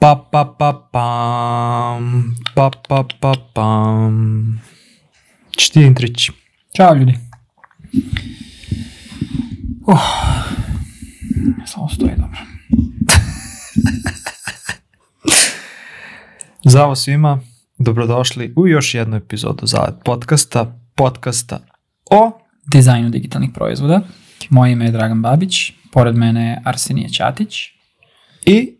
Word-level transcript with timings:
Pa 0.00 0.16
pa 0.32 0.44
pa 0.58 0.72
pam, 0.92 2.34
pa 2.54 2.70
pa 2.88 3.04
pa 3.20 3.32
pam. 3.54 4.62
Četirin 5.56 5.94
treći. 5.94 6.32
Ćao 6.76 6.94
ljudi. 6.94 7.14
Uh, 9.86 10.00
samo 11.66 11.88
stoji 11.88 12.12
dobro. 12.16 12.38
Zdravo 16.70 16.94
svima, 16.94 17.40
dobrodošli 17.78 18.54
u 18.56 18.66
još 18.68 18.94
jednu 18.94 19.16
epizodu 19.16 19.66
Zalet 19.66 19.94
podcasta, 20.04 20.80
podcasta 20.94 21.60
o... 22.10 22.40
Dizajnu 22.72 23.10
digitalnih 23.10 23.50
proizvoda. 23.54 24.00
Moje 24.50 24.72
ime 24.72 24.84
je 24.84 24.90
Dragan 24.90 25.22
Babić, 25.22 25.72
pored 25.92 26.16
mene 26.16 26.48
je 26.48 26.62
Arsenije 26.64 27.08
Ćatić. 27.08 27.56
I 28.46 28.79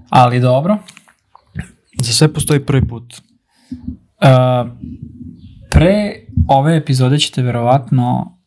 Ali 0.11 0.39
dobro. 0.39 0.77
za 2.03 2.13
sve 2.13 2.33
postoji 2.33 2.65
prvi 2.65 2.87
put. 2.87 3.21
Uh, 3.71 4.71
pre 5.69 6.13
ove 6.47 6.77
epizode 6.77 7.19
ćete 7.19 7.41
verovatno 7.41 8.37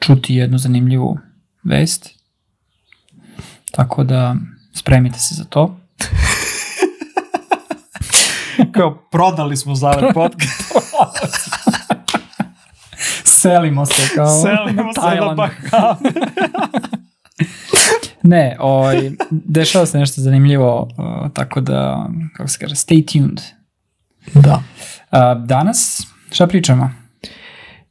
čuti 0.00 0.34
jednu 0.34 0.58
zanimljivu 0.58 1.18
vest. 1.64 2.08
Tako 3.70 4.04
da 4.04 4.36
spremite 4.74 5.18
se 5.18 5.34
za 5.34 5.44
to. 5.44 5.76
Kao, 8.74 9.08
prodali 9.10 9.56
smo 9.56 9.74
Zalet 9.74 10.14
podcast. 10.14 10.72
Selimo 13.24 13.86
se 13.86 14.14
kao 14.14 14.42
Selimo 14.42 14.92
se 14.92 15.00
na. 15.00 15.34
Bahame. 15.34 16.10
Ne, 18.22 18.56
ovaj, 18.60 19.10
dešava 19.30 19.86
se 19.86 19.98
nešto 19.98 20.20
zanimljivo, 20.20 20.82
uh, 20.82 21.32
tako 21.32 21.60
da, 21.60 22.08
kako 22.36 22.48
se 22.48 22.58
kaže, 22.58 22.74
stay 22.74 23.12
tuned. 23.12 23.40
Da. 24.34 24.62
Uh, 25.12 25.46
danas, 25.46 26.06
šta 26.32 26.46
pričamo? 26.46 26.90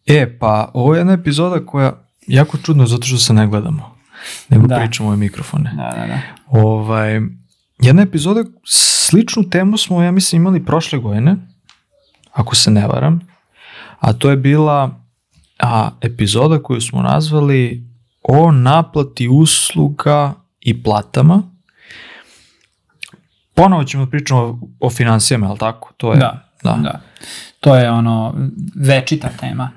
E, 0.05 0.37
pa 0.39 0.71
ovo 0.73 0.95
je 0.95 0.99
jedna 0.99 1.13
epizoda 1.13 1.65
koja 1.65 1.93
jako 2.27 2.57
čudno 2.57 2.85
zato 2.85 3.07
što 3.07 3.17
se 3.17 3.33
ne 3.33 3.47
gledamo. 3.47 3.95
Nego 4.49 4.67
Da. 4.67 4.75
pričamo 4.75 5.09
u 5.09 5.15
mikrofone. 5.17 5.73
Da, 5.77 5.97
da, 6.01 6.07
da. 6.07 6.19
Ovaj, 6.47 7.21
jedna 7.79 8.01
epizoda, 8.01 8.43
sličnu 8.65 9.49
temu 9.49 9.77
smo, 9.77 10.03
ja 10.03 10.11
mislim, 10.11 10.41
imali 10.41 10.65
prošle 10.65 10.99
godine, 10.99 11.35
ako 12.33 12.55
se 12.55 12.71
ne 12.71 12.87
varam, 12.87 13.19
a 13.99 14.13
to 14.13 14.29
je 14.29 14.37
bila 14.37 15.05
a, 15.59 15.89
epizoda 16.01 16.63
koju 16.63 16.81
smo 16.81 17.01
nazvali 17.01 17.90
o 18.23 18.51
naplati 18.51 19.27
usluga 19.27 20.33
i 20.59 20.83
platama. 20.83 21.43
Ponovo 23.53 23.83
ćemo 23.83 24.05
da 24.05 24.11
pričamo 24.11 24.41
o, 24.41 24.57
o 24.79 24.89
financijama, 24.89 25.45
je 25.45 25.51
li 25.51 25.57
tako? 25.59 25.93
To 25.97 26.13
je, 26.13 26.19
Da, 26.19 26.49
da. 26.63 26.73
da. 26.73 27.01
To 27.59 27.75
je 27.75 27.91
ono 27.91 28.35
večita 28.77 29.29
tema. 29.39 29.71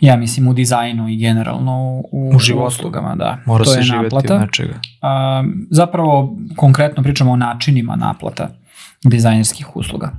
Ja 0.00 0.16
mislim 0.16 0.48
u 0.48 0.54
dizajnu 0.54 1.08
i 1.08 1.16
generalno 1.16 2.02
u, 2.12 2.30
U 2.34 2.38
životu. 2.38 2.66
uslugama, 2.66 3.14
da. 3.14 3.38
Mora 3.46 3.64
to 3.64 3.70
se 3.70 3.78
je 3.78 3.82
živeti 3.82 4.04
naplata. 4.04 4.34
od 4.34 4.40
nečega. 4.40 4.80
A, 5.02 5.44
zapravo 5.70 6.36
konkretno 6.56 7.02
pričamo 7.02 7.32
o 7.32 7.36
načinima 7.36 7.96
naplata 7.96 8.48
dizajnerskih 9.04 9.76
usluga. 9.76 10.12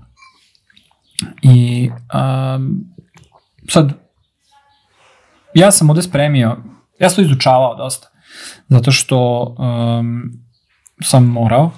I 1.41 1.89
a, 2.09 2.59
sad, 3.69 3.93
ja 5.53 5.71
sam 5.71 5.89
ovde 5.89 6.01
spremio, 6.01 6.57
ja 6.99 7.09
sam 7.09 7.15
to 7.15 7.21
izučavao 7.21 7.75
dosta, 7.75 8.07
zato 8.67 8.91
što 8.91 9.43
um, 9.59 10.31
sam 11.01 11.25
morao 11.25 11.71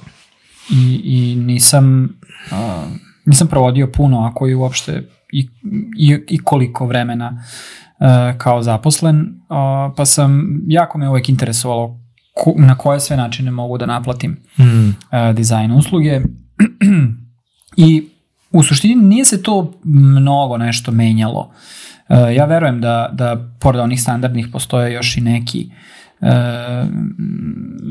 i, 0.71 1.01
i 1.03 1.35
nisam, 1.35 2.09
a, 2.51 2.85
nisam 3.25 3.47
provodio 3.47 3.87
puno, 3.87 4.19
ako 4.19 4.47
i 4.47 4.55
uopšte 4.55 5.09
i, 5.31 5.49
i, 5.97 6.17
i 6.27 6.37
koliko 6.37 6.85
vremena 6.85 7.43
e, 7.99 8.37
kao 8.37 8.63
zaposlen, 8.63 9.41
a, 9.49 9.91
pa 9.97 10.05
sam, 10.05 10.61
jako 10.67 10.97
me 10.97 11.09
uvek 11.09 11.29
interesovalo 11.29 11.99
ko, 12.35 12.53
na 12.57 12.77
koje 12.77 12.99
sve 12.99 13.17
načine 13.17 13.51
mogu 13.51 13.77
da 13.77 13.85
naplatim 13.85 14.37
Mm. 14.57 14.89
e, 14.89 15.33
dizajn 15.33 15.71
usluge 15.71 16.21
i 17.77 18.09
u 18.51 18.63
suštini 18.63 18.95
nije 18.95 19.25
se 19.25 19.43
to 19.43 19.73
mnogo 19.83 20.57
nešto 20.57 20.91
menjalo. 20.91 21.51
E, 21.51 21.78
ja 22.35 22.45
verujem 22.45 22.81
da, 22.81 23.09
da 23.13 23.49
pored 23.59 23.81
onih 23.81 24.01
standardnih 24.01 24.47
postoje 24.51 24.93
još 24.93 25.17
i 25.17 25.21
neki 25.21 25.69
e, 26.21 26.29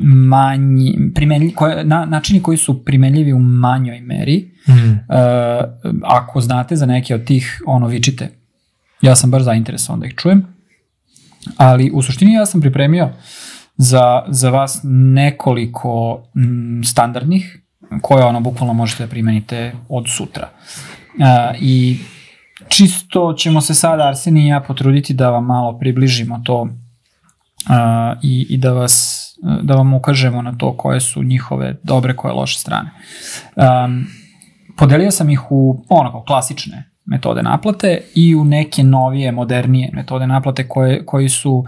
manji, 0.04 0.98
primenlji, 1.14 1.54
koje, 1.54 1.84
na, 1.84 2.04
načini 2.04 2.42
koji 2.42 2.58
su 2.58 2.84
primenljivi 2.84 3.32
u 3.32 3.38
manjoj 3.38 4.00
meri. 4.00 4.50
Mm. 4.68 4.72
E, 4.72 4.98
ako 6.02 6.40
znate 6.40 6.76
za 6.76 6.86
neke 6.86 7.14
od 7.14 7.24
tih, 7.24 7.62
ono, 7.66 7.86
vičite. 7.86 8.28
Ja 9.02 9.16
sam 9.16 9.30
baš 9.30 9.42
zainteresovan 9.42 10.00
da 10.00 10.06
ih 10.06 10.14
čujem. 10.14 10.46
Ali 11.56 11.90
u 11.94 12.02
suštini 12.02 12.32
ja 12.32 12.46
sam 12.46 12.60
pripremio 12.60 13.10
za, 13.76 14.22
za 14.28 14.50
vas 14.50 14.80
nekoliko 15.14 16.22
mm, 16.36 16.82
standardnih 16.84 17.58
koje 18.02 18.24
ono 18.24 18.40
bukvalno 18.40 18.72
možete 18.72 19.04
da 19.04 19.10
primenite 19.10 19.72
od 19.88 20.04
sutra. 20.16 20.48
E, 21.18 21.58
I 21.60 21.98
čisto 22.68 23.34
ćemo 23.38 23.60
se 23.60 23.74
sada 23.74 24.08
Arsenij 24.08 24.44
i 24.44 24.46
ja 24.46 24.60
potruditi 24.60 25.14
da 25.14 25.30
vam 25.30 25.44
malo 25.44 25.78
približimo 25.78 26.40
to 26.44 26.68
a, 27.68 28.14
i, 28.22 28.46
i 28.50 28.56
da 28.56 28.72
vas 28.72 29.24
da 29.62 29.74
vam 29.74 29.94
ukažemo 29.94 30.42
na 30.42 30.58
to 30.58 30.76
koje 30.76 31.00
su 31.00 31.22
njihove 31.22 31.76
dobre, 31.82 32.16
koje 32.16 32.34
loše 32.34 32.58
strane. 32.58 32.90
Um, 33.56 34.06
podelio 34.76 35.10
sam 35.10 35.30
ih 35.30 35.40
u 35.50 35.84
ono 35.88 36.10
kao 36.10 36.22
klasične 36.22 36.90
metode 37.04 37.42
naplate 37.42 38.00
i 38.14 38.34
u 38.34 38.44
neke 38.44 38.82
novije, 38.82 39.32
modernije 39.32 39.90
metode 39.92 40.26
naplate 40.26 40.68
koje, 40.68 41.06
koji 41.06 41.28
su, 41.28 41.52
uh, 41.52 41.66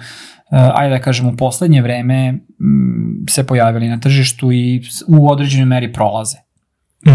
ajde 0.75 0.95
da 0.95 1.03
kažem, 1.03 1.27
u 1.27 1.37
poslednje 1.37 1.83
vreme 1.83 2.33
mm, 2.33 3.27
se 3.29 3.47
pojavili 3.47 3.89
na 3.89 4.01
tržištu 4.01 4.53
i 4.53 4.83
u 5.09 5.31
određenoj 5.31 5.67
meri 5.67 5.93
prolaze. 5.93 6.37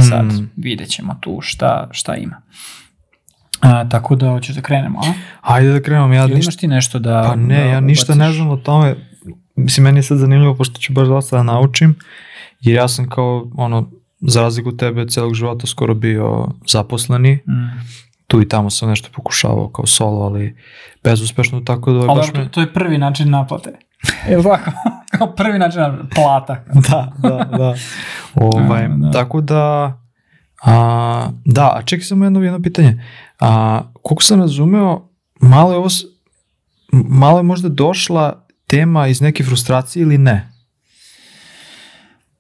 Sad 0.10 0.26
Mm. 0.26 0.50
vidjet 0.58 0.90
ćemo 0.90 1.16
tu 1.22 1.38
šta, 1.42 1.88
šta 1.92 2.16
ima. 2.16 2.42
A, 3.62 3.90
tako 3.90 4.16
da 4.16 4.30
hoćeš 4.30 4.56
da 4.56 4.62
krenemo, 4.62 5.00
a? 5.00 5.14
Ajde 5.42 5.72
da 5.72 5.82
krenemo, 5.82 6.14
ja 6.14 6.24
Ili 6.24 6.34
imaš 6.34 6.58
ti 6.58 6.68
nešto 6.68 7.00
da... 7.00 7.24
Pa 7.28 7.36
ne, 7.36 7.64
da 7.64 7.70
ja 7.70 7.80
ništa 7.80 8.16
ne 8.16 8.32
znam 8.32 8.50
o 8.50 8.58
tome. 8.58 8.96
Mislim, 9.56 9.84
meni 9.84 10.00
je 10.00 10.04
sad 10.04 10.18
zanimljivo, 10.18 10.56
pošto 10.56 10.80
ću 10.80 10.94
baš 10.94 11.08
dosta 11.08 11.38
da 11.38 11.44
naučim, 11.44 11.96
jer 12.62 12.76
ja 12.76 12.88
sam 12.88 13.10
kao, 13.10 13.52
ono, 13.56 13.90
za 14.20 14.42
razliku 14.42 14.78
tebe, 14.78 15.08
celog 15.08 15.34
života 15.34 15.68
skoro 15.68 15.94
bio 15.94 16.48
zaposleni. 16.68 17.34
Mm. 17.36 17.80
Tu 18.28 18.42
i 18.42 18.48
tamo 18.48 18.70
sam 18.70 18.90
nešto 18.90 19.10
pokušavao 19.16 19.70
kao 19.70 19.86
solo, 19.86 20.26
ali 20.26 20.58
bezuspešno, 21.04 21.62
tako 21.62 21.92
da 21.92 22.00
Ali 22.00 22.16
baš 22.16 22.34
me... 22.34 22.52
to 22.52 22.62
je 22.62 22.74
prvi 22.74 22.98
način 22.98 23.30
naplate. 23.30 23.72
Li 24.38 24.44
tako? 24.44 24.72
Kao 25.18 25.36
prvi 25.36 25.60
način 25.60 25.82
naplate. 25.82 26.16
Plata. 26.16 26.64
Da, 26.90 27.12
da, 27.18 27.58
da. 27.58 27.76
Ovaj, 28.46 28.88
da. 28.88 29.12
Tako 29.12 29.42
da, 29.42 29.98
a, 30.64 31.30
da, 31.46 31.74
a 31.76 31.82
čekaj 31.82 32.04
samo 32.04 32.26
jedno, 32.26 32.42
jedno 32.42 32.62
pitanje. 32.62 33.04
A, 33.40 33.82
koliko 34.02 34.24
sam 34.24 34.42
razumeo, 34.42 35.10
malo 35.42 35.72
je 35.72 35.78
ovo, 35.78 35.90
malo 36.92 37.40
je 37.40 37.44
možda 37.44 37.70
došla 37.70 38.48
tema 38.68 39.08
iz 39.08 39.22
neke 39.22 39.44
frustracije 39.44 40.02
ili 40.04 40.18
ne? 40.18 40.52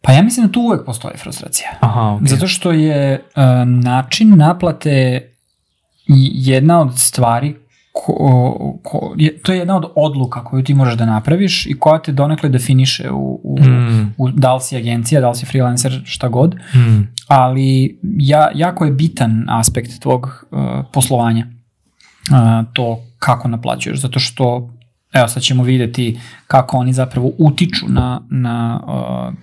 Pa 0.01 0.11
ja 0.11 0.21
mislim 0.21 0.45
da 0.45 0.51
tu 0.51 0.61
uvek 0.61 0.85
postoji 0.85 1.17
frustracija. 1.17 1.69
Aha, 1.79 2.01
okay. 2.01 2.27
Zato 2.27 2.47
što 2.47 2.71
je 2.71 3.25
um, 3.35 3.79
način 3.79 4.37
naplate 4.37 5.21
jedna 6.33 6.81
od 6.81 6.99
stvari 6.99 7.55
ko, 7.95 8.77
ko, 8.83 9.13
je, 9.17 9.37
to 9.41 9.51
je 9.51 9.57
jedna 9.59 9.77
od 9.77 9.85
odluka 9.95 10.43
koju 10.43 10.63
ti 10.63 10.73
možeš 10.73 10.95
da 10.95 11.05
napraviš 11.05 11.65
i 11.65 11.79
koja 11.79 12.01
te 12.01 12.11
donekle 12.11 12.49
definiše 12.49 13.11
u, 13.11 13.41
u, 13.43 13.59
Mm, 13.59 14.13
u 14.17 14.29
da 14.29 14.53
li 14.53 14.61
si 14.61 14.77
agencija, 14.77 15.21
da 15.21 15.29
li 15.29 15.35
si 15.35 15.45
freelancer, 15.45 16.01
šta 16.05 16.27
god. 16.27 16.55
mm, 16.75 17.07
ali 17.27 17.99
ja, 18.03 18.49
jako 18.55 18.85
je 18.85 18.91
bitan 18.91 19.45
aspekt 19.49 19.99
tvog 19.99 20.45
uh, 20.51 20.59
poslovanja 20.93 21.47
uh, 21.47 22.73
to 22.73 22.99
kako 23.19 23.47
naplaćuješ, 23.47 23.99
zato 23.99 24.19
što 24.19 24.69
evo 25.13 25.27
sad 25.27 25.43
ćemo 25.43 25.63
videti 25.63 26.19
kako 26.47 26.77
oni 26.77 26.93
zapravo 26.93 27.31
utiču 27.37 27.85
na, 27.89 28.21
na 28.29 28.81
uh, 28.87 29.33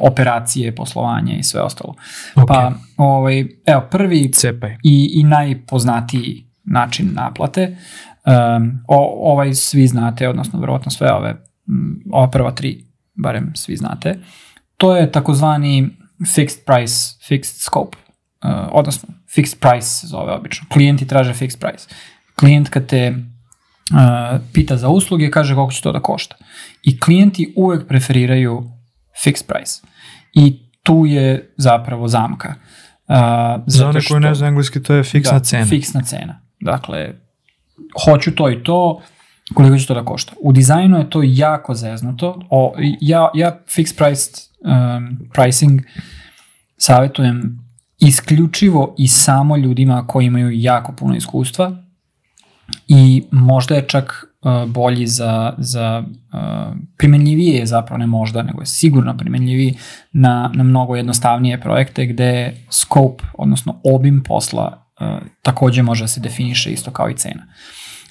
operacije, 0.00 0.74
poslovanje 0.74 1.36
i 1.38 1.42
sve 1.42 1.60
ostalo. 1.60 1.94
Ok. 2.34 2.48
Pa, 2.48 2.72
ovaj, 2.96 3.46
evo, 3.66 3.82
prvi 3.90 4.32
Cepaj. 4.32 4.76
i, 4.84 5.10
i 5.14 5.24
najpoznatiji 5.24 6.47
način 6.70 7.10
naplate, 7.14 7.76
um, 8.56 8.84
o, 8.88 9.32
ovaj 9.32 9.54
svi 9.54 9.86
znate, 9.86 10.28
odnosno 10.28 10.60
verovatno 10.60 10.90
sve 10.90 11.12
ove, 11.12 11.34
ova 12.12 12.30
prva 12.30 12.50
tri, 12.50 12.84
barem 13.14 13.52
svi 13.54 13.76
znate, 13.76 14.18
to 14.76 14.96
je 14.96 15.12
takozvani 15.12 15.88
fixed 16.20 16.64
price, 16.66 17.18
fixed 17.28 17.62
scope, 17.62 17.98
uh, 18.44 18.50
odnosno 18.72 19.08
fixed 19.36 19.58
price 19.60 19.86
se 19.86 20.06
zove 20.06 20.32
obično. 20.32 20.66
Klijenti 20.68 21.06
traže 21.06 21.34
fixed 21.34 21.58
price. 21.60 21.88
Klijent 22.36 22.68
kad 22.68 22.86
te 22.86 23.10
uh, 23.10 24.40
pita 24.52 24.76
za 24.76 24.88
usluge, 24.88 25.30
kaže 25.30 25.54
koliko 25.54 25.72
će 25.72 25.82
to 25.82 25.92
da 25.92 26.00
košta. 26.00 26.36
I 26.82 27.00
klijenti 27.00 27.52
uvek 27.56 27.88
preferiraju 27.88 28.70
fixed 29.24 29.46
price. 29.46 29.82
I 30.34 30.70
tu 30.82 31.06
je 31.06 31.54
zapravo 31.56 32.08
zamka. 32.08 32.54
Uh, 33.08 33.14
Za 33.66 33.88
one 33.88 34.00
koji 34.08 34.20
ne 34.20 34.34
znaju 34.34 34.48
engleski, 34.48 34.82
to 34.82 34.94
je 34.94 35.02
fiksna 35.04 35.38
da, 35.38 35.44
cena. 35.44 35.66
Fiksna 35.66 36.02
cena. 36.02 36.40
Dakle, 36.60 37.14
hoću 38.04 38.34
to 38.34 38.50
i 38.50 38.62
to, 38.62 39.00
koliko 39.54 39.78
će 39.78 39.86
to 39.86 39.94
da 39.94 40.04
košta. 40.04 40.32
U 40.40 40.52
dizajnu 40.52 40.98
je 40.98 41.10
to 41.10 41.20
jako 41.24 41.74
zeznuto. 41.74 42.40
O, 42.50 42.74
ja, 43.00 43.30
ja 43.34 43.60
fixed 43.66 43.96
priced 43.96 44.34
um, 44.60 45.18
pricing 45.32 45.80
savjetujem 46.76 47.68
isključivo 47.98 48.94
i 48.98 49.08
samo 49.08 49.56
ljudima 49.56 50.06
koji 50.06 50.26
imaju 50.26 50.50
jako 50.52 50.92
puno 50.92 51.16
iskustva 51.16 51.72
i 52.88 53.22
možda 53.30 53.74
je 53.74 53.88
čak 53.88 54.24
uh, 54.42 54.70
bolji 54.70 55.06
za, 55.06 55.54
za 55.58 56.04
uh, 56.06 56.76
primenljivije 56.98 57.58
je 57.58 57.66
zapravo 57.66 57.98
ne 57.98 58.06
možda, 58.06 58.42
nego 58.42 58.62
je 58.62 58.66
sigurno 58.66 59.16
primenljiviji 59.16 59.74
na, 60.12 60.50
na 60.54 60.64
mnogo 60.64 60.96
jednostavnije 60.96 61.60
projekte 61.60 62.06
gde 62.06 62.54
scope, 62.70 63.24
odnosno 63.38 63.80
obim 63.84 64.22
posla 64.22 64.87
uh, 65.00 65.06
takođe 65.42 65.82
može 65.82 66.04
da 66.04 66.08
se 66.08 66.20
definiše 66.20 66.70
isto 66.70 66.90
kao 66.90 67.10
i 67.10 67.16
cena. 67.16 67.46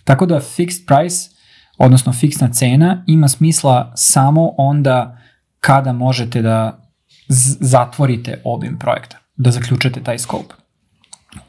Tako 0.03 0.25
da 0.25 0.39
fixed 0.39 0.85
price, 0.87 1.29
odnosno 1.77 2.13
fiksna 2.13 2.49
cena, 2.49 3.03
ima 3.07 3.27
smisla 3.27 3.91
samo 3.95 4.53
onda 4.57 5.17
kada 5.59 5.93
možete 5.93 6.41
da 6.41 6.83
zatvorite 7.59 8.41
obim 8.43 8.79
projekta, 8.79 9.17
da 9.35 9.51
zaključate 9.51 10.03
taj 10.03 10.19
scope. 10.19 10.53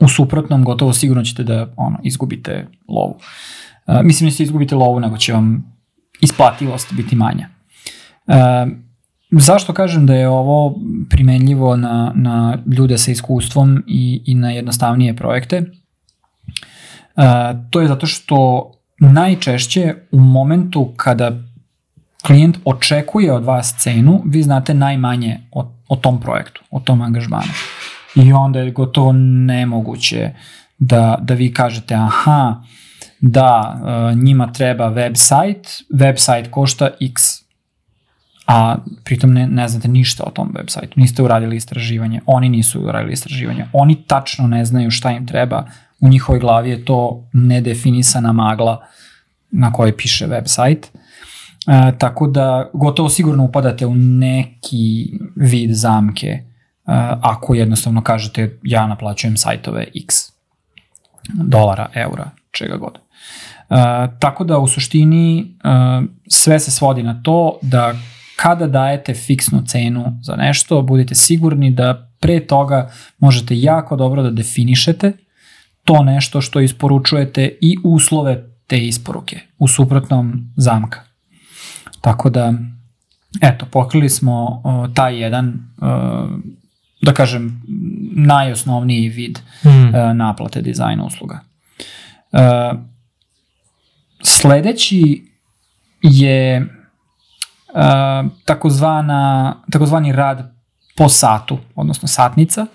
U 0.00 0.08
suprotnom, 0.08 0.64
gotovo 0.64 0.92
sigurno 0.92 1.24
ćete 1.24 1.44
da 1.44 1.72
ono, 1.76 1.98
izgubite 2.02 2.66
lovu. 2.88 3.18
Uh, 3.86 4.02
mislim 4.02 4.28
da 4.28 4.30
ćete 4.30 4.42
izgubite 4.42 4.74
lovu, 4.74 5.00
nego 5.00 5.16
će 5.16 5.32
vam 5.32 5.78
isplativost 6.20 6.92
biti 6.92 7.16
manja. 7.16 7.48
Uh, 8.26 8.34
zašto 9.30 9.72
kažem 9.72 10.06
da 10.06 10.14
je 10.14 10.28
ovo 10.28 10.74
primenljivo 11.10 11.76
na, 11.76 12.12
na 12.14 12.58
ljude 12.66 12.98
sa 12.98 13.10
iskustvom 13.10 13.84
i, 13.86 14.22
i 14.26 14.34
na 14.34 14.50
jednostavnije 14.50 15.16
projekte? 15.16 15.62
Uh, 17.16 17.24
to 17.70 17.80
je 17.80 17.88
zato 17.88 18.06
što 18.06 18.70
najčešće 19.00 19.94
u 20.12 20.20
momentu 20.20 20.92
kada 20.96 21.32
klijent 22.26 22.58
očekuje 22.64 23.32
od 23.32 23.44
vas 23.44 23.74
cenu, 23.78 24.22
vi 24.26 24.42
znate 24.42 24.74
najmanje 24.74 25.40
o, 25.52 25.72
o 25.88 25.96
tom 25.96 26.20
projektu, 26.20 26.62
o 26.70 26.80
tom 26.80 27.02
angažmanu. 27.02 27.52
I 28.14 28.32
onda 28.32 28.60
je 28.60 28.70
gotovo 28.70 29.12
nemoguće 29.12 30.30
da, 30.78 31.18
da 31.20 31.34
vi 31.34 31.54
kažete 31.54 31.94
aha, 31.94 32.62
da, 33.20 33.78
e, 34.12 34.14
njima 34.14 34.52
treba 34.52 34.90
website, 34.90 35.82
website 35.94 36.50
košta 36.50 36.90
x, 37.00 37.22
a 38.48 38.76
pritom 39.04 39.32
ne, 39.32 39.46
ne 39.46 39.68
znate 39.68 39.88
ništa 39.88 40.24
o 40.26 40.30
tom 40.30 40.52
web 40.54 40.66
sajtu, 40.68 41.00
niste 41.00 41.22
uradili 41.22 41.56
istraživanje, 41.56 42.20
oni 42.26 42.48
nisu 42.48 42.80
uradili 42.80 43.12
istraživanje, 43.12 43.66
oni 43.72 44.04
tačno 44.06 44.46
ne 44.46 44.64
znaju 44.64 44.90
šta 44.90 45.10
im 45.10 45.26
treba, 45.26 45.66
u 46.00 46.08
njihovoj 46.08 46.40
glavi 46.40 46.70
je 46.70 46.84
to 46.84 47.28
nedefinisana 47.32 48.32
magla 48.32 48.86
na 49.50 49.72
kojoj 49.72 49.96
piše 49.96 50.26
web 50.26 50.44
sajt, 50.46 50.86
e, 50.86 51.92
tako 51.98 52.26
da 52.26 52.70
gotovo 52.72 53.08
sigurno 53.08 53.44
upadate 53.44 53.86
u 53.86 53.94
neki 53.94 55.18
vid 55.36 55.74
zamke 55.74 56.26
e, 56.28 56.42
ako 57.22 57.54
jednostavno 57.54 58.02
kažete 58.02 58.58
ja 58.62 58.86
naplaćujem 58.86 59.36
sajtove 59.36 59.86
x 60.06 60.14
dolara, 61.34 61.88
eura, 61.94 62.30
čega 62.50 62.76
god. 62.76 62.94
E, 62.94 63.74
tako 64.18 64.44
da 64.44 64.58
u 64.58 64.68
suštini 64.68 65.40
e, 65.40 65.46
sve 66.28 66.60
se 66.60 66.70
svodi 66.70 67.02
na 67.02 67.22
to 67.22 67.58
da 67.62 67.94
kada 68.42 68.66
dajete 68.66 69.14
fiksnu 69.14 69.62
cenu 69.66 70.18
za 70.22 70.36
nešto, 70.36 70.82
budite 70.82 71.14
sigurni 71.14 71.70
da 71.70 72.10
pre 72.20 72.40
toga 72.46 72.90
možete 73.18 73.60
jako 73.60 73.96
dobro 73.96 74.22
da 74.22 74.30
definišete 74.30 75.12
to 75.84 76.02
nešto 76.02 76.40
što 76.40 76.60
isporučujete 76.60 77.58
i 77.60 77.76
uslove 77.84 78.44
te 78.66 78.78
isporuke. 78.86 79.40
U 79.58 79.68
suprotnom 79.68 80.52
zamka. 80.56 81.00
Tako 82.00 82.30
da, 82.30 82.52
eto, 83.40 83.66
pokrili 83.66 84.08
smo 84.08 84.62
o, 84.64 84.88
taj 84.94 85.22
jedan, 85.22 85.58
o, 85.80 86.28
da 87.02 87.12
kažem, 87.12 87.62
najosnovniji 88.16 89.08
vid 89.08 89.38
Mm. 89.64 89.94
e, 89.94 90.14
naplate 90.14 90.62
dizajna 90.62 91.04
usluga. 91.04 91.40
E, 92.32 92.38
sledeći 94.22 95.24
je 96.02 96.66
takozvana, 98.44 99.54
takozvani 99.72 100.12
rad 100.12 100.54
po 100.96 101.08
satu, 101.08 101.58
odnosno 101.74 102.08
satnica, 102.08 102.66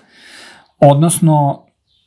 odnosno 0.78 1.64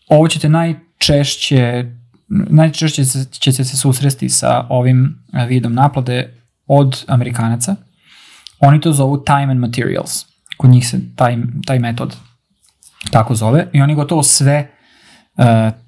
ovo 0.07 0.28
ćete 0.28 0.50
najčešće 0.50 1.92
najčešće 2.30 3.04
ćete 3.31 3.63
se 3.63 3.78
susresti 3.78 4.30
sa 4.30 4.66
ovim 4.69 5.24
e, 5.34 5.45
vidom 5.45 5.74
naplate 5.74 6.34
od 6.68 7.04
Amerikanaca. 7.07 7.75
Oni 8.60 8.81
to 8.81 8.92
zovu 8.92 9.24
time 9.24 9.51
and 9.51 9.60
materials. 9.60 10.25
Kod 10.57 10.69
njih 10.69 10.89
se 10.89 11.16
taj, 11.16 11.38
taj 11.66 11.80
metod 11.80 12.16
tako 13.12 13.36
zove 13.36 13.68
i 13.74 13.81
oni 13.81 13.95
gotovo 13.95 14.24
sve 14.24 14.72
uh, 15.36 15.45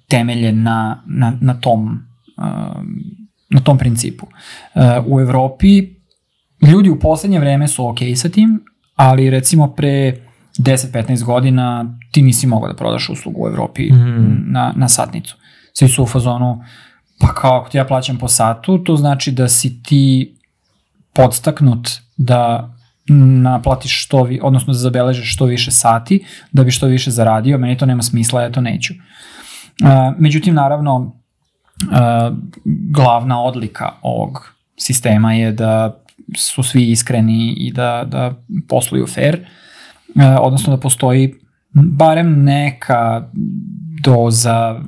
temelje 0.08 0.52
na, 0.52 1.04
na, 1.08 1.38
na 1.42 1.54
tom 1.54 2.08
uh, 2.38 2.84
na 3.50 3.62
tom 3.62 3.78
principu. 3.78 4.26
Uh, 4.26 4.82
u 5.06 5.20
Evropi 5.20 5.99
ljudi 6.62 6.90
u 6.90 7.00
poslednje 7.00 7.40
vreme 7.40 7.68
su 7.68 7.88
ok 7.88 7.98
sa 8.16 8.30
tim, 8.30 8.64
ali 8.96 9.30
recimo 9.30 9.68
pre 9.68 10.22
10-15 10.58 11.24
godina 11.24 11.86
ti 12.12 12.22
nisi 12.22 12.48
mogao 12.48 12.70
da 12.70 12.76
prodaš 12.76 13.10
uslugu 13.10 13.44
u 13.44 13.48
Evropi 13.48 13.90
Mhm. 13.92 14.52
na, 14.52 14.74
na 14.76 14.90
satnicu. 14.90 15.36
Svi 15.74 15.88
su 15.88 16.04
u 16.04 16.08
fazonu, 16.08 16.64
pa 17.20 17.34
kao 17.34 17.58
ako 17.60 17.70
ti 17.70 17.78
ja 17.78 17.86
plaćam 17.86 18.18
po 18.18 18.28
satu, 18.28 18.78
to 18.84 18.96
znači 18.96 19.32
da 19.32 19.48
si 19.48 19.84
ti 19.84 20.36
podstaknut 21.14 21.90
da 22.18 22.74
naplatiš 23.42 24.04
što 24.06 24.24
vi, 24.24 24.40
odnosno 24.44 24.74
da 24.74 24.80
zabeležeš 24.80 25.34
što 25.34 25.46
više 25.46 25.72
sati, 25.72 26.26
da 26.52 26.64
bi 26.64 26.72
što 26.72 26.88
više 26.88 27.12
zaradio, 27.12 27.58
meni 27.58 27.78
to 27.78 27.86
nema 27.86 28.02
smisla, 28.04 28.42
ja 28.42 28.52
to 28.52 28.62
neću. 28.62 28.94
Uh, 28.94 29.90
međutim, 30.18 30.56
naravno, 30.56 30.96
uh, 30.98 32.38
glavna 32.66 33.42
odlika 33.42 33.92
ovog 34.02 34.54
sistema 34.78 35.34
je 35.34 35.52
da 35.52 35.99
su 36.38 36.64
svi 36.64 36.92
iskreni 36.92 37.54
i 37.58 37.72
da, 37.72 38.06
da 38.08 38.44
posluju 38.68 39.08
fair, 39.08 39.48
uh, 40.16 40.24
odnosno 40.42 40.76
da 40.76 40.80
postoji 40.80 41.34
barem 41.74 42.44
neka 42.44 43.30
doza 44.04 44.82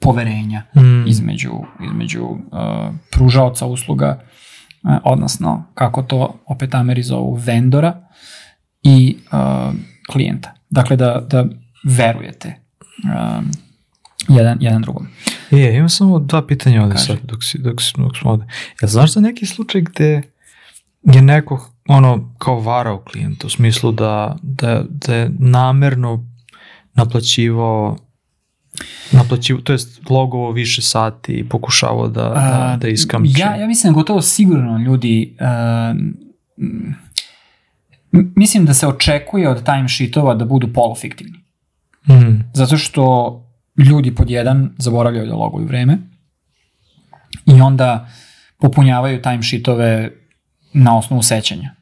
poverenja 0.00 0.62
Mm. 0.76 1.06
između, 1.06 1.52
između 1.90 2.24
uh, 2.24 2.38
pružaoca 3.12 3.66
usluga, 3.66 4.20
uh, 4.82 4.90
odnosno 5.04 5.64
kako 5.74 6.02
to 6.02 6.40
opet 6.46 6.74
Ameri 6.74 7.02
zovu 7.02 7.34
vendora 7.34 8.08
i 8.82 9.16
uh, 9.32 9.74
klijenta. 10.12 10.54
Dakle, 10.70 10.96
da, 10.96 11.26
da 11.30 11.46
verujete 11.84 12.54
um, 13.04 13.50
jedan, 14.28 14.58
jedan 14.60 14.82
drugom. 14.82 15.06
E, 15.50 15.58
ja 15.58 15.70
imam 15.70 15.88
samo 15.88 16.18
dva 16.18 16.46
pitanja 16.46 16.82
ovde 16.82 16.98
sad, 16.98 17.18
dok, 17.22 17.44
si, 17.44 17.58
dok, 17.58 17.82
si, 17.82 17.92
dok 17.98 18.16
smo 18.16 18.30
ovde. 18.30 18.44
Jel 18.80 18.88
znaš 18.88 19.12
za 19.12 19.20
neki 19.20 19.46
slučaj 19.46 19.80
gde 19.80 20.22
je 21.14 21.22
neko 21.22 21.70
ono 21.88 22.34
kao 22.38 22.60
varao 22.60 22.98
klijenta 22.98 23.46
u 23.46 23.50
smislu 23.50 23.92
da, 23.92 24.36
da, 24.42 24.84
da 24.88 25.14
je 25.14 25.30
namerno 25.38 26.28
naplaćivao 26.94 27.96
naplaćivao, 29.12 29.62
to 29.62 29.72
jest 29.72 30.10
logovo 30.10 30.52
više 30.52 30.82
sati 30.82 31.32
i 31.32 31.48
pokušavao 31.48 32.08
da, 32.08 32.22
da, 32.22 32.78
da 32.80 32.88
iskamči. 32.88 33.40
Ja, 33.40 33.56
ja 33.56 33.66
mislim 33.66 33.92
da 33.92 33.94
gotovo 33.94 34.22
sigurno 34.22 34.78
ljudi 34.78 35.36
uh, 35.40 35.96
mislim 38.36 38.66
da 38.66 38.74
se 38.74 38.86
očekuje 38.86 39.48
od 39.48 39.64
timesheetova 39.64 40.34
da 40.34 40.44
budu 40.44 40.72
polufiktivni. 40.72 41.38
Mm. 42.08 42.50
Zato 42.54 42.76
što 42.76 43.42
ljudi 43.88 44.14
pod 44.14 44.30
jedan 44.30 44.74
zaboravljaju 44.78 45.26
da 45.26 45.34
loguju 45.34 45.66
vreme 45.66 45.98
i 47.46 47.60
onda 47.60 48.08
popunjavaju 48.58 49.22
timesheetove 49.22 50.10
na 50.76 50.98
osnovu 50.98 51.22
sećanja. 51.22 51.74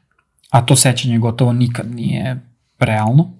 A 0.49 0.61
to 0.61 0.75
sećanje 0.75 1.17
gotovo 1.17 1.53
nikad 1.53 1.91
nije 1.91 2.39
realno. 2.79 3.31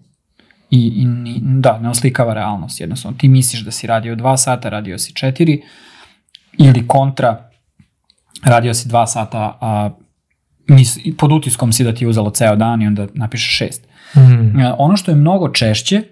I, 0.72 0.94
i 0.96 1.06
ni, 1.06 1.40
da, 1.44 1.80
ne 1.80 1.90
oslikava 1.90 2.34
realnost. 2.34 2.82
Jednostavno, 2.82 3.18
ti 3.18 3.28
misliš 3.28 3.62
da 3.62 3.72
si 3.72 3.88
radio 3.88 4.16
dva 4.16 4.38
sata, 4.38 4.70
radio 4.70 4.98
si 4.98 5.14
četiri, 5.14 5.62
ili 6.58 6.88
kontra, 6.88 7.50
radio 8.44 8.74
si 8.74 8.88
dva 8.88 9.08
sata, 9.08 9.58
a 9.62 9.90
mis, 10.68 10.98
pod 11.18 11.32
utiskom 11.32 11.74
si 11.74 11.84
da 11.84 11.94
ti 11.94 12.04
je 12.04 12.08
uzelo 12.08 12.30
ceo 12.30 12.56
dan 12.56 12.82
i 12.82 12.88
onda 12.88 13.08
napišeš 13.14 13.58
šest. 13.58 13.88
Mm. 14.16 14.60
E, 14.60 14.74
ono 14.78 14.98
što 14.98 15.12
je 15.12 15.16
mnogo 15.16 15.50
češće, 15.50 15.96
e, 15.96 16.06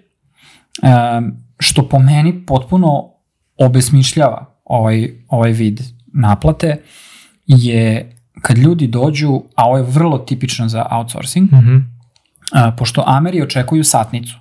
što 1.58 1.88
po 1.88 1.98
meni 1.98 2.46
potpuno 2.46 3.10
obesmišljava 3.56 4.60
ovaj, 4.64 5.10
ovaj 5.28 5.50
vid 5.50 5.80
naplate, 6.06 6.82
je 7.46 8.13
kad 8.44 8.58
ljudi 8.58 8.86
dođu, 8.86 9.42
a 9.54 9.66
ovo 9.66 9.76
je 9.76 9.82
vrlo 9.82 10.18
tipično 10.18 10.68
za 10.68 10.86
outsourcing, 10.90 11.52
Mm 11.52 11.56
-hmm. 11.56 11.82
a, 12.52 12.72
pošto 12.78 13.04
Ameri 13.06 13.42
očekuju 13.42 13.84
satnicu. 13.84 14.34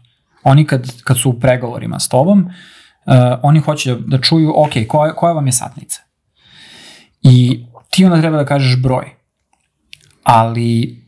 Oni 0.43 0.65
kad, 0.65 1.03
kad 1.03 1.17
su 1.17 1.29
u 1.29 1.39
pregovorima 1.39 1.99
s 1.99 2.09
tobom, 2.09 2.49
a, 3.05 3.39
oni 3.43 3.59
hoće 3.59 3.95
da, 3.95 4.01
da 4.07 4.21
čuju, 4.21 4.53
ok, 4.55 4.71
koja, 4.87 5.15
koja 5.15 5.33
vam 5.33 5.45
je 5.45 5.51
satnica? 5.51 6.01
I 7.21 7.65
ti 7.89 8.05
onda 8.05 8.21
treba 8.21 8.37
da 8.37 8.45
kažeš 8.45 8.81
broj. 8.81 9.05
Ali 10.23 11.01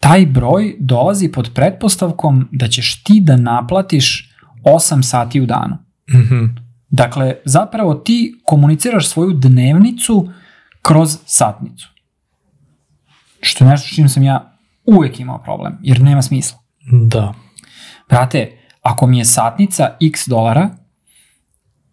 taj 0.00 0.26
broj 0.26 0.76
dolazi 0.78 1.32
pod 1.32 1.50
pretpostavkom 1.54 2.48
da 2.52 2.68
ćeš 2.68 3.02
ti 3.02 3.20
da 3.20 3.36
naplatiš 3.36 4.34
8 4.64 5.02
sati 5.02 5.40
u 5.40 5.46
danu. 5.46 5.74
Mm 6.10 6.16
-hmm. 6.16 6.56
Dakle, 6.90 7.34
zapravo 7.44 7.94
ti 7.94 8.34
komuniciraš 8.44 9.08
svoju 9.08 9.32
dnevnicu 9.32 10.28
kroz 10.86 11.18
satnicu. 11.26 11.88
Što 13.40 13.64
je 13.64 13.70
nešto 13.70 13.88
s 13.88 13.94
čim 13.94 14.08
sam 14.08 14.22
ja 14.22 14.58
uvek 14.84 15.20
imao 15.20 15.38
problem, 15.38 15.78
jer 15.82 16.00
nema 16.00 16.22
smisla. 16.22 16.58
Da. 16.92 17.34
Brate, 18.08 18.58
ako 18.82 19.06
mi 19.06 19.18
je 19.18 19.24
satnica 19.24 19.96
x 20.00 20.26
dolara, 20.26 20.70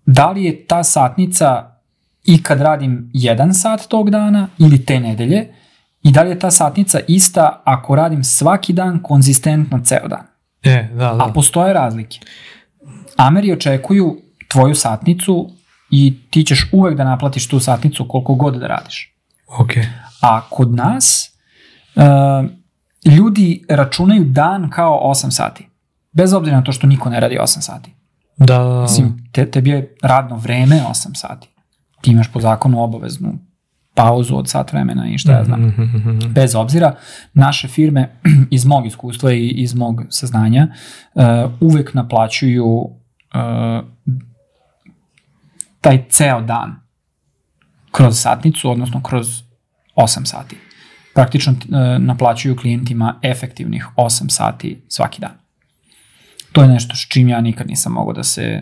da 0.06 0.32
li 0.32 0.44
je 0.44 0.66
ta 0.66 0.84
satnica 0.84 1.78
i 2.24 2.44
kad 2.44 2.62
radim 2.62 3.10
jedan 3.14 3.54
sat 3.54 3.88
tog 3.88 4.10
dana 4.10 4.48
ili 4.58 4.86
te 4.86 5.00
nedelje 5.00 5.54
i 6.04 6.12
da 6.12 6.22
li 6.22 6.30
je 6.30 6.40
ta 6.40 6.52
satnica 6.52 7.00
ista 7.08 7.62
ako 7.66 7.96
radim 7.96 8.24
svaki 8.24 8.74
dan 8.74 9.00
konzistentno 9.04 9.80
ceo 9.84 10.08
dan. 10.08 10.26
E, 10.64 10.90
da, 10.94 11.14
da. 11.14 11.26
A 11.26 11.34
postoje 11.34 11.74
razlike. 11.74 12.20
Ameri 13.18 13.52
očekuju 13.52 14.22
tvoju 14.48 14.76
satnicu 14.76 15.50
i 15.92 16.18
ti 16.30 16.44
ćeš 16.44 16.70
uvek 16.72 16.98
da 16.98 17.04
naplatiš 17.04 17.48
tu 17.48 17.60
satnicu 17.60 18.08
koliko 18.08 18.36
god 18.36 18.56
da 18.56 18.68
radiš. 18.68 19.16
Ok. 19.60 19.72
A 20.22 20.42
kod 20.50 20.76
nas 20.76 21.32
uh, 21.96 22.04
ljudi 23.14 23.66
računaju 23.70 24.24
dan 24.24 24.70
kao 24.70 25.02
8 25.04 25.32
sati. 25.32 25.68
Bez 26.12 26.34
obzira 26.34 26.58
na 26.58 26.64
to 26.64 26.72
što 26.72 26.88
niko 26.88 27.10
ne 27.10 27.20
radi 27.20 27.38
8 27.42 27.46
sati. 27.62 27.94
Da, 28.38 28.58
da, 28.58 28.64
da. 28.64 28.82
Mislim, 28.82 29.30
te, 29.32 29.52
tebi 29.52 29.70
je 29.70 29.96
radno 30.02 30.36
vreme 30.38 30.82
8 30.90 31.16
sati. 31.16 31.50
Ti 32.02 32.12
imaš 32.12 32.32
po 32.32 32.42
zakonu 32.42 32.84
obaveznu 32.84 33.34
pauzu 33.94 34.36
od 34.36 34.50
sat 34.50 34.74
vremena 34.74 35.10
i 35.10 35.18
šta 35.18 35.32
ja 35.32 35.44
znam. 35.44 35.62
Mm 35.62 35.76
-hmm. 35.78 36.34
Bez 36.34 36.56
obzira, 36.56 36.96
naše 37.34 37.68
firme 37.68 38.16
iz 38.50 38.66
mog 38.66 38.86
iskustva 38.86 39.34
i 39.34 39.48
iz 39.48 39.76
mog 39.76 40.02
saznanja 40.10 40.68
uh, 41.14 41.24
uvek 41.60 41.94
naplaćuju 41.94 42.66
uh, 42.66 42.92
taj 45.82 46.06
ceo 46.10 46.42
dan 46.42 46.76
kroz 47.92 48.20
satnicu, 48.20 48.72
odnosno 48.72 49.04
kroz 49.04 49.28
8 49.96 50.26
sati. 50.26 50.58
Praktično 51.14 51.54
uh, 51.54 52.04
naplaćuju 52.04 52.58
klijentima 52.58 53.20
efektivnih 53.22 53.88
8 53.96 54.30
sati 54.30 54.86
svaki 54.88 55.22
dan. 55.22 55.42
To 56.52 56.62
je 56.62 56.68
nešto 56.68 56.96
s 56.96 57.00
čim 57.00 57.30
ja 57.30 57.42
nikad 57.42 57.68
nisam 57.68 57.94
mogao 57.94 58.14
da 58.14 58.24
se, 58.24 58.62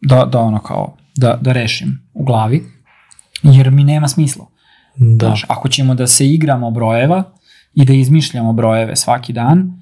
da, 0.00 0.24
da 0.24 0.40
ono 0.40 0.58
kao, 0.58 0.96
da, 1.16 1.38
da 1.40 1.52
rešim 1.52 2.10
u 2.14 2.24
glavi, 2.24 2.64
jer 3.42 3.70
mi 3.70 3.84
nema 3.84 4.08
smisla. 4.08 4.46
Da. 4.96 5.26
Znaš, 5.26 5.44
ako 5.48 5.68
ćemo 5.68 5.94
da 5.94 6.06
se 6.06 6.26
igramo 6.26 6.70
brojeva 6.70 7.32
i 7.74 7.84
da 7.84 7.92
izmišljamo 7.92 8.52
brojeve 8.52 8.96
svaki 8.96 9.32
dan, 9.32 9.72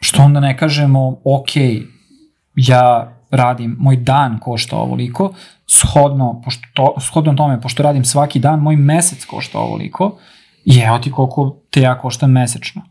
što 0.00 0.22
onda 0.22 0.40
ne 0.40 0.56
kažemo, 0.56 1.20
ok, 1.24 1.50
ja 2.54 3.17
radim, 3.30 3.76
moj 3.78 3.96
dan 3.96 4.38
košta 4.38 4.76
ovoliko, 4.76 5.32
shodno, 5.66 6.42
pošto, 6.44 6.94
shodno 7.00 7.34
tome, 7.34 7.60
pošto 7.60 7.82
radim 7.82 8.04
svaki 8.04 8.38
dan, 8.38 8.60
moj 8.60 8.76
mesec 8.76 9.24
košta 9.24 9.58
ovoliko, 9.58 10.18
evo 10.86 10.98
ti 10.98 11.10
koliko 11.10 11.56
te 11.70 11.80
ja 11.80 11.98
koštam 11.98 12.32
mesečno. 12.32 12.82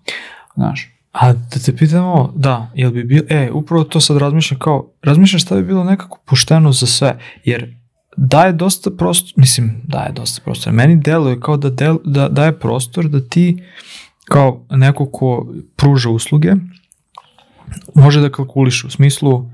Znaš. 0.55 0.93
A 1.11 1.33
da 1.33 1.59
te 1.65 1.75
pitamo, 1.75 2.33
da, 2.35 2.71
jel 2.75 2.91
bi 2.91 3.03
bilo, 3.03 3.25
e, 3.29 3.51
upravo 3.51 3.83
to 3.83 3.99
sad 3.99 4.17
razmišljam 4.17 4.59
kao, 4.59 4.91
razmišljam 5.03 5.39
šta 5.39 5.55
bi 5.55 5.63
bilo 5.63 5.83
nekako 5.83 6.19
pošteno 6.25 6.71
za 6.71 6.87
sve, 6.87 7.19
jer 7.43 7.75
daje 8.17 8.53
dosta 8.53 8.91
prostor, 8.97 9.33
mislim, 9.35 9.81
daje 9.83 10.11
dosta 10.11 10.41
prostora. 10.43 10.75
Meni 10.75 10.95
deluje 10.95 11.39
kao 11.39 11.57
da, 11.57 11.69
del, 11.69 11.97
da 12.05 12.29
daje 12.29 12.59
prostor 12.59 13.09
da 13.09 13.21
ti 13.21 13.63
kao 14.25 14.65
neko 14.69 15.05
ko 15.05 15.47
pruža 15.75 16.09
usluge 16.09 16.53
može 17.95 18.21
da 18.21 18.29
kalkuliše 18.29 18.87
u 18.87 18.89
smislu 18.89 19.49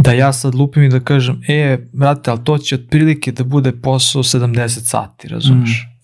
da 0.00 0.12
ja 0.12 0.32
sad 0.32 0.54
lupim 0.54 0.82
i 0.82 0.88
da 0.88 1.00
kažem, 1.00 1.40
e, 1.48 1.78
brate, 1.92 2.30
ali 2.30 2.44
to 2.44 2.58
će 2.58 2.74
otprilike 2.74 3.32
da 3.32 3.44
bude 3.44 3.72
posao 3.72 4.22
70 4.22 4.68
sati, 4.68 5.28
razumeš? 5.28 5.86
Mm. 5.86 5.98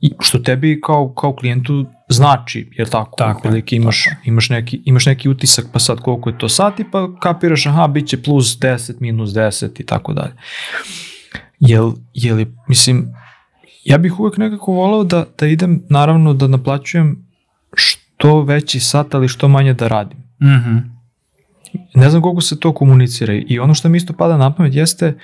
I 0.00 0.10
što 0.20 0.38
tebi 0.38 0.80
kao, 0.80 1.14
kao 1.14 1.34
klijentu 1.36 1.86
znači, 2.08 2.70
jer 2.72 2.88
tako, 2.88 3.16
Tako 3.18 3.38
otprilike 3.38 3.76
imaš, 3.76 4.04
tako 4.04 4.20
imaš, 4.24 4.48
neki, 4.48 4.82
imaš 4.84 5.06
neki 5.06 5.28
utisak, 5.28 5.64
pa 5.72 5.78
sad 5.78 6.00
koliko 6.00 6.30
je 6.30 6.38
to 6.38 6.48
sati, 6.48 6.84
pa 6.92 7.08
kapiraš, 7.20 7.66
aha, 7.66 7.88
bit 7.88 8.08
će 8.08 8.22
plus 8.22 8.58
10, 8.58 8.92
minus 9.00 9.30
10 9.30 9.80
i 9.80 9.86
tako 9.86 10.12
dalje. 10.12 10.32
Jel, 11.60 11.92
jel 12.14 12.38
je, 12.38 12.46
mislim, 12.68 13.14
ja 13.84 13.98
bih 13.98 14.20
uvek 14.20 14.36
nekako 14.36 14.72
volao 14.72 15.04
da, 15.04 15.26
da 15.38 15.46
idem, 15.46 15.82
naravno 15.90 16.34
da 16.34 16.48
naplaćujem 16.48 17.26
što 17.74 18.42
veći 18.42 18.80
sat, 18.80 19.14
ali 19.14 19.28
što 19.28 19.48
manje 19.48 19.74
da 19.74 19.88
radim. 19.88 20.18
Mm 20.18 20.46
-hmm. 20.46 20.93
Ne 21.94 22.10
znam 22.10 22.22
koliko 22.22 22.40
se 22.40 22.60
to 22.60 22.74
komunicira 22.74 23.34
i 23.46 23.58
ono 23.58 23.74
što 23.74 23.88
mi 23.88 23.96
isto 23.96 24.12
pada 24.12 24.36
na 24.36 24.54
pamet 24.54 24.74
jeste 24.74 25.18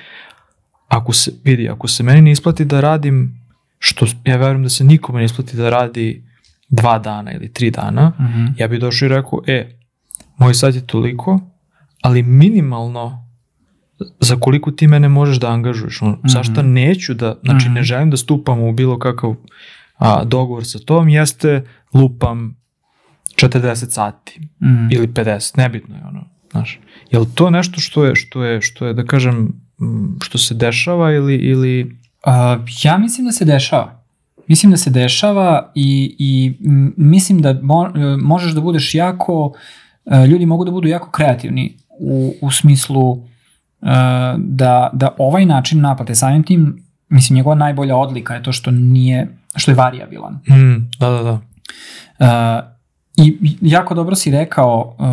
ako 0.89 1.13
se, 1.13 1.33
vidi, 1.45 1.69
ako 1.69 1.89
se 1.89 2.03
meni 2.03 2.21
ne 2.21 2.31
isplati 2.33 2.65
da 2.65 2.81
radim 2.81 3.41
što 3.79 4.07
ja 4.25 4.37
verujem 4.37 4.63
da 4.63 4.69
se 4.69 4.85
nikome 4.85 5.19
ne 5.19 5.25
isplati 5.25 5.57
da 5.57 5.71
radi 5.71 6.25
dva 6.69 6.99
dana 6.99 7.33
ili 7.33 7.53
tri 7.53 7.71
dana, 7.71 8.09
Mm 8.19 8.23
-hmm. 8.25 8.53
ja 8.57 8.69
bih 8.69 8.81
došao 8.81 9.07
i 9.07 9.09
rekao, 9.09 9.41
e, 9.47 9.79
moj 10.39 10.55
sat 10.55 10.75
je 10.75 10.87
toliko, 10.87 11.41
ali 12.03 12.23
minimalno 12.23 13.27
za 14.21 14.37
koliko 14.37 14.71
ti 14.71 14.87
mene 14.87 15.09
možeš 15.09 15.37
da 15.41 15.51
angažuješ. 15.51 16.03
Ono, 16.03 16.13
mm 16.13 16.21
-hmm. 16.23 16.33
Zašto 16.33 16.63
neću 16.63 17.15
da, 17.15 17.35
znači 17.45 17.65
Mhm. 17.67 17.75
ne 17.75 17.83
želim 17.83 18.11
da 18.11 18.17
stupam 18.17 18.61
u 18.63 18.73
bilo 18.73 18.99
kakav 18.99 19.35
a, 19.99 20.25
dogovor 20.25 20.65
sa 20.67 20.79
tom, 20.79 21.09
jeste 21.09 21.65
lupam 21.95 22.57
40 23.37 23.91
sati 23.91 24.41
Mm 24.41 24.67
-hmm. 24.67 24.95
ili 24.95 25.07
50, 25.09 25.57
nebitno 25.57 25.97
je 25.97 26.03
ono, 26.05 26.20
znaš. 26.51 26.81
Je 27.11 27.19
li 27.19 27.27
to 27.35 27.51
nešto 27.51 27.81
što 27.81 28.05
je, 28.05 28.17
što 28.17 28.45
je, 28.45 28.61
što 28.61 28.87
je, 28.87 28.95
da 28.95 29.05
kažem, 29.05 29.53
što 30.23 30.39
se 30.39 30.55
dešava 30.55 31.13
ili, 31.13 31.35
ili 31.35 32.01
Uh, 32.27 32.61
ja 32.83 32.99
mislim 32.99 33.27
da 33.27 33.33
se 33.33 33.45
dešava. 33.45 34.03
Mislim 34.47 34.71
da 34.71 34.77
se 34.77 34.91
dešava 34.91 35.73
i, 35.75 36.17
i 36.19 36.57
mislim 36.97 37.43
da 37.43 37.59
mo, 37.63 37.87
e, 37.87 38.17
možeš 38.23 38.53
da 38.53 38.61
budeš 38.61 38.95
jako, 38.95 39.53
e, 40.07 40.27
ljudi 40.27 40.47
mogu 40.47 40.65
da 40.65 40.71
budu 40.71 40.89
jako 40.89 41.11
kreativni 41.11 41.77
u, 41.99 42.35
u 42.43 42.51
smislu 42.51 43.11
uh, 43.11 43.21
da, 44.39 44.91
da 44.93 45.15
ovaj 45.19 45.47
način 45.47 45.81
naplate 45.81 46.15
samim 46.15 46.43
tim, 46.43 46.85
mislim 47.09 47.37
njegova 47.37 47.55
najbolja 47.55 47.97
odlika 47.97 48.35
je 48.35 48.43
to 48.43 48.53
što 48.53 48.71
nije, 48.71 49.37
što 49.57 49.71
je 49.71 49.75
variabilan. 49.75 50.33
mm, 50.35 50.91
da, 50.99 51.11
da, 51.11 51.23
da. 51.23 51.41
Uh, 52.19 52.71
I 53.21 53.57
jako 53.61 53.95
dobro 53.95 54.15
si 54.15 54.31
rekao 54.31 54.97
uh, 54.99 55.07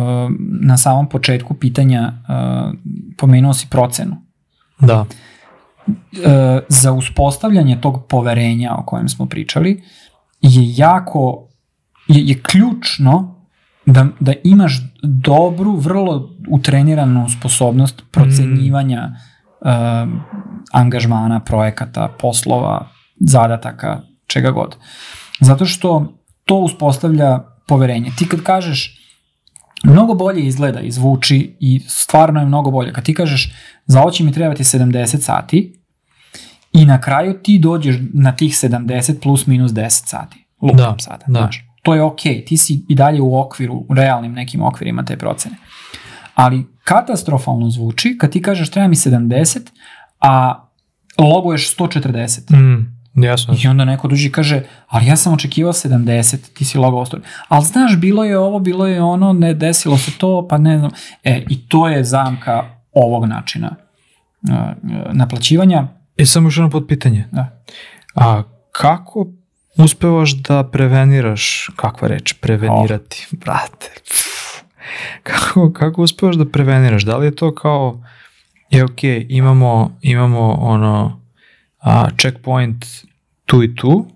na 0.60 0.76
samom 0.76 1.08
početku 1.08 1.54
pitanja, 1.54 2.12
uh, 2.12 2.74
pomenuo 3.16 3.54
si 3.54 3.66
procenu. 3.70 4.16
Da. 4.80 5.04
e, 6.24 6.60
za 6.68 6.92
uspostavljanje 6.92 7.80
tog 7.80 8.06
poverenja 8.08 8.74
o 8.78 8.82
kojem 8.86 9.08
smo 9.08 9.26
pričali 9.26 9.82
je 10.40 10.76
jako, 10.76 11.48
je, 12.08 12.26
je 12.26 12.42
ključno 12.42 13.34
da, 13.86 14.06
da 14.20 14.32
imaš 14.44 14.80
dobru, 15.02 15.76
vrlo 15.76 16.30
utreniranu 16.48 17.28
sposobnost 17.28 18.02
procenjivanja 18.10 19.02
e, 19.02 19.12
angažmana, 20.72 21.40
projekata, 21.40 22.08
poslova, 22.20 22.88
zadataka, 23.20 24.00
čega 24.26 24.50
god. 24.50 24.76
Zato 25.40 25.66
što 25.66 26.12
to 26.44 26.56
uspostavlja 26.56 27.40
poverenje. 27.68 28.10
Ti 28.18 28.28
kad 28.28 28.42
kažeš 28.42 28.98
mnogo 29.84 30.14
bolje 30.14 30.46
izgleda 30.46 30.80
i 30.80 30.90
zvuči 30.90 31.56
i 31.60 31.80
stvarno 31.88 32.40
je 32.40 32.46
mnogo 32.46 32.70
bolje. 32.70 32.92
Kad 32.92 33.04
ti 33.04 33.14
kažeš 33.14 33.52
za 33.86 34.00
ovo 34.00 34.10
će 34.10 34.24
mi 34.24 34.32
trebati 34.32 34.64
70 34.64 35.20
sati 35.20 35.82
i 36.72 36.84
na 36.84 37.00
kraju 37.00 37.34
ti 37.42 37.58
dođeš 37.58 37.96
na 38.14 38.36
tih 38.36 38.52
70 38.52 39.20
plus 39.22 39.46
minus 39.46 39.72
10 39.72 39.88
sati. 39.88 40.44
Lupam 40.62 40.76
Da, 40.76 40.96
sada, 40.98 41.24
da. 41.26 41.40
znaš. 41.40 41.64
To 41.82 41.94
je 41.94 42.02
okej, 42.02 42.44
ti 42.44 42.56
si 42.56 42.84
i 42.88 42.94
dalje 42.94 43.20
u 43.20 43.40
okviru, 43.40 43.86
u 43.88 43.94
realnim 43.94 44.32
nekim 44.32 44.62
okvirima 44.62 45.04
te 45.04 45.16
procene. 45.16 45.56
Ali 46.34 46.66
katastrofalno 46.84 47.70
zvuči 47.70 48.18
kad 48.18 48.32
ti 48.32 48.42
kažeš 48.42 48.70
treba 48.70 48.88
mi 48.88 48.96
70, 48.96 49.58
a 50.20 50.64
loguješ 51.18 51.76
140. 51.76 52.56
Mm, 52.56 52.97
jasno. 53.26 53.54
I 53.64 53.68
onda 53.68 53.84
neko 53.84 54.08
dođe 54.08 54.26
i 54.26 54.32
kaže, 54.32 54.62
ali 54.88 55.06
ja 55.06 55.16
sam 55.16 55.32
očekivao 55.32 55.72
70, 55.72 56.52
ti 56.54 56.64
si 56.64 56.78
logao 56.78 57.04
100. 57.04 57.18
Ali 57.48 57.64
znaš, 57.64 57.96
bilo 57.96 58.24
je 58.24 58.38
ovo, 58.38 58.58
bilo 58.58 58.86
je 58.86 59.02
ono, 59.02 59.32
ne 59.32 59.54
desilo 59.54 59.98
se 59.98 60.10
to, 60.18 60.46
pa 60.50 60.58
ne 60.58 60.78
znam. 60.78 60.90
E, 61.24 61.44
i 61.50 61.68
to 61.68 61.88
je 61.88 62.04
zamka 62.04 62.64
ovog 62.92 63.24
načina 63.24 63.76
uh, 64.42 65.12
naplaćivanja. 65.12 65.88
I 66.16 66.26
samo 66.26 66.46
još 66.46 66.56
jedno 66.56 66.70
potpitanje. 66.70 67.28
Da. 67.32 67.62
A 68.14 68.42
kako 68.72 69.26
uspevaš 69.78 70.32
da 70.32 70.70
preveniraš, 70.70 71.70
kakva 71.76 72.08
reč, 72.08 72.32
prevenirati, 72.32 73.26
brate, 73.32 73.90
pff. 74.04 74.62
kako, 75.22 75.72
kako 75.72 76.02
uspevaš 76.02 76.36
da 76.36 76.48
preveniraš? 76.48 77.02
Da 77.02 77.16
li 77.16 77.26
je 77.26 77.36
to 77.36 77.54
kao, 77.54 78.02
je 78.70 78.84
ok, 78.84 79.02
imamo, 79.28 79.98
imamo 80.02 80.52
ono, 80.52 81.20
a, 81.80 82.08
checkpoint 82.20 82.84
tu 83.48 83.62
i 83.62 83.74
tu, 83.74 84.06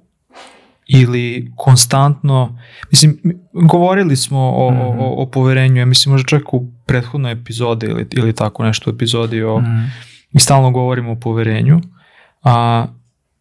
ili 0.89 1.53
konstantno, 1.57 2.59
mislim, 2.91 3.19
mi- 3.23 3.35
govorili 3.65 4.17
smo 4.17 4.39
o, 4.51 4.71
Mhm. 4.71 4.81
o, 4.81 5.07
o, 5.09 5.23
o 5.23 5.27
poverenju, 5.27 5.77
ja 5.77 5.87
mislim 5.87 6.12
možda 6.12 6.29
čak 6.29 6.55
u 6.55 6.67
prethodnoj 6.87 7.33
epizodi 7.33 7.87
ili, 7.87 8.07
ili 8.12 8.33
tako 8.33 8.65
nešto 8.65 8.91
u 8.91 8.95
epizodi 8.95 9.43
o, 9.43 9.61
Mm. 9.61 9.91
mi 10.33 10.41
stalno 10.41 10.71
govorimo 10.71 11.12
o 11.12 11.17
poverenju, 11.17 11.81
a 12.45 12.87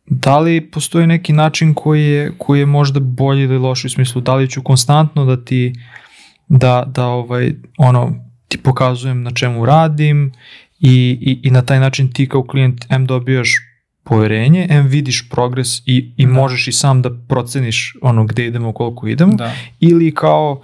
da 0.05 0.39
li 0.39 0.62
postoji 0.63 1.07
neki 1.07 1.33
način 1.33 1.74
koji 1.74 2.03
je, 2.03 2.31
koji 2.38 2.60
je 2.60 2.65
možda 2.65 3.00
bolji 3.00 3.43
ili 3.43 3.57
loši 3.57 3.88
u 3.88 3.91
smislu, 3.91 4.21
da 4.21 4.36
li 4.36 4.50
ću 4.50 4.63
konstantno 4.63 5.25
da 5.25 5.45
ti 5.45 5.74
da, 6.48 6.83
da 6.88 7.05
ovaj, 7.05 7.53
ono, 7.79 8.15
ti 8.48 8.57
pokazujem 8.57 9.24
na 9.24 9.31
čemu 9.31 9.65
radim 9.65 10.31
i, 10.79 10.91
i, 11.21 11.39
i 11.43 11.51
na 11.51 11.62
taj 11.62 11.79
način 11.79 12.12
ti 12.12 12.29
kao 12.29 12.43
klijent 12.43 12.86
M 12.89 13.05
dobijaš 13.05 13.55
poverenje, 14.03 14.67
M 14.70 14.88
vidiš 14.88 15.29
progres 15.29 15.79
i, 15.86 16.12
i 16.17 16.25
Da. 16.25 16.31
možeš 16.31 16.67
i 16.67 16.72
sam 16.72 17.01
da 17.01 17.10
proceniš 17.27 17.96
ono 18.01 18.25
gde 18.25 18.46
idemo, 18.46 18.74
koliko 18.74 19.08
idemo, 19.08 19.34
Da. 19.34 19.51
ili 19.79 20.13
kao 20.13 20.62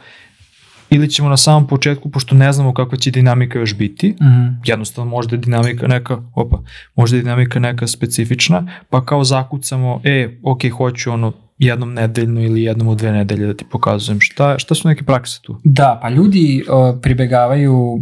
ili 0.89 1.10
ćemo 1.10 1.29
na 1.29 1.38
samom 1.38 1.67
početku, 1.67 2.10
pošto 2.12 2.36
ne 2.36 2.53
znamo 2.53 2.74
kakva 2.74 2.98
će 2.98 3.12
dinamika 3.12 3.60
još 3.60 3.75
biti, 3.75 4.10
Mm. 4.22 4.62
jednostavno 4.65 5.12
možda 5.12 5.36
je 5.36 5.39
dinamika 5.39 5.88
neka, 5.88 6.17
opa, 6.36 6.60
možda 6.96 7.17
je 7.17 7.24
dinamika 7.24 7.60
neka 7.60 7.88
specifična, 7.88 8.67
pa 8.89 9.06
kao 9.06 9.24
zakucamo, 9.24 10.01
e, 10.03 10.39
ok, 10.44 10.62
hoću 10.77 11.12
ono 11.12 11.34
jednom 11.58 11.94
nedeljno 11.94 12.41
ili 12.41 12.63
jednom 12.63 12.88
u 12.88 12.96
dve 12.96 13.12
nedelje 13.12 13.46
da 13.48 13.53
ti 13.53 13.65
pokazujem 13.72 14.20
šta, 14.22 14.60
šta 14.60 14.75
su 14.75 14.88
neke 14.88 15.03
prakse 15.03 15.39
tu. 15.41 15.60
Da, 15.63 16.00
pa 16.01 16.10
ljudi 16.10 16.63
uh, 16.67 17.00
pribegavaju 17.01 18.00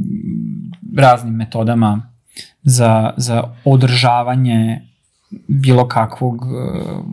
raznim 0.97 1.33
metodama 1.35 2.09
za, 2.63 3.13
za 3.17 3.43
održavanje 3.65 4.81
bilo 5.47 5.87
kakvog 5.87 6.41
uh, 6.41 7.05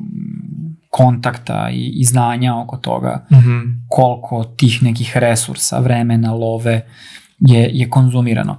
kontakta 0.90 1.70
i, 1.72 1.92
i 2.00 2.04
znanja 2.04 2.56
oko 2.56 2.76
toga 2.76 3.26
Mhm. 3.30 3.60
koliko 3.88 4.44
tih 4.44 4.82
nekih 4.82 5.16
resursa, 5.16 5.78
vremena, 5.78 6.32
love 6.32 6.86
je, 7.38 7.70
je 7.72 7.90
konzumirano. 7.90 8.58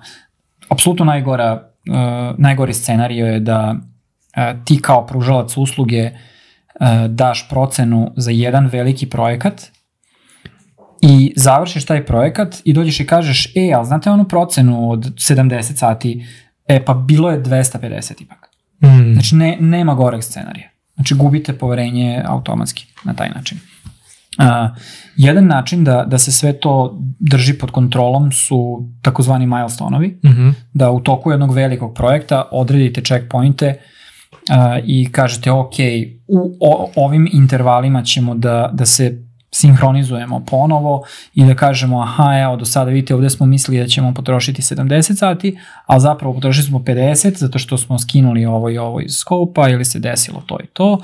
Apsolutno 0.70 1.06
najgora, 1.06 1.54
uh, 1.54 2.40
najgori 2.40 2.74
scenario 2.74 3.26
je 3.26 3.40
da 3.40 3.76
uh, 3.76 4.66
ti 4.66 4.82
kao 4.82 5.06
pružalac 5.06 5.58
usluge 5.58 6.06
uh, 6.06 6.88
daš 7.10 7.50
procenu 7.50 8.12
za 8.18 8.32
jedan 8.32 8.68
veliki 8.68 9.10
projekat 9.10 9.62
i 11.02 11.34
završiš 11.36 11.86
taj 11.86 12.06
projekat 12.06 12.56
i 12.64 12.74
dođeš 12.74 13.00
i 13.00 13.08
kažeš, 13.08 13.56
e, 13.56 13.72
ali 13.76 13.86
znate 13.86 14.10
onu 14.12 14.28
procenu 14.28 14.92
od 14.92 15.00
70 15.00 15.62
sati, 15.76 16.26
e, 16.68 16.86
pa 16.86 16.94
bilo 16.94 17.32
je 17.32 17.44
250 17.44 18.22
ipak. 18.22 18.50
Mm. 18.84 19.14
Znači, 19.14 19.36
ne, 19.36 19.58
nema 19.60 19.94
goreg 19.94 20.24
scenarija. 20.24 20.70
Znači, 20.96 21.16
gubite 21.16 21.54
poverenje 21.58 22.24
automatski 22.26 22.86
na 23.04 23.14
taj 23.14 23.30
način. 23.36 23.58
Uh, 24.40 24.78
jedan 25.16 25.46
način 25.48 25.84
da, 25.84 26.04
da 26.08 26.18
se 26.18 26.32
sve 26.32 26.60
to 26.60 27.00
drži 27.20 27.54
pod 27.54 27.72
kontrolom 27.72 28.32
su 28.32 28.90
takozvani 29.02 29.46
milestoneovi, 29.48 30.20
Mhm. 30.26 30.50
da 30.74 30.92
u 30.92 31.00
toku 31.00 31.32
jednog 31.32 31.54
velikog 31.54 31.94
projekta 31.94 32.44
odredite 32.52 33.02
checkpointe 33.02 33.68
uh, 34.34 34.84
i 34.86 35.10
kažete 35.12 35.52
ok, 35.52 35.74
u 36.28 36.58
o, 36.62 36.92
ovim 36.96 37.30
intervalima 37.34 38.04
ćemo 38.04 38.36
da, 38.36 38.70
da 38.74 38.86
se 38.86 39.24
sinhronizujemo 39.54 40.46
ponovo 40.46 41.04
i 41.34 41.46
da 41.46 41.56
kažemo 41.56 42.02
aha 42.02 42.40
evo 42.44 42.56
do 42.56 42.66
sada 42.66 42.92
vidite 42.92 43.16
ovde 43.16 43.30
smo 43.30 43.46
mislili 43.46 43.80
da 43.82 43.88
ćemo 43.88 44.14
potrošiti 44.14 44.62
70 44.62 45.16
sati, 45.16 45.58
ali 45.86 46.02
zapravo 46.02 46.34
potrošili 46.34 46.66
smo 46.66 46.80
50 46.80 47.38
zato 47.38 47.60
što 47.60 47.78
smo 47.78 48.00
skinuli 48.00 48.46
ovo 48.46 48.70
i 48.70 48.78
ovo 48.78 49.02
iz 49.02 49.12
skopa 49.16 49.70
ili 49.70 49.86
se 49.86 50.00
desilo 50.00 50.44
to 50.46 50.58
i 50.64 50.68
to. 50.68 51.00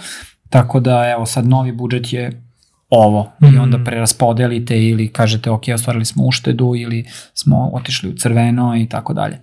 Tako 0.49 0.79
da 0.79 1.09
evo 1.09 1.25
sad 1.25 1.47
novi 1.47 1.71
budžet 1.71 2.13
je 2.13 2.43
ovo 2.89 3.31
i 3.41 3.45
Mhm. 3.45 3.59
onda 3.59 3.83
preraspodelite 3.83 4.83
ili 4.87 5.07
kažete 5.07 5.51
ok, 5.51 5.63
ostvarili 5.73 6.05
smo 6.05 6.25
uštedu 6.25 6.73
ili 6.75 7.05
smo 7.33 7.69
otišli 7.73 8.09
u 8.09 8.15
crveno 8.17 8.77
i 8.77 8.89
tako 8.89 9.13
dalje. 9.13 9.39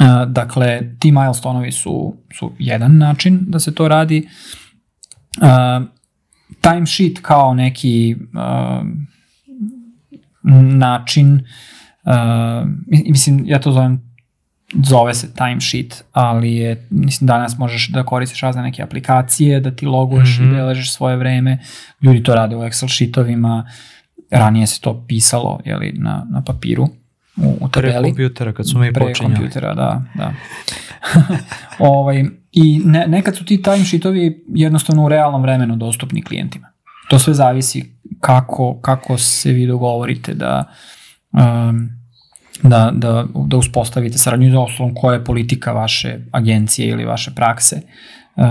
Uh, 0.00 0.28
Dakle, 0.32 0.80
ti 0.98 1.12
milestoneovi 1.12 1.72
su, 1.72 2.14
su 2.38 2.52
jedan 2.58 2.98
način 2.98 3.40
da 3.48 3.60
se 3.60 3.74
to 3.74 3.88
radi. 3.88 4.28
Uh, 5.42 5.86
timesheet 6.62 7.18
kao 7.18 7.54
neki 7.54 8.16
uh, 8.24 8.86
način, 10.72 11.44
uh, 12.04 12.68
mislim, 13.04 13.42
ja 13.44 13.58
to 13.58 13.72
zovem 13.72 14.06
zove 14.74 15.14
se 15.14 15.34
timesheet, 15.34 16.04
ali 16.12 16.54
je, 16.54 16.86
mislim, 16.90 17.26
danas 17.26 17.58
možeš 17.58 17.88
da 17.88 18.02
koristiš 18.04 18.40
razne 18.40 18.62
neke 18.62 18.82
aplikacije, 18.82 19.60
da 19.60 19.70
ti 19.70 19.86
loguješ 19.86 20.38
Mhm. 20.38 20.44
i 20.44 20.54
beležiš 20.54 20.92
svoje 20.92 21.16
vreme. 21.16 21.58
Ljudi 22.02 22.22
to 22.22 22.34
rade 22.34 22.56
u 22.56 22.60
Excel 22.60 22.88
sheetovima, 22.90 23.70
ranije 24.30 24.66
se 24.66 24.80
to 24.80 25.04
pisalo 25.08 25.60
jeli, 25.64 25.92
na, 25.92 26.26
na 26.30 26.42
papiru 26.42 26.84
u, 27.36 27.56
u 27.60 27.68
Pre 27.68 27.82
tabeli. 27.82 28.04
kompjutera, 28.04 28.52
kad 28.52 28.68
smo 28.68 28.80
mi 28.80 28.92
Pre 28.92 29.04
počinjali. 29.04 29.34
kompjutera, 29.34 29.74
da, 29.74 30.02
da. 30.14 30.32
ovaj, 31.78 32.24
I 32.58 32.82
ne, 32.84 33.06
nekad 33.06 33.36
su 33.36 33.44
ti 33.44 33.62
timesheetovi 33.62 34.44
jednostavno 34.48 35.04
u 35.04 35.08
realnom 35.08 35.42
vremenu 35.42 35.76
dostupni 35.76 36.22
klijentima. 36.22 36.68
To 37.08 37.18
sve 37.18 37.34
zavisi 37.34 37.92
kako, 38.20 38.80
kako 38.80 39.18
se 39.18 39.52
vi 39.52 39.66
dogovorite 39.66 40.34
da, 40.34 40.64
um, 41.32 41.88
da, 42.62 42.90
da, 42.94 43.26
da 43.46 43.56
uspostavite 43.56 44.18
saradnju 44.18 44.50
za 44.50 44.60
osnovom 44.60 44.94
koja 44.94 45.14
je 45.14 45.24
politika 45.24 45.72
vaše 45.72 46.18
agencije 46.32 46.88
ili 46.88 47.04
vaše 47.04 47.30
prakse, 47.34 47.80
um, 48.36 48.44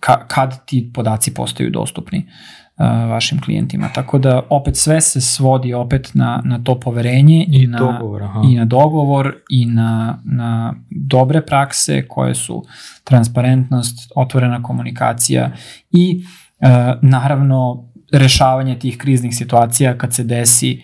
ka, 0.00 0.26
kad 0.28 0.66
ti 0.66 0.90
podaci 0.94 1.34
postaju 1.34 1.70
dostupni 1.70 2.18
uh, 2.18 2.65
vašim 2.84 3.40
klijentima. 3.40 3.88
Tako 3.88 4.18
da 4.18 4.42
opet 4.50 4.76
sve 4.76 5.00
se 5.00 5.20
svodi 5.20 5.74
opet 5.74 6.10
na, 6.14 6.42
na 6.44 6.58
to 6.58 6.80
poverenje 6.80 7.44
i, 7.44 7.62
I 7.62 7.66
na, 7.66 7.78
dogovor, 7.78 8.22
aha. 8.22 8.42
i 8.44 8.54
na 8.54 8.64
dogovor 8.64 9.34
i 9.50 9.66
na, 9.66 10.18
na 10.24 10.74
dobre 10.90 11.40
prakse 11.40 12.08
koje 12.08 12.34
su 12.34 12.64
transparentnost, 13.04 14.12
otvorena 14.16 14.62
komunikacija 14.62 15.50
i 15.90 16.24
e, 16.60 16.68
naravno 17.02 17.84
rešavanje 18.12 18.78
tih 18.78 18.98
kriznih 18.98 19.36
situacija 19.36 19.98
kad 19.98 20.14
se 20.14 20.24
desi 20.24 20.82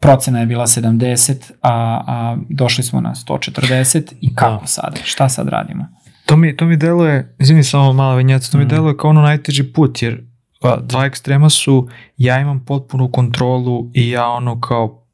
procena 0.00 0.40
je 0.40 0.46
bila 0.46 0.66
70, 0.66 1.34
a, 1.62 1.70
a 2.06 2.36
došli 2.48 2.84
smo 2.84 3.00
na 3.00 3.14
140 3.14 4.12
i 4.20 4.34
kako 4.34 4.60
Da. 4.60 4.66
sad? 4.66 5.00
Šta 5.04 5.28
sad 5.28 5.48
radimo? 5.48 5.86
To 6.26 6.36
mi, 6.36 6.56
to 6.56 6.64
mi 6.64 6.76
deluje, 6.76 7.34
izvini 7.38 7.62
samo 7.62 7.92
mala 7.92 8.14
vinjaca, 8.14 8.52
to 8.52 8.58
mi 8.58 8.64
Mm. 8.64 8.68
deluje 8.68 8.96
kao 8.96 9.10
ono 9.10 9.20
najteži 9.20 9.72
put, 9.72 10.02
jer 10.02 10.29
dva 10.80 11.04
ekstrema 11.04 11.50
su, 11.50 11.88
ja 12.16 12.40
imam 12.40 12.64
potpunu 12.64 13.10
kontrolu 13.10 13.90
i 13.94 14.10
ja 14.10 14.28
ono 14.28 14.60
kao 14.60 15.06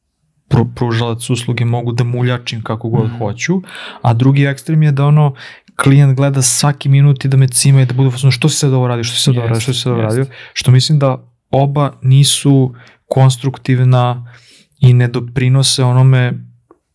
pru, 0.49 0.67
pružalac 0.75 1.31
usluge 1.31 1.65
mogu 1.65 1.93
da 1.93 2.05
muljačim 2.05 2.63
kako 2.63 2.89
god 2.89 3.05
Mhm. 3.07 3.19
hoću, 3.19 3.63
a 4.03 4.13
drugi 4.15 4.45
ekstrem 4.45 4.83
je 4.83 4.93
da 4.93 5.07
ono 5.07 5.35
klijent 5.77 6.17
gleda 6.17 6.43
svaki 6.43 6.89
minut 6.89 7.25
i 7.25 7.29
da 7.29 7.37
me 7.37 7.49
cima 7.49 7.83
i 7.83 7.87
da 7.87 7.95
bude 7.95 8.11
fazon, 8.11 8.31
što 8.31 8.49
si 8.49 8.57
sad 8.57 8.73
ovo 8.73 8.89
radio, 8.89 9.05
što 9.05 9.17
si 9.17 9.23
sad 9.23 9.37
ovo 9.37 9.47
radio, 9.47 9.61
što 9.61 9.73
si 9.73 9.81
sad 9.81 9.93
ovo 9.93 10.03
radio, 10.03 10.27
što 10.53 10.71
mislim 10.71 10.99
da 10.99 11.29
oba 11.51 11.93
nisu 12.03 12.75
konstruktivna 13.07 14.33
i 14.79 14.93
ne 14.93 15.09
doprinose 15.09 15.85
onome 15.85 16.33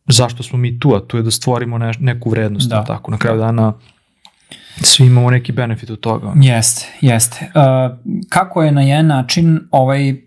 zašto 0.07 0.43
smo 0.43 0.57
mi 0.57 0.79
tu, 0.79 0.95
a 0.95 1.07
tu 1.07 1.17
je 1.17 1.23
da 1.23 1.31
stvorimo 1.31 1.77
ne, 1.77 1.91
neku 1.99 2.29
vrednost, 2.29 2.69
Da. 2.69 2.75
da. 2.75 2.83
tako, 2.83 3.11
na 3.11 3.17
kraju 3.17 3.39
dana 3.39 3.73
svi 4.81 5.05
imamo 5.05 5.29
neki 5.29 5.51
benefit 5.51 5.89
od 5.89 5.99
toga. 5.99 6.33
Jeste, 6.35 6.87
jeste. 7.01 7.51
Uh, 7.55 7.97
kako 8.29 8.63
je 8.63 8.71
na 8.71 8.81
jedan 8.81 9.07
način 9.07 9.59
ovaj 9.71 10.11
uh, 10.11 10.17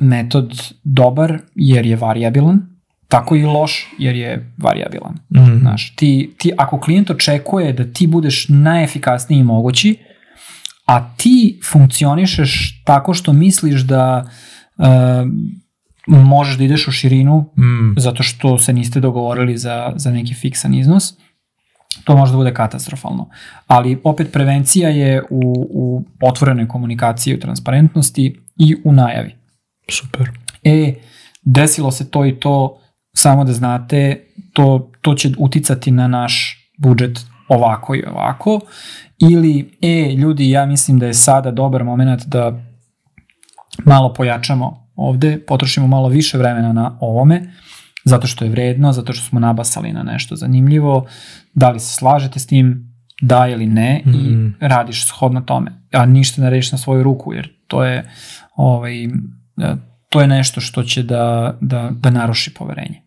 metod 0.00 0.74
dobar 0.84 1.38
jer 1.54 1.86
je 1.86 1.96
variabilan, 1.96 2.60
tako 3.08 3.36
i 3.36 3.44
loš 3.44 3.90
jer 3.98 4.16
je 4.16 4.54
variabilan. 4.58 5.14
Mm. 5.28 5.58
Znaš, 5.60 5.96
ti, 5.96 6.34
ti, 6.38 6.52
ako 6.58 6.80
klijent 6.80 7.10
očekuje 7.10 7.72
da 7.72 7.92
ti 7.92 8.06
budeš 8.06 8.46
najefikasniji 8.48 9.42
mogući, 9.42 9.96
a 10.86 11.14
ti 11.16 11.60
funkcionišeš 11.72 12.82
tako 12.84 13.14
što 13.14 13.32
misliš 13.32 13.80
da 13.80 14.30
uh, 14.78 14.86
možeš 16.06 16.56
da 16.56 16.64
ideš 16.64 16.88
u 16.88 16.92
širinu 16.92 17.52
Mm. 17.58 17.94
zato 17.96 18.22
što 18.22 18.58
se 18.58 18.72
niste 18.72 19.00
dogovorili 19.00 19.58
za, 19.58 19.92
za 19.96 20.10
neki 20.10 20.34
fiksan 20.34 20.74
iznos, 20.74 21.14
to 22.04 22.16
može 22.16 22.32
da 22.32 22.36
bude 22.36 22.54
katastrofalno. 22.54 23.28
Ali 23.66 24.00
opet 24.04 24.32
prevencija 24.32 24.88
je 24.88 25.22
u, 25.30 25.68
u 25.70 26.04
otvorenoj 26.22 26.68
komunikaciji, 26.68 27.34
u 27.34 27.40
transparentnosti 27.40 28.40
i 28.56 28.76
u 28.84 28.92
najavi. 28.92 29.34
Super. 29.90 30.30
E, 30.64 30.94
desilo 31.42 31.90
se 31.90 32.10
to 32.10 32.26
i 32.26 32.40
to, 32.40 32.78
samo 33.16 33.44
da 33.44 33.52
znate, 33.52 34.24
to, 34.52 34.90
to 35.00 35.14
će 35.14 35.30
uticati 35.38 35.90
na 35.90 36.08
naš 36.08 36.58
budžet 36.78 37.20
ovako 37.48 37.94
i 37.94 38.04
ovako. 38.04 38.60
Ili, 39.18 39.78
e, 39.82 40.14
ljudi, 40.14 40.50
ja 40.50 40.66
mislim 40.66 40.98
da 40.98 41.06
je 41.06 41.14
sada 41.14 41.50
dobar 41.50 41.84
moment 41.84 42.22
da 42.26 42.62
malo 43.84 44.12
pojačamo 44.12 44.88
ovde, 44.96 45.38
potrošimo 45.46 45.86
malo 45.86 46.08
više 46.08 46.38
vremena 46.38 46.72
na 46.72 46.98
ovome, 47.00 47.52
zato 48.04 48.26
što 48.26 48.44
je 48.44 48.50
vredno, 48.50 48.92
zato 48.92 49.12
što 49.12 49.24
smo 49.24 49.40
nabasali 49.40 49.92
na 49.92 50.02
nešto 50.02 50.36
zanimljivo, 50.36 51.06
da 51.54 51.70
li 51.70 51.80
se 51.80 51.94
slažete 51.94 52.38
s 52.38 52.46
tim, 52.46 52.92
da 53.20 53.46
ili 53.48 53.66
ne 53.66 54.02
i 54.06 54.08
Mhm. 54.08 54.46
radiš 54.60 55.06
shodno 55.06 55.40
tome, 55.40 55.72
a 55.92 56.06
ništa 56.06 56.42
ne 56.42 56.50
radiš 56.50 56.72
na 56.72 56.78
svoju 56.78 57.02
ruku, 57.02 57.32
jer 57.34 57.48
to 57.66 57.84
je 57.84 58.10
ovaj, 58.56 59.04
e, 59.04 59.08
to 60.08 60.20
je 60.20 60.26
nešto 60.26 60.60
što 60.60 60.82
će 60.82 61.02
da, 61.02 61.56
da, 61.60 61.90
da 61.92 62.10
naruši 62.10 62.54
poverenje. 62.54 63.02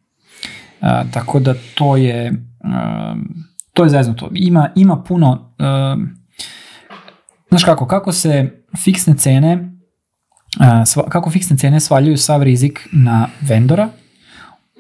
A, 0.81 1.03
tako 1.13 1.39
da 1.39 1.53
to 1.75 1.97
je 1.97 2.31
um, 2.31 3.45
to 3.73 3.83
je 3.83 3.89
zeznuto. 3.89 4.29
Ima, 4.33 4.69
ima 4.75 5.03
puno 5.03 5.55
um, 5.93 6.15
znaš 7.49 7.63
kako, 7.63 7.87
kako 7.87 8.11
se 8.11 8.63
fiksne 8.83 9.15
cene 9.17 9.71
a, 10.59 10.85
sva, 10.85 11.03
kako 11.09 11.29
fiksne 11.29 11.57
cene 11.57 11.79
svaljuju 11.79 12.17
sav 12.17 12.43
rizik 12.43 12.87
na 12.91 13.27
vendora, 13.41 13.89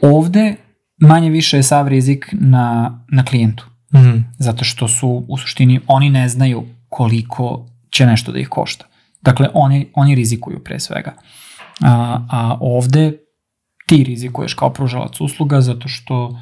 ovde 0.01 0.55
manje 0.97 1.29
više 1.29 1.57
je 1.57 1.63
sav 1.63 1.87
rizik 1.87 2.29
na, 2.31 2.99
na 3.11 3.25
klijentu. 3.25 3.65
Mm. 3.93 4.23
Zato 4.37 4.63
što 4.63 4.87
su 4.87 5.25
u 5.27 5.37
suštini 5.37 5.79
oni 5.87 6.09
ne 6.09 6.29
znaju 6.29 6.63
koliko 6.89 7.67
će 7.91 8.05
nešto 8.05 8.31
da 8.31 8.39
ih 8.39 8.49
košta. 8.49 8.85
Dakle, 9.21 9.49
oni, 9.53 9.87
oni 9.93 10.15
rizikuju 10.15 10.63
pre 10.63 10.79
svega. 10.79 11.13
A, 11.81 12.19
a 12.29 12.57
ovde 12.59 13.17
ti 13.87 14.03
rizikuješ 14.03 14.53
kao 14.53 14.69
pružalac 14.69 15.21
usluga 15.21 15.61
zato 15.61 15.87
što 15.87 16.39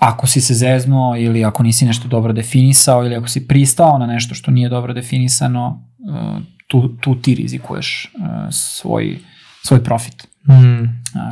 ako 0.00 0.26
si 0.26 0.40
se 0.40 0.54
zeznuo 0.54 1.16
ili 1.16 1.44
ako 1.44 1.62
nisi 1.62 1.86
nešto 1.86 2.08
dobro 2.08 2.32
definisao 2.32 3.04
ili 3.04 3.16
ako 3.16 3.28
si 3.28 3.48
pristao 3.48 3.98
na 3.98 4.06
nešto 4.06 4.34
što 4.34 4.50
nije 4.50 4.68
dobro 4.68 4.92
definisano, 4.94 5.84
e, 5.98 6.40
tu, 6.68 6.88
tu 6.88 7.14
ti 7.14 7.34
rizikuješ 7.34 8.04
e, 8.04 8.08
svoj, 8.50 9.18
svoj 9.62 9.84
profit 9.84 10.34
Mm. 10.48 10.84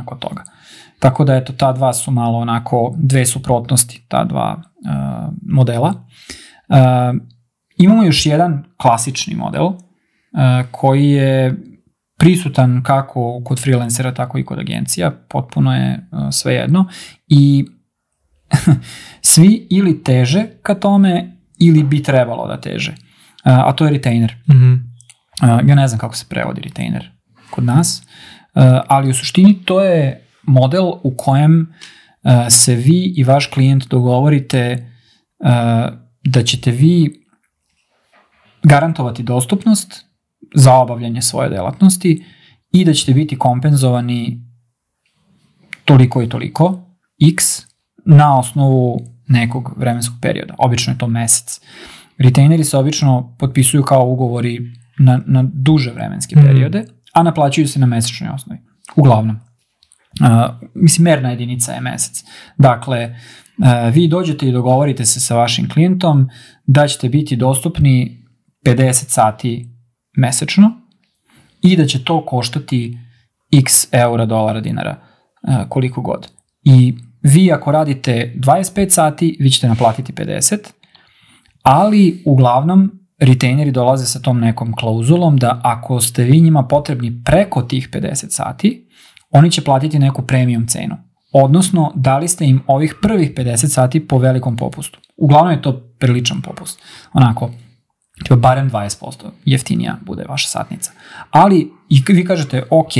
kod 0.05 0.19
toga. 0.19 0.43
Tako 1.03 1.23
da 1.23 1.35
eto, 1.35 1.53
ta 1.53 1.71
dva 1.71 1.93
su 1.93 2.11
malo 2.11 2.37
onako 2.37 2.93
dve 2.97 3.25
suprotnosti, 3.25 4.05
ta 4.07 4.23
dva 4.23 4.61
a, 4.85 5.29
modela. 5.49 5.93
A, 6.69 7.13
imamo 7.77 8.03
još 8.03 8.25
jedan 8.25 8.63
klasični 8.77 9.35
model 9.35 9.69
a, 10.33 10.63
koji 10.71 11.09
je 11.09 11.55
prisutan 12.19 12.83
kako 12.83 13.41
kod 13.45 13.61
freelancera, 13.61 14.13
tako 14.13 14.37
i 14.37 14.45
kod 14.45 14.59
agencija, 14.59 15.11
potpuno 15.29 15.75
je 15.75 16.07
a, 16.11 16.31
svejedno 16.31 16.85
i 17.27 17.65
svi 19.33 19.67
ili 19.69 20.03
teže 20.03 20.45
ka 20.61 20.75
tome 20.75 21.37
ili 21.59 21.83
bi 21.83 22.03
trebalo 22.03 22.47
da 22.47 22.61
teže. 22.61 22.95
A, 23.43 23.69
a 23.69 23.73
to 23.73 23.85
je 23.85 23.91
retainer. 23.91 24.35
Mm. 24.47 24.73
Uh, 24.73 25.67
ja 25.67 25.75
ne 25.75 25.87
znam 25.87 25.99
kako 25.99 26.15
se 26.15 26.25
prevodi 26.29 26.61
retainer 26.61 27.11
kod 27.49 27.63
nas, 27.63 28.03
uh, 28.55 28.63
ali 28.87 29.09
u 29.09 29.13
suštini 29.13 29.53
to 29.65 29.81
je 29.81 30.22
model 30.43 30.91
u 31.03 31.13
kojem 31.17 31.73
uh, 32.23 32.31
se 32.49 32.75
vi 32.75 33.13
i 33.17 33.23
vaš 33.23 33.45
klijent 33.47 33.87
dogovorite 33.87 34.91
uh, 35.39 35.49
da 36.23 36.43
ćete 36.43 36.71
vi 36.71 37.23
garantovati 38.63 39.23
dostupnost 39.23 40.05
za 40.55 40.73
obavljanje 40.73 41.21
svoje 41.21 41.49
delatnosti 41.49 42.25
i 42.71 42.85
da 42.85 42.93
ćete 42.93 43.13
biti 43.13 43.37
kompenzovani 43.39 44.41
toliko 45.85 46.21
i 46.21 46.29
toliko, 46.29 46.79
x, 47.35 47.61
na 48.05 48.39
osnovu 48.39 48.99
nekog 49.27 49.73
vremenskog 49.77 50.15
perioda. 50.21 50.53
Obično 50.57 50.93
je 50.93 50.97
to 50.97 51.07
mesec. 51.07 51.61
Retaineri 52.17 52.63
se 52.63 52.77
obično 52.77 53.35
potpisuju 53.39 53.83
kao 53.83 54.05
ugovori 54.09 54.59
na, 54.99 55.21
na 55.25 55.43
duže 55.53 55.91
vremenske 55.91 56.35
Mhm. 56.35 56.45
periode, 56.45 56.85
a 57.13 57.23
naplaćuju 57.23 57.67
se 57.67 57.79
na 57.79 57.85
mesečnoj 57.85 58.29
osnovi. 58.29 58.59
Uglavnom. 58.95 59.39
Uh, 60.21 60.67
mislim, 60.75 61.03
merna 61.03 61.29
jedinica 61.29 61.71
je 61.71 61.81
mesec. 61.81 62.23
Dakle, 62.57 63.15
uh, 63.57 63.93
vi 63.93 64.07
dođete 64.07 64.47
i 64.47 64.51
dogovorite 64.51 65.05
se 65.05 65.19
sa 65.19 65.35
vašim 65.35 65.69
klijentom 65.69 66.29
da 66.65 66.87
ćete 66.87 67.09
biti 67.09 67.35
dostupni 67.35 68.23
50 68.65 68.91
sati 68.91 69.69
mesečno 70.17 70.71
i 71.61 71.75
da 71.75 71.85
će 71.85 72.03
to 72.03 72.25
koštati 72.25 72.97
x 73.51 73.93
eura, 73.93 74.25
dolara, 74.25 74.61
dinara, 74.61 74.97
uh, 75.47 75.69
koliko 75.69 76.01
god. 76.01 76.31
I 76.63 76.93
vi 77.21 77.51
ako 77.51 77.71
radite 77.71 78.33
25 78.37 78.89
sati, 78.89 79.37
vi 79.39 79.49
ćete 79.49 79.67
naplatiti 79.67 80.13
50, 80.13 80.57
ali 81.61 82.23
uglavnom 82.25 82.91
retaineri 83.19 83.71
dolaze 83.71 84.05
sa 84.05 84.19
tom 84.19 84.39
nekom 84.39 84.75
klauzulom 84.75 85.37
da 85.37 85.61
ako 85.63 86.01
ste 86.01 86.23
vi 86.23 86.41
njima 86.41 86.63
potrebni 86.67 87.23
preko 87.25 87.61
tih 87.61 87.89
50 87.89 88.29
sati, 88.29 88.87
oni 89.33 89.51
će 89.51 89.63
platiti 89.63 89.99
neku 89.99 90.21
premium 90.21 90.67
cenu. 90.67 90.97
Odnosno, 91.31 91.91
dali 91.95 92.27
ste 92.27 92.45
im 92.45 92.61
ovih 92.67 92.95
prvih 93.01 93.33
50 93.33 93.67
sati 93.67 94.07
po 94.07 94.17
velikom 94.17 94.57
popustu. 94.57 94.99
Uglavnom 95.17 95.51
je 95.51 95.61
to 95.61 95.79
priličan 95.99 96.41
popust. 96.41 96.81
Onako, 97.13 97.51
tipa 98.23 98.35
barem 98.35 98.71
20% 98.71 99.13
jeftinija 99.45 99.97
bude 100.01 100.25
vaša 100.29 100.47
satnica. 100.47 100.91
Ali 101.31 101.71
i 101.89 102.03
vi 102.07 102.25
kažete, 102.25 102.63
ok, 102.69 102.93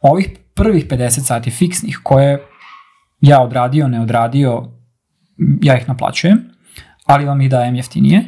ovih 0.00 0.28
prvih 0.54 0.88
50 0.88 1.08
sati 1.20 1.50
fiksnih 1.50 2.00
koje 2.02 2.46
ja 3.20 3.42
odradio, 3.42 3.88
ne 3.88 4.00
odradio, 4.00 4.70
ja 5.62 5.78
ih 5.78 5.88
naplaćujem, 5.88 6.50
ali 7.06 7.24
vam 7.24 7.40
ih 7.40 7.50
dajem 7.50 7.74
jeftinije. 7.74 8.24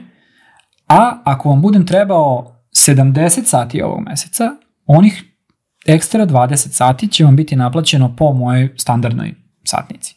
A 0.89 1.23
ako 1.25 1.49
vam 1.49 1.63
budem 1.63 1.87
trebao 1.87 2.57
70 2.89 3.45
sati 3.45 3.83
ovog 3.83 4.01
meseca, 4.01 4.45
onih 4.87 5.36
ekstra 5.87 6.27
20 6.27 6.57
sati 6.57 7.09
će 7.09 7.25
vam 7.25 7.37
biti 7.37 7.57
naplaćeno 7.57 8.17
po 8.17 8.33
mojoj 8.33 8.69
standardnoj 8.77 9.35
satnici. 9.65 10.15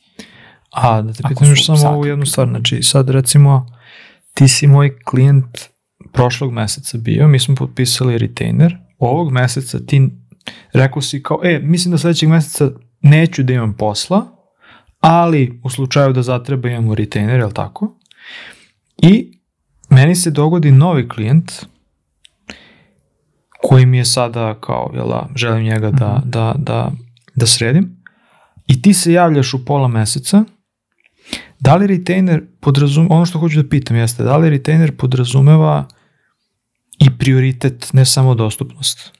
A, 0.71 1.01
da 1.01 1.13
te 1.13 1.23
pitam 1.27 1.49
još 1.49 1.65
samo 1.65 1.77
sati. 1.77 1.93
ovu 1.93 2.05
jednu 2.05 2.25
stvar, 2.25 2.47
znači 2.47 2.83
sad 2.83 3.09
recimo 3.09 3.65
ti 4.33 4.47
si 4.47 4.67
moj 4.67 4.99
klijent 5.03 5.59
prošlog 6.13 6.53
meseca 6.53 6.97
bio, 6.97 7.27
mi 7.27 7.39
smo 7.39 7.55
potpisali 7.55 8.17
retainer, 8.17 8.77
ovog 8.97 9.31
meseca 9.31 9.79
ti 9.79 10.09
rekao 10.73 11.01
si 11.01 11.23
kao, 11.23 11.39
e, 11.43 11.59
mislim 11.63 11.91
da 11.91 11.97
sledećeg 11.97 12.29
meseca 12.29 12.71
neću 13.01 13.43
da 13.43 13.53
imam 13.53 13.73
posla, 13.73 14.25
ali 14.99 15.61
u 15.63 15.69
slučaju 15.69 16.13
da 16.13 16.21
zatreba 16.21 16.69
imamo 16.69 16.95
retainer, 16.95 17.39
je 17.39 17.45
li 17.45 17.53
tako? 17.53 17.97
I 18.97 19.39
meni 19.89 20.15
se 20.15 20.31
dogodi 20.31 20.71
novi 20.71 21.09
klijent 21.09 21.51
koji 23.63 23.85
mi 23.85 23.97
je 23.97 24.05
sada 24.05 24.53
kao, 24.61 24.91
jel 24.95 25.07
da, 25.07 25.27
želim 25.35 25.63
njega 25.63 25.91
da, 25.91 26.17
Mhm. 26.17 26.29
da, 26.29 26.53
da, 26.57 26.91
da 27.35 27.45
sredim 27.45 27.97
i 28.67 28.81
ti 28.81 28.93
se 28.93 29.13
javljaš 29.13 29.53
u 29.53 29.65
pola 29.65 29.87
meseca 29.87 30.43
Da 31.59 31.75
li 31.75 31.87
retainer 31.87 32.41
podrazumeva, 32.61 33.15
ono 33.15 33.25
što 33.25 33.39
hoću 33.39 33.61
da 33.63 33.69
pitam 33.69 33.97
jeste, 33.97 34.23
da 34.23 34.37
li 34.37 34.49
retainer 34.49 34.97
podrazumeva 34.97 35.85
i 36.99 37.17
prioritet, 37.17 37.89
ne 37.93 38.05
samo 38.05 38.35
dostupnost? 38.35 39.11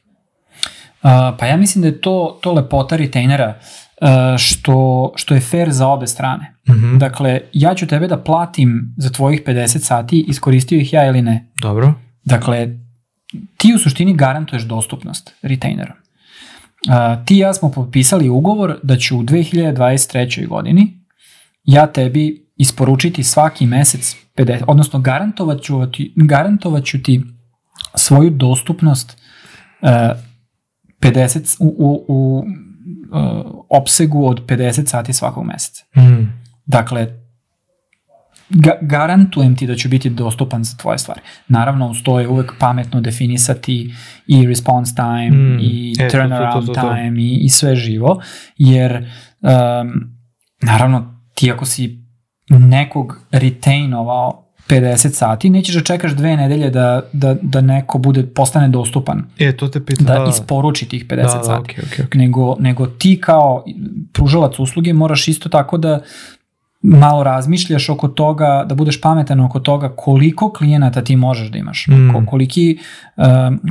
Uh, 1.04 1.10
pa 1.39 1.45
ja 1.45 1.58
mislim 1.58 1.82
da 1.82 1.88
je 1.88 2.02
to, 2.02 2.39
to 2.41 2.54
lepota 2.54 2.95
retainera, 2.95 3.60
uh, 4.02 4.08
što, 4.38 5.12
što 5.15 5.34
je 5.36 5.41
fair 5.41 5.69
za 5.71 5.88
obe 5.88 6.08
strane. 6.08 6.56
Mhm. 6.69 6.97
Dakle, 6.97 7.41
ja 7.54 7.75
ću 7.75 7.88
tebe 7.88 8.08
da 8.08 8.23
platim 8.23 8.93
za 8.97 9.10
tvojih 9.10 9.41
50 9.45 9.80
sati, 9.80 10.25
iskoristio 10.28 10.80
ih 10.80 10.93
ja 10.93 11.08
ili 11.08 11.21
ne. 11.21 11.52
Dobro. 11.62 11.93
Dakle, 12.23 12.67
ti 13.57 13.73
u 13.75 13.79
suštini 13.79 14.13
garantuješ 14.13 14.63
dostupnost 14.63 15.33
retainera. 15.41 15.93
Uh, 16.87 17.25
ti 17.25 17.35
i 17.35 17.37
ja 17.37 17.53
smo 17.53 17.71
potpisali 17.71 18.29
ugovor 18.29 18.79
da 18.83 18.97
ću 18.97 19.17
u 19.17 19.23
2023. 19.23 20.47
godini 20.47 20.99
ja 21.63 21.87
tebi 21.87 22.49
isporučiti 22.55 23.23
svaki 23.23 23.65
mesec 23.65 24.15
50, 24.35 24.63
odnosno 24.67 24.99
garantovat 24.99 25.61
ću 25.61 25.91
ti, 25.91 26.13
garantovat 26.15 26.85
ću 26.85 27.03
ti 27.03 27.23
svoju 27.95 28.29
dostupnost 28.29 29.17
uh, 29.81 29.89
50, 30.99 31.57
u, 31.59 31.67
u, 31.67 32.05
u 32.07 32.43
opsegu 33.69 34.27
od 34.27 34.45
50 34.45 34.85
sati 34.85 35.13
svakog 35.13 35.45
meseca. 35.45 35.83
Mm. 35.97 36.33
Dakle, 36.65 37.07
ga, 38.49 38.77
garantujem 38.81 39.55
ti 39.55 39.67
da 39.67 39.75
ću 39.75 39.89
biti 39.89 40.09
dostupan 40.09 40.63
za 40.63 40.77
tvoje 40.77 40.97
stvari. 40.97 41.19
Naravno, 41.47 41.89
uz 41.89 41.97
to 42.03 42.19
je 42.19 42.27
uvek 42.27 42.53
pametno 42.59 43.01
definisati 43.01 43.93
i 44.27 44.47
response 44.47 44.95
time 44.95 45.29
Mm, 45.31 45.59
i 45.62 45.93
e, 45.99 46.07
turnaround 46.09 46.65
to, 46.65 46.73
to, 46.73 46.81
to. 46.81 46.88
time 46.88 47.21
i, 47.21 47.35
i 47.35 47.49
sve 47.49 47.75
živo, 47.75 48.21
jer 48.57 49.07
um, 49.41 50.12
naravno 50.62 51.19
ti 51.33 51.51
ako 51.51 51.65
si 51.65 51.99
nekog 52.49 53.19
retainovao 53.31 54.45
50 54.69 55.09
sati, 55.09 55.49
nećeš 55.49 55.75
da 55.75 55.81
čekaš 55.81 56.12
dve 56.12 56.38
nedelje 56.38 56.69
da, 56.69 57.01
da, 57.13 57.35
da 57.41 57.62
neko 57.62 57.97
bude, 57.97 58.25
postane 58.25 58.69
dostupan, 58.69 59.23
E, 59.38 59.57
to 59.57 59.67
te 59.67 59.85
pitam. 59.85 60.05
da, 60.05 60.13
Da, 60.13 60.19
da, 60.19 60.29
isporuči 60.29 60.85
tih 60.85 61.05
50 61.05 61.15
da, 61.15 61.23
da, 61.23 61.29
sati 61.29 61.49
okej, 61.62 61.83
okej, 61.83 62.05
okej. 62.05 62.19
nego, 62.19 62.55
nego 62.59 62.88
ti 62.88 63.21
kao 63.21 63.65
pružalac 64.13 64.59
usluge 64.59 64.93
moraš 64.93 65.27
isto 65.27 65.49
tako 65.49 65.77
da 65.77 65.99
malo 66.81 67.23
razmišljaš 67.23 67.89
oko 67.89 68.07
toga, 68.07 68.65
da 68.67 68.75
budeš 68.75 69.01
pametan 69.01 69.39
oko 69.39 69.59
toga 69.59 69.89
koliko 69.89 70.51
klijenata 70.51 71.03
ti 71.03 71.15
možeš 71.15 71.47
da 71.47 71.57
imaš, 71.57 71.85
Mm. 71.87 72.09
ko- 72.09 72.25
koliki, 72.25 72.77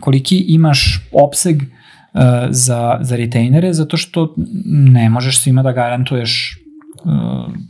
koliki 0.00 0.38
imaš 0.38 1.00
opseg 1.14 1.56
uh, 1.56 2.20
za, 2.50 2.98
za 3.00 3.16
retainere, 3.16 3.72
zato 3.72 3.96
što 3.96 4.34
ne 4.66 5.10
možeš 5.10 5.38
svima 5.38 5.62
da 5.62 5.72
garantuješ 5.72 6.58
uh, 7.04 7.10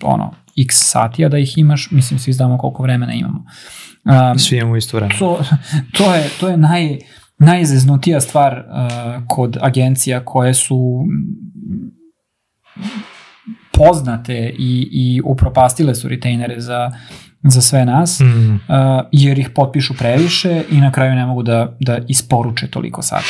ono, 0.04 0.30
x 0.58 0.74
sati, 0.80 1.24
a 1.24 1.28
da 1.28 1.38
ih 1.38 1.58
imaš, 1.58 1.90
mislim, 1.90 2.18
svi 2.18 2.32
znamo 2.32 2.58
koliko 2.58 2.82
vremena 2.82 3.12
imamo. 3.12 3.44
Um, 4.32 4.38
Svi 4.38 4.58
imamo 4.58 4.76
isto 4.76 4.96
vreme. 4.96 5.14
to, 5.18 5.40
to 5.92 6.14
je, 6.14 6.28
to 6.40 6.48
je 6.48 6.56
naj, 6.56 6.98
najzeznutija 7.38 8.20
stvar 8.20 8.58
uh, 8.58 8.64
kod 9.28 9.56
agencija 9.60 10.20
koje 10.20 10.54
su 10.54 11.04
poznate 13.78 14.34
i, 14.50 14.88
i 14.92 15.20
upropastile 15.24 15.94
su 15.94 16.08
retainere 16.08 16.60
za, 16.60 16.90
za 17.44 17.60
sve 17.60 17.84
nas, 17.84 18.20
Mm. 18.20 18.54
uh, 18.54 18.58
jer 19.12 19.38
ih 19.38 19.50
potpišu 19.50 19.94
previše 19.94 20.62
i 20.70 20.76
na 20.76 20.92
kraju 20.92 21.14
ne 21.14 21.26
mogu 21.26 21.42
da, 21.42 21.76
da 21.80 21.98
isporuče 22.08 22.66
toliko 22.68 23.02
sati. 23.02 23.26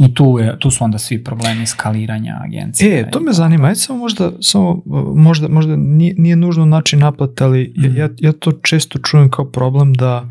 I 0.00 0.14
tu, 0.14 0.38
je, 0.38 0.58
tu 0.58 0.70
su 0.70 0.84
onda 0.84 0.98
svi 0.98 1.24
problemi 1.24 1.66
skaliranja 1.66 2.40
agencije. 2.42 3.00
E, 3.00 3.10
to 3.10 3.20
me 3.20 3.32
zanima, 3.32 3.66
ajde 3.66 3.76
samo 3.76 3.98
možda, 3.98 4.30
samo, 4.40 4.82
možda, 5.14 5.48
možda 5.48 5.76
nije, 5.76 6.14
nije 6.18 6.36
nužno 6.36 6.64
način 6.66 6.98
naplate, 6.98 7.44
ali 7.44 7.74
Mhm. 7.78 7.96
ja, 7.96 8.08
ja 8.18 8.32
to 8.32 8.52
često 8.52 8.98
čujem 9.00 9.30
kao 9.30 9.44
problem 9.44 9.94
da, 9.94 10.28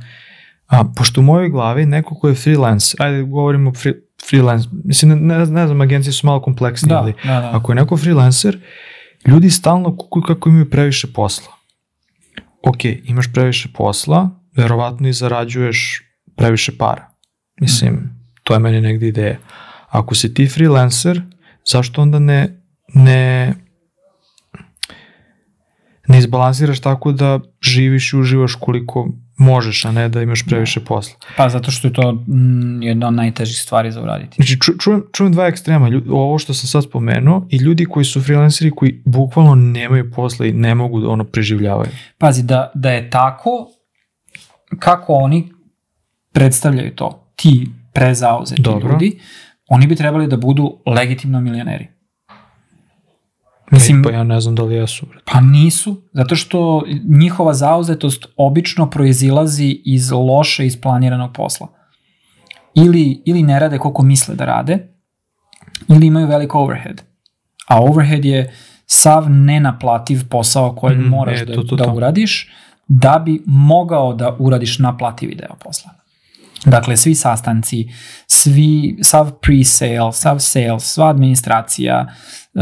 a, 0.67 0.84
pošto 0.88 1.22
u 1.22 1.26
mojoj 1.26 1.50
glavi 1.50 1.86
neko 1.86 2.15
ko 2.15 2.28
je 2.28 2.36
freelance, 2.36 2.96
ajde 3.00 3.22
govorimo 3.22 3.74
free, 3.74 3.93
freelance, 4.30 4.69
mislim, 4.86 5.10
ne, 5.17 5.38
ne, 5.38 5.46
ne 5.46 5.67
znam, 5.67 5.82
agencije 5.82 6.13
su 6.13 6.28
malo 6.28 6.41
kompleksnije, 6.41 6.89
Da, 6.89 6.98
ali 6.98 7.13
da, 7.24 7.30
da. 7.32 7.52
ako 7.54 7.72
je 7.72 7.76
neko 7.76 7.98
freelancer, 7.98 8.58
ljudi 9.28 9.50
stalno 9.50 9.98
kukuju 9.98 10.24
kako 10.24 10.50
imaju 10.50 10.70
previše 10.70 11.08
posla. 11.14 11.54
Ok, 12.68 12.86
imaš 13.04 13.34
previše 13.34 13.70
posla, 13.74 14.30
verovatno 14.58 15.08
i 15.08 15.14
zarađuješ 15.14 16.04
previše 16.36 16.78
para. 16.78 17.10
Mislim, 17.62 18.10
to 18.44 18.54
je 18.54 18.60
meni 18.60 18.82
negde 18.82 19.08
ideja. 19.08 19.38
Ako 19.90 20.16
si 20.16 20.34
ti 20.34 20.48
freelancer, 20.48 21.22
zašto 21.72 22.02
onda 22.02 22.20
ne, 22.20 22.64
ne, 22.94 23.54
ne 26.08 26.20
izbalansiraš 26.20 26.80
tako 26.80 27.12
da 27.12 27.40
živiš 27.62 28.14
i 28.14 28.18
uživaš 28.18 28.56
koliko 28.56 29.10
možeš, 29.43 29.86
a 29.86 29.91
ne 29.91 30.10
da 30.10 30.21
imaš 30.21 30.45
previše 30.45 30.79
posla. 30.79 31.15
Pa 31.38 31.49
zato 31.49 31.71
što 31.71 31.88
je 31.88 31.93
to 31.93 32.12
mm, 32.12 32.82
jedna 32.84 33.08
od 33.08 33.13
najtežih 33.13 33.58
stvari 33.58 33.91
za 33.91 34.01
uraditi. 34.01 34.36
Znači, 34.36 34.60
ču, 34.60 34.71
čujem, 34.79 35.03
čujem 35.13 35.34
dva 35.34 35.47
ekstrema, 35.47 35.89
Lju- 35.89 36.12
ovo 36.12 36.39
što 36.39 36.53
sam 36.53 36.67
sad 36.67 36.84
spomenuo 36.84 37.47
i 37.49 37.58
ljudi 37.58 37.86
koji 37.86 38.06
su 38.06 38.21
freelanceri 38.21 38.71
koji 38.75 39.01
bukvalno 39.06 39.56
nemaju 39.56 40.12
posla 40.12 40.45
i 40.45 40.53
ne 40.53 40.75
mogu 40.75 40.99
da 40.99 41.10
ono 41.10 41.23
preživljavaju. 41.23 41.89
Pazi, 42.17 42.43
da, 42.43 42.71
da 42.75 42.91
je 42.91 43.10
tako, 43.10 43.67
kako 44.79 45.13
oni 45.13 45.49
predstavljaju 46.32 46.95
to, 46.95 47.34
ti 47.36 47.67
prezauzeti 47.93 48.62
Dobro. 48.62 48.91
ljudi, 48.91 49.19
oni 49.67 49.88
bi 49.88 49.95
trebali 49.95 50.27
da 50.27 50.38
budu 50.38 50.77
legitimno 50.86 51.41
milioneri. 51.41 51.88
Mislim, 53.74 54.04
pa 54.04 54.12
ja 54.12 54.24
ne 54.24 54.42
znam 54.42 54.56
da 54.56 54.64
li 54.64 54.76
jesu. 54.76 55.06
Pa 55.26 55.42
nisu, 55.42 56.02
zato 56.14 56.36
što 56.36 56.84
njihova 57.08 57.54
zauzetost 57.54 58.26
obično 58.38 58.90
proizilazi 58.90 59.82
iz 59.86 60.12
loše 60.12 60.66
isplaniranog 60.66 61.34
posla. 61.34 61.68
Ili, 62.76 63.22
ili 63.26 63.44
ne 63.44 63.60
rade 63.60 63.78
koliko 63.78 64.04
misle 64.04 64.36
da 64.36 64.46
rade, 64.46 64.88
ili 65.88 66.08
imaju 66.08 66.28
velik 66.28 66.56
overhead. 66.56 67.02
A 67.68 67.82
overhead 67.82 68.26
je 68.26 68.54
sav 68.86 69.30
nenaplativ 69.30 70.30
posao 70.30 70.76
kojeg 70.76 71.00
Mm, 71.00 71.10
moraš 71.10 71.42
e, 71.42 71.46
da, 71.46 71.56
to, 71.56 71.64
to, 71.64 71.76
da 71.76 71.84
to. 71.84 71.94
uradiš, 71.94 72.52
da 72.88 73.22
bi 73.26 73.44
mogao 73.46 74.14
da 74.14 74.36
uradiš 74.40 74.80
naplativi 74.80 75.36
deo 75.36 75.56
posla. 75.64 75.92
Dakle, 76.65 76.97
svi 76.97 77.15
sastanci, 77.15 77.88
svi, 78.28 78.97
sav 79.02 79.32
pre-sale, 79.41 80.12
sav 80.13 80.39
sales, 80.39 80.84
sva 80.84 81.10
administracija, 81.10 82.08
uh, 82.08 82.62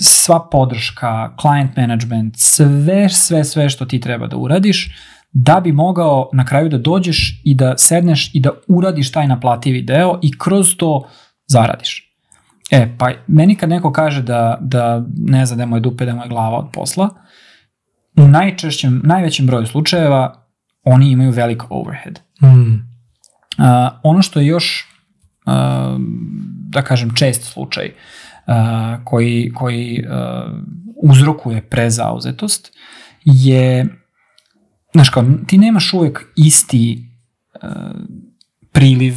sva 0.00 0.48
podrška, 0.50 1.34
client 1.40 1.76
management, 1.76 2.34
sve, 2.38 3.08
sve, 3.08 3.44
sve 3.44 3.68
što 3.68 3.86
ti 3.86 4.00
treba 4.00 4.26
da 4.26 4.36
uradiš, 4.36 4.96
da 5.32 5.60
bi 5.60 5.72
mogao 5.72 6.30
na 6.32 6.44
kraju 6.44 6.68
da 6.68 6.78
dođeš 6.78 7.40
i 7.44 7.54
da 7.54 7.78
sedneš 7.78 8.34
i 8.34 8.40
da 8.40 8.50
uradiš 8.68 9.12
taj 9.12 9.28
naplativi 9.28 9.82
deo 9.82 10.18
i 10.22 10.38
kroz 10.38 10.76
to 10.76 11.08
zaradiš. 11.46 12.06
E, 12.70 12.88
pa 12.98 13.10
meni 13.26 13.54
kad 13.54 13.68
neko 13.68 13.92
kaže 13.92 14.22
da, 14.22 14.58
da 14.60 15.04
ne 15.16 15.46
zna 15.46 15.56
da 15.56 15.66
mu 15.66 15.76
je 15.76 15.80
dupe, 15.80 16.06
da 16.06 16.14
mu 16.14 16.22
je 16.22 16.28
glava 16.28 16.58
od 16.58 16.66
posla, 16.72 17.08
u 18.16 18.28
najčešćem, 18.28 19.00
najvećem 19.04 19.46
broju 19.46 19.66
slučajeva 19.66 20.46
oni 20.84 21.10
imaju 21.10 21.30
velik 21.30 21.62
overhead. 21.70 22.20
Mm. 22.42 22.95
Uh, 23.58 23.64
ono 24.02 24.22
što 24.22 24.40
je 24.40 24.46
još, 24.46 24.86
uh, 25.46 25.52
da 26.68 26.82
kažem, 26.82 27.14
čest 27.14 27.52
slučaj 27.52 27.90
uh, 28.46 28.54
koji, 29.04 29.52
koji 29.54 30.04
uh, 30.04 30.52
uzrokuje 31.02 31.62
prezauzetost 31.62 32.72
je, 33.24 33.86
znaš 34.92 35.08
kao, 35.08 35.24
ti 35.46 35.58
nemaš 35.58 35.92
uvek 35.94 36.24
isti 36.36 37.08
uh, 37.62 37.70
priliv 38.72 39.14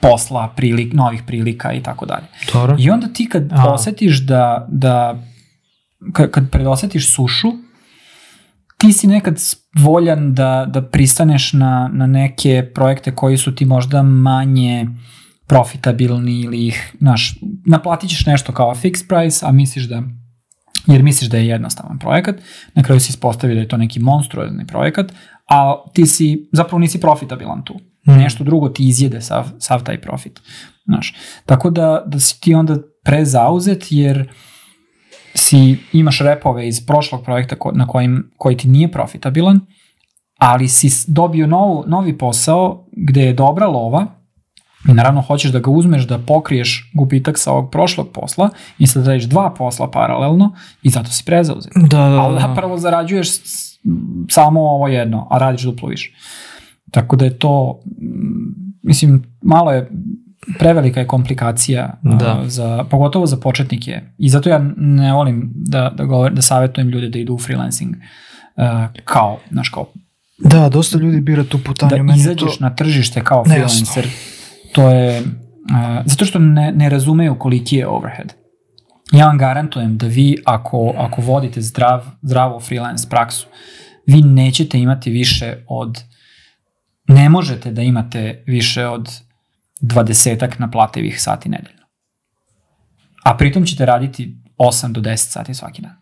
posla, 0.00 0.52
prilik, 0.56 0.92
novih 0.92 1.22
prilika 1.26 1.72
i 1.72 1.82
tako 1.82 2.06
dalje. 2.06 2.26
Dobro. 2.52 2.76
I 2.78 2.90
onda 2.90 3.06
ti 3.08 3.28
kad 3.28 3.52
A. 3.52 3.72
osetiš 3.72 4.26
da, 4.26 4.66
da 4.70 5.22
kad, 6.12 6.30
kad 6.30 6.50
predosetiš 6.50 7.14
sušu, 7.14 7.52
ti 8.84 8.92
si 8.92 9.06
nekad 9.06 9.40
voljan 9.80 10.34
da, 10.34 10.66
da 10.68 10.82
pristaneš 10.82 11.52
na, 11.52 11.90
na 11.92 12.06
neke 12.06 12.70
projekte 12.74 13.14
koji 13.14 13.36
su 13.36 13.54
ti 13.54 13.64
možda 13.64 14.02
manje 14.02 14.86
profitabilni 15.46 16.40
ili 16.40 16.66
ih, 16.66 16.96
znaš, 16.98 17.38
naplatit 17.66 18.10
ćeš 18.10 18.26
nešto 18.26 18.52
kao 18.52 18.74
fixed 18.74 19.08
price, 19.08 19.46
a 19.46 19.52
misliš 19.52 19.84
da 19.84 20.02
jer 20.86 21.02
misliš 21.02 21.30
da 21.30 21.36
je 21.36 21.46
jednostavan 21.46 21.98
projekat, 21.98 22.36
na 22.74 22.82
kraju 22.82 23.00
si 23.00 23.10
ispostavi 23.10 23.54
da 23.54 23.60
je 23.60 23.68
to 23.68 23.76
neki 23.76 24.00
monstruozni 24.00 24.66
projekat, 24.66 25.12
a 25.48 25.74
ti 25.94 26.06
si, 26.06 26.48
zapravo 26.52 26.78
nisi 26.78 27.00
profitabilan 27.00 27.64
tu. 27.64 27.74
Mm. 28.08 28.12
Nešto 28.12 28.44
drugo 28.44 28.68
ti 28.68 28.88
izjede 28.88 29.20
sav, 29.20 29.48
sav 29.58 29.84
taj 29.84 30.00
profit. 30.00 30.40
Znaš. 30.84 31.14
Tako 31.46 31.70
da, 31.70 32.02
da 32.06 32.20
si 32.20 32.40
ti 32.40 32.54
onda 32.54 32.76
prezauzet 33.04 33.86
jer 33.90 34.28
si 35.34 35.58
imaš 35.92 36.18
repove 36.20 36.68
iz 36.68 36.86
prošlog 36.86 37.22
projekta 37.22 37.56
ko, 37.56 37.72
na 37.72 37.86
kojim, 37.86 38.30
koji 38.36 38.56
ti 38.56 38.68
nije 38.68 38.90
profitabilan, 38.90 39.60
ali 40.36 40.68
si 40.68 41.04
dobio 41.06 41.46
novu, 41.46 41.84
novi 41.86 42.18
posao 42.18 42.86
gde 42.92 43.22
je 43.22 43.32
dobra 43.34 43.66
lova 43.66 44.06
i 44.88 44.94
naravno 44.94 45.20
hoćeš 45.20 45.50
da 45.50 45.58
ga 45.58 45.70
uzmeš 45.70 46.02
da 46.02 46.18
pokriješ 46.18 46.90
gubitak 46.94 47.38
sa 47.38 47.52
ovog 47.52 47.70
prošlog 47.70 48.08
posla 48.08 48.48
i 48.78 48.86
sad 48.86 49.06
radiš 49.06 49.24
dva 49.24 49.50
posla 49.50 49.90
paralelno 49.90 50.52
i 50.82 50.90
zato 50.90 51.08
si 51.08 51.24
prezauzet. 51.24 51.72
Da, 51.76 51.88
da, 51.88 52.20
Ali 52.20 52.34
da. 52.34 52.40
zapravo 52.40 52.78
zarađuješ 52.78 53.30
s- 53.30 53.78
samo 54.28 54.60
ovo 54.62 54.88
jedno, 54.88 55.26
a 55.30 55.38
radiš 55.38 55.62
duplo 55.62 55.88
više. 55.88 56.12
Tako 56.90 57.16
da 57.16 57.24
je 57.24 57.38
to, 57.38 57.80
mislim, 58.82 59.22
malo 59.42 59.72
je 59.72 59.90
prevelika 60.58 61.00
je 61.00 61.06
komplikacija 61.06 61.84
a, 61.84 62.16
Da. 62.16 62.42
za, 62.46 62.84
pogotovo 62.90 63.26
za 63.26 63.36
početnike. 63.36 64.00
I 64.18 64.28
zato 64.28 64.48
ja 64.48 64.58
ne 64.76 65.12
volim 65.12 65.52
da, 65.54 65.92
da, 65.96 66.04
govor, 66.04 66.32
da 66.32 66.42
savjetujem 66.42 66.88
ljude 66.88 67.08
da 67.08 67.18
idu 67.18 67.34
u 67.34 67.38
freelancing 67.38 67.94
uh, 67.94 68.62
kao, 69.04 69.38
znaš, 69.50 69.68
kao 69.68 69.86
Da, 70.38 70.68
dosta 70.68 70.98
ljudi 70.98 71.20
bira 71.20 71.44
tu 71.44 71.58
putanju. 71.58 71.90
da 71.90 72.02
Meni 72.02 72.18
izađeš 72.18 72.58
to... 72.58 72.64
na 72.64 72.74
tržište 72.76 73.24
kao 73.24 73.44
Nejasno. 73.46 73.86
freelancer, 73.86 74.06
to 74.72 74.90
je, 74.90 75.20
uh, 75.20 75.26
zato 76.04 76.24
što 76.24 76.38
ne, 76.38 76.72
ne 76.72 76.88
razumeju 76.88 77.38
koliki 77.38 77.76
je 77.76 77.86
overhead. 77.88 78.34
Ja 79.12 79.26
vam 79.26 79.38
garantujem 79.38 79.96
da 79.96 80.06
vi 80.06 80.36
ako, 80.44 80.94
ako 80.98 81.22
vodite 81.22 81.60
zdrav, 81.60 82.04
zdravu 82.22 82.60
freelance 82.60 83.08
praksu, 83.08 83.46
vi 84.06 84.22
nećete 84.22 84.78
imati 84.78 85.10
više 85.10 85.56
od, 85.68 86.02
ne 87.08 87.28
možete 87.28 87.70
da 87.72 87.82
imate 87.82 88.44
više 88.46 88.86
od 88.86 89.08
dvadesetak 89.80 90.58
naplativih 90.58 91.22
sati 91.22 91.48
nedeljno. 91.48 91.84
a 93.24 93.36
pritom 93.36 93.66
ćete 93.66 93.86
raditi 93.86 94.36
8 94.58 94.92
do 94.92 95.00
10 95.00 95.16
sati 95.16 95.54
svaki 95.54 95.82
dan. 95.82 95.92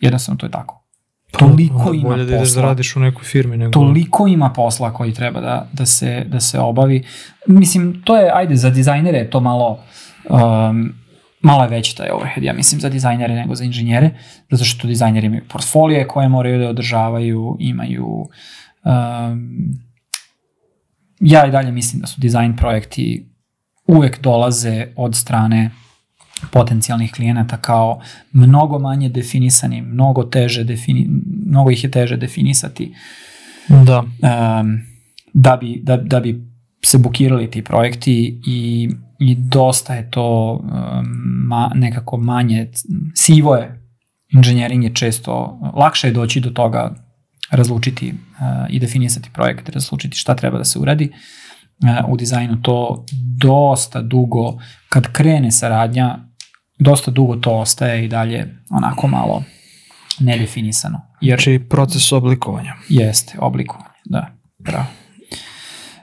Jednostavno 0.00 0.38
to 0.38 0.46
je 0.46 0.50
tako. 0.50 0.84
Pa, 1.32 1.38
Toliko 1.38 1.92
ima 1.94 2.08
bolje 2.08 2.24
da 2.24 2.36
ideš 2.36 2.48
da 2.48 2.54
posla. 2.54 2.62
radiš 2.62 2.96
u 2.96 3.00
nekoj 3.00 3.24
firmi 3.24 3.56
nego... 3.56 3.72
Toliko 3.72 4.26
ima 4.26 4.50
posla 4.52 4.92
koji 4.94 5.14
treba 5.14 5.40
da, 5.40 5.68
da, 5.72 5.86
se, 5.86 6.24
da 6.26 6.40
se 6.40 6.60
obavi. 6.60 7.04
Mislim, 7.46 8.02
to 8.04 8.16
je, 8.16 8.30
ajde, 8.34 8.56
za 8.56 8.70
dizajnere 8.70 9.18
je 9.18 9.30
to 9.30 9.40
malo, 9.40 9.84
um, 10.30 10.94
malo 11.40 11.62
je 11.62 11.68
veći 11.68 11.96
taj 11.96 12.10
overhead, 12.10 12.44
ja 12.44 12.52
mislim, 12.52 12.80
za 12.80 12.88
dizajnere 12.88 13.34
nego 13.34 13.54
za 13.54 13.64
inženjere, 13.64 14.10
zato 14.50 14.64
što 14.64 14.88
dizajneri 14.88 15.26
imaju 15.26 15.42
portfolije 15.48 16.08
koje 16.08 16.28
moraju 16.28 16.58
da 16.58 16.68
održavaju, 16.68 17.56
imaju... 17.60 18.28
Um, 18.84 19.84
ja 21.20 21.46
i 21.46 21.50
dalje 21.50 21.72
mislim 21.72 22.00
da 22.00 22.06
su 22.06 22.20
dizajn 22.20 22.56
projekti 22.56 23.28
uvek 23.86 24.20
dolaze 24.22 24.86
od 24.96 25.16
strane 25.16 25.70
potencijalnih 26.50 27.12
klijenata 27.12 27.56
kao 27.56 28.00
mnogo 28.32 28.78
manje 28.78 29.08
definisani, 29.08 29.82
mnogo 29.82 30.24
teže 30.24 30.64
defini, 30.64 31.08
mnogo 31.46 31.70
ih 31.70 31.84
je 31.84 31.90
teže 31.90 32.16
definisati 32.16 32.94
Da. 33.68 34.00
um, 34.00 34.80
da, 35.32 35.56
bi, 35.56 35.80
da, 35.82 35.96
da 35.96 36.20
bi 36.20 36.44
se 36.84 36.98
bukirali 36.98 37.50
ti 37.50 37.62
projekti 37.64 38.40
i, 38.46 38.90
i 39.18 39.34
dosta 39.34 39.94
je 39.94 40.10
to 40.10 40.52
um, 40.52 40.68
ma, 41.46 41.70
nekako 41.74 42.16
manje, 42.16 42.70
sivo 43.14 43.56
je, 43.56 43.80
inženjering 44.28 44.84
je 44.84 44.94
često, 44.94 45.58
lakše 45.76 46.08
je 46.08 46.12
doći 46.12 46.40
do 46.40 46.50
toga, 46.50 46.94
razlučiti 47.50 48.10
uh, 48.12 48.66
i 48.68 48.78
definisati 48.78 49.30
projekt, 49.32 49.68
razlučiti 49.68 50.16
šta 50.16 50.34
treba 50.34 50.58
da 50.58 50.64
se 50.64 50.78
uradi. 50.78 51.12
Uh, 51.82 52.12
u 52.12 52.16
dizajnu 52.16 52.62
to 52.62 53.06
dosta 53.40 54.02
dugo, 54.02 54.58
kad 54.88 55.12
krene 55.12 55.50
saradnja, 55.50 56.18
dosta 56.78 57.10
dugo 57.10 57.36
to 57.36 57.58
ostaje 57.58 58.04
i 58.04 58.08
dalje 58.08 58.56
onako 58.70 59.06
malo 59.06 59.42
nedefinisano. 60.20 61.00
Jer 61.20 61.38
Znači 61.38 61.66
proces 61.68 62.12
oblikovanja. 62.12 62.74
Jeste, 62.88 63.38
oblikovanje, 63.38 64.00
da, 64.04 64.26
bravo. 64.58 64.86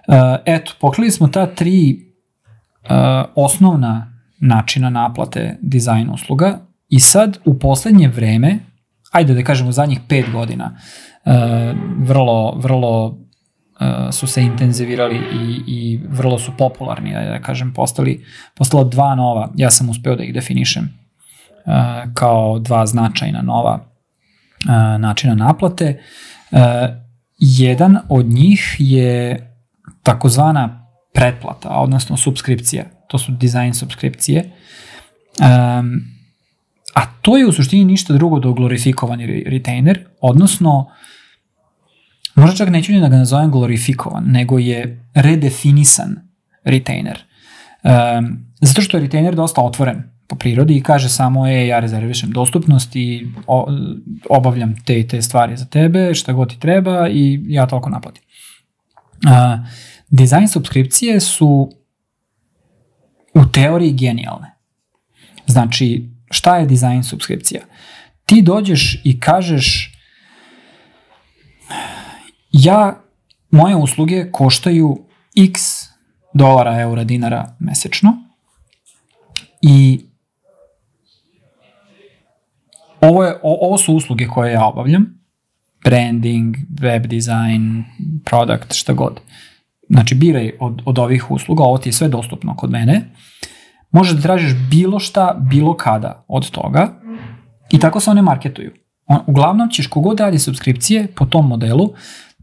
Uh, 0.07 0.15
eto, 0.45 0.73
pokrili 0.79 1.11
smo 1.11 1.27
ta 1.27 1.55
tri 1.55 1.95
uh, 1.95 2.89
osnovna 3.35 4.21
načina 4.39 4.89
naplate 4.89 5.57
dizajn 5.61 6.09
usluga 6.09 6.59
i 6.87 6.99
sad 6.99 7.37
u 7.45 7.59
poslednje 7.59 8.07
vreme, 8.07 8.59
ajde 9.11 9.33
da 9.33 9.43
kažemo 9.43 9.71
zadnjih 9.71 9.99
pet 10.07 10.31
godina, 10.31 10.65
uh, 10.65 11.10
vrlo, 11.97 12.55
vrlo 12.55 13.05
uh, 13.05 13.15
su 14.11 14.27
se 14.27 14.41
intenzivirali 14.41 15.15
i, 15.15 15.61
i 15.67 15.99
vrlo 16.09 16.39
su 16.39 16.51
popularni, 16.57 17.13
da 17.13 17.41
kažem, 17.41 17.73
postali, 17.73 18.25
postala 18.55 18.83
dva 18.83 19.15
nova, 19.15 19.51
ja 19.55 19.71
sam 19.71 19.89
uspeo 19.89 20.15
da 20.15 20.23
ih 20.23 20.33
definišem 20.33 20.83
uh, 20.83 22.13
kao 22.13 22.59
dva 22.59 22.85
značajna 22.85 23.41
nova 23.41 23.85
načina 24.99 25.35
naplate. 25.35 26.01
Jedan 27.37 27.97
od 28.09 28.25
njih 28.25 28.75
je 28.79 29.39
takozvana 30.03 30.87
pretplata, 31.13 31.69
odnosno 31.69 32.17
subskripcija. 32.17 32.85
To 33.07 33.17
su 33.17 33.31
dizajn 33.31 33.73
subskripcije. 33.73 34.51
Um, 35.39 36.01
a 36.93 37.05
to 37.21 37.37
je 37.37 37.47
u 37.47 37.51
suštini 37.51 37.85
ništa 37.85 38.13
drugo 38.13 38.39
do 38.39 38.53
glorifikovani 38.53 39.27
re- 39.27 39.43
retainer, 39.45 40.05
odnosno 40.21 40.89
možda 42.35 42.55
čak 42.55 42.69
neću 42.69 42.91
ni 42.91 42.99
da 42.99 43.09
ga 43.09 43.17
nazovem 43.17 43.51
glorifikovan, 43.51 44.23
nego 44.27 44.59
je 44.59 45.09
redefinisan 45.13 46.15
retainer. 46.63 47.19
Um, 47.83 48.45
zato 48.61 48.81
što 48.81 48.97
je 48.97 49.03
retainer 49.03 49.35
dosta 49.35 49.61
otvoren 49.61 50.03
po 50.27 50.35
prirodi 50.35 50.77
i 50.77 50.83
kaže 50.83 51.09
samo 51.09 51.47
je 51.47 51.67
ja 51.67 51.79
rezervišem 51.79 52.31
dostupnost 52.31 52.95
i 52.95 53.27
o, 53.47 53.67
obavljam 54.29 54.75
te 54.85 54.99
i 54.99 55.07
te 55.07 55.21
stvari 55.21 55.57
za 55.57 55.65
tebe, 55.65 56.13
šta 56.13 56.33
god 56.33 56.49
ti 56.49 56.59
treba 56.59 57.09
i 57.09 57.39
ja 57.47 57.65
toliko 57.65 57.89
naplatim. 57.89 58.23
Uh, 59.25 59.67
dizajn 60.09 60.47
subskripcije 60.47 61.19
su 61.19 61.69
u 63.33 63.45
teoriji 63.45 63.93
genijalne. 63.93 64.55
Znači, 65.47 66.10
šta 66.31 66.57
je 66.57 66.65
dizajn 66.65 67.03
subskripcija? 67.03 67.61
Ti 68.25 68.41
dođeš 68.41 69.01
i 69.03 69.19
kažeš 69.19 69.91
ja, 72.51 73.03
moje 73.51 73.75
usluge 73.75 74.31
koštaju 74.31 75.05
x 75.37 75.61
dolara, 76.33 76.81
eura, 76.81 77.03
dinara 77.03 77.55
mesečno 77.59 78.17
i 79.61 80.05
ovo, 83.01 83.23
je, 83.23 83.33
o, 83.33 83.67
ovo 83.67 83.77
su 83.77 83.93
usluge 83.93 84.27
koje 84.27 84.51
ja 84.51 84.65
obavljam, 84.65 85.21
branding, 85.83 86.55
web 86.81 87.05
design, 87.07 87.83
product, 88.25 88.73
šta 88.73 88.93
god. 88.93 89.19
Znači, 89.89 90.15
biraj 90.15 90.51
od, 90.59 90.81
od 90.85 90.99
ovih 90.99 91.31
usluga, 91.31 91.63
ovo 91.63 91.77
ti 91.77 91.89
je 91.89 91.93
sve 91.93 92.07
dostupno 92.07 92.55
kod 92.55 92.71
mene. 92.71 93.09
Možeš 93.91 94.13
da 94.13 94.21
tražiš 94.21 94.53
bilo 94.69 94.99
šta, 94.99 95.35
bilo 95.49 95.77
kada 95.77 96.25
od 96.27 96.49
toga 96.49 97.01
i 97.71 97.79
tako 97.79 97.99
se 97.99 98.11
one 98.11 98.21
marketuju. 98.21 98.71
On, 99.05 99.19
uglavnom 99.27 99.69
ćeš 99.69 99.87
kogod 99.87 100.19
radi 100.19 100.39
subskripcije 100.39 101.07
po 101.15 101.25
tom 101.25 101.47
modelu, 101.47 101.93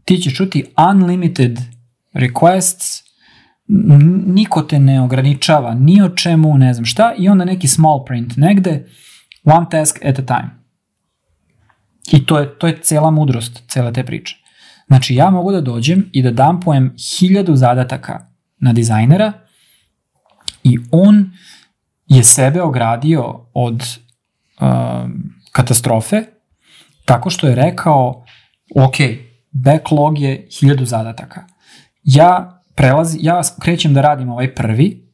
ti 0.05 0.17
ćeš 0.17 0.35
čuti 0.35 0.65
unlimited 0.91 1.59
requests, 2.13 3.03
niko 4.25 4.61
te 4.61 4.79
ne 4.79 5.01
ograničava 5.01 5.73
ni 5.73 6.01
o 6.01 6.09
čemu, 6.09 6.57
ne 6.57 6.73
znam 6.73 6.85
šta, 6.85 7.13
i 7.17 7.29
onda 7.29 7.45
neki 7.45 7.67
small 7.67 8.05
print 8.05 8.37
negde, 8.37 8.85
one 9.43 9.65
task 9.71 10.05
at 10.05 10.19
a 10.19 10.25
time. 10.25 10.49
I 12.11 12.25
to 12.25 12.39
je, 12.39 12.59
to 12.59 12.67
je 12.67 12.77
cela 12.81 13.11
mudrost 13.11 13.63
cele 13.67 13.93
te 13.93 14.05
priče. 14.05 14.35
Znači, 14.87 15.15
ja 15.15 15.29
mogu 15.29 15.51
da 15.51 15.61
dođem 15.61 16.09
i 16.11 16.21
da 16.21 16.31
dampujem 16.31 16.95
hiljadu 17.19 17.55
zadataka 17.55 18.25
na 18.59 18.73
dizajnera 18.73 19.33
i 20.63 20.77
on 20.91 21.31
je 22.07 22.23
sebe 22.23 22.61
ogradio 22.61 23.45
od 23.53 23.83
um, 24.61 25.33
katastrofe 25.51 26.23
tako 27.09 27.29
što 27.29 27.47
je 27.47 27.55
rekao, 27.55 28.23
ok, 28.75 28.95
backlog 29.51 30.19
je 30.19 30.47
hiljadu 30.59 30.85
zadataka. 30.85 31.43
Ja 32.03 32.61
prelazi, 32.75 33.17
ja 33.21 33.41
krećem 33.59 33.93
da 33.93 34.01
radim 34.01 34.29
ovaj 34.29 34.55
prvi 34.55 35.13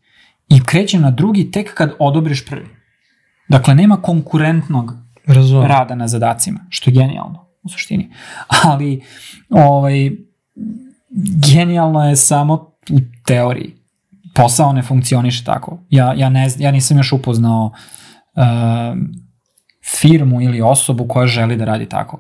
i 0.49 0.63
krećem 0.65 1.01
na 1.01 1.11
drugi 1.11 1.51
tek 1.51 1.73
kad 1.73 1.93
odobriš 1.99 2.45
prvi. 2.45 2.67
Dakle, 3.49 3.75
nema 3.75 4.01
konkurentnog 4.01 4.93
Razumem. 5.27 5.67
rada 5.67 5.95
na 5.95 6.07
zadacima, 6.07 6.59
što 6.69 6.89
je 6.89 6.93
genijalno 6.93 7.47
u 7.63 7.69
suštini. 7.69 8.11
Ali 8.63 9.01
ovaj, 9.49 10.11
genijalno 11.53 12.09
je 12.09 12.15
samo 12.15 12.53
u 12.89 12.99
teoriji. 13.25 13.75
Posao 14.35 14.73
ne 14.73 14.81
funkcioniše 14.81 15.43
tako. 15.43 15.79
Ja, 15.89 16.13
ja, 16.17 16.29
ne, 16.29 16.47
ja 16.57 16.71
nisam 16.71 16.97
još 16.97 17.13
upoznao 17.13 17.71
uh, 18.35 18.43
firmu 19.99 20.41
ili 20.41 20.61
osobu 20.61 21.07
koja 21.07 21.27
želi 21.27 21.57
da 21.57 21.65
radi 21.65 21.89
tako. 21.89 22.19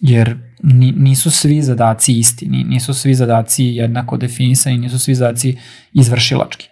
Jer 0.00 0.38
ni, 0.62 0.92
nisu 0.92 1.30
svi 1.30 1.62
zadaci 1.62 2.18
isti, 2.18 2.48
ni, 2.48 2.64
nisu 2.64 2.94
svi 2.94 3.14
zadaci 3.14 3.64
jednako 3.64 4.16
definisani, 4.16 4.78
nisu 4.78 4.98
svi 4.98 5.14
zadaci 5.14 5.56
izvršilački. 5.92 6.68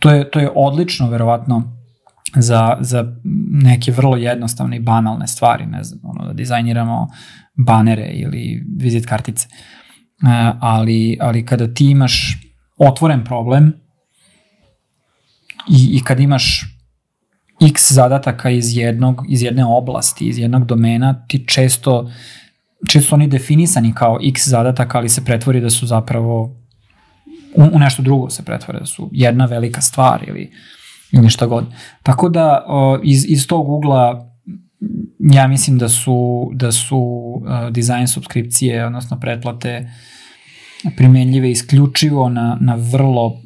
To 0.00 0.10
je, 0.10 0.30
to 0.30 0.40
je 0.40 0.50
odlično, 0.54 1.10
verovatno, 1.10 1.76
za, 2.34 2.76
za 2.80 3.16
neke 3.50 3.92
vrlo 3.92 4.16
jednostavne 4.16 4.76
i 4.76 4.80
banalne 4.80 5.26
stvari, 5.26 5.66
ne 5.66 5.84
znam, 5.84 6.00
ono, 6.04 6.26
da 6.26 6.32
dizajniramo 6.32 7.08
banere 7.66 8.06
ili 8.06 8.64
vizit 8.76 9.06
kartice. 9.06 9.48
E, 9.48 9.56
ali, 10.60 11.18
ali 11.20 11.46
kada 11.46 11.74
ti 11.74 11.90
imaš 11.90 12.38
otvoren 12.78 13.24
problem 13.24 13.72
i, 15.70 15.96
i 15.96 16.04
kad 16.04 16.20
imaš 16.20 16.76
x 17.68 17.92
zadataka 17.92 18.50
iz 18.50 18.76
jednog 18.76 19.24
iz 19.28 19.42
jedne 19.42 19.64
oblasti, 19.64 20.28
iz 20.28 20.38
jednog 20.38 20.66
domena, 20.66 21.26
ti 21.28 21.44
često 21.46 22.10
često 22.88 23.14
oni 23.14 23.28
definisani 23.28 23.94
kao 23.94 24.18
x 24.22 24.48
zadataka, 24.48 24.98
ali 24.98 25.08
se 25.08 25.24
pretvori 25.24 25.60
da 25.60 25.70
su 25.70 25.86
zapravo 25.86 26.42
u, 27.54 27.62
u 27.72 27.78
nešto 27.78 28.02
drugo 28.02 28.30
se 28.30 28.42
pretvore, 28.42 28.78
da 28.78 28.86
su 28.86 29.10
jedna 29.12 29.44
velika 29.44 29.80
stvar 29.80 30.24
ili 30.28 30.52
ili 31.12 31.30
šta 31.30 31.46
god. 31.46 31.64
Tako 32.02 32.28
da 32.28 32.64
o, 32.66 33.00
iz, 33.02 33.24
iz 33.28 33.46
tog 33.46 33.68
ugla 33.68 34.32
ja 35.18 35.46
mislim 35.48 35.78
da 35.78 35.88
su 35.88 36.50
da 36.54 36.72
su 36.72 36.98
uh, 36.98 37.70
dizajn 37.70 38.08
subskripcije, 38.08 38.86
odnosno 38.86 39.20
pretplate 39.20 39.90
primenljive 40.96 41.50
isključivo 41.50 42.28
na, 42.28 42.58
na 42.60 42.74
vrlo 42.74 43.40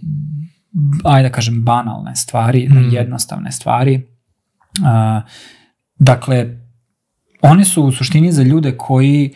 ajde 1.05 1.29
da 1.29 1.35
kažem 1.35 1.63
banalne 1.63 2.17
stvari, 2.17 2.69
mm. 2.69 2.75
na 2.75 2.81
jednostavne 2.81 3.53
stvari. 3.53 4.07
Uh, 4.81 5.31
dakle, 5.99 6.57
one 7.43 7.65
su 7.65 7.83
u 7.83 7.93
suštini 7.93 8.33
za 8.33 8.43
ljude 8.43 8.77
koji 8.77 9.35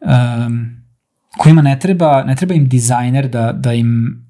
um, 0.00 0.78
kojima 1.38 1.62
ne 1.62 1.78
treba, 1.78 2.24
ne 2.24 2.36
treba 2.36 2.54
im 2.54 2.68
dizajner 2.68 3.28
da, 3.28 3.52
da 3.52 3.72
im 3.72 4.22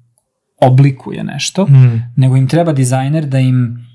oblikuje 0.61 1.23
nešto, 1.23 1.65
Mm. 1.65 2.13
nego 2.15 2.37
im 2.37 2.47
treba 2.47 2.73
dizajner 2.73 3.25
da 3.25 3.39
im 3.39 3.85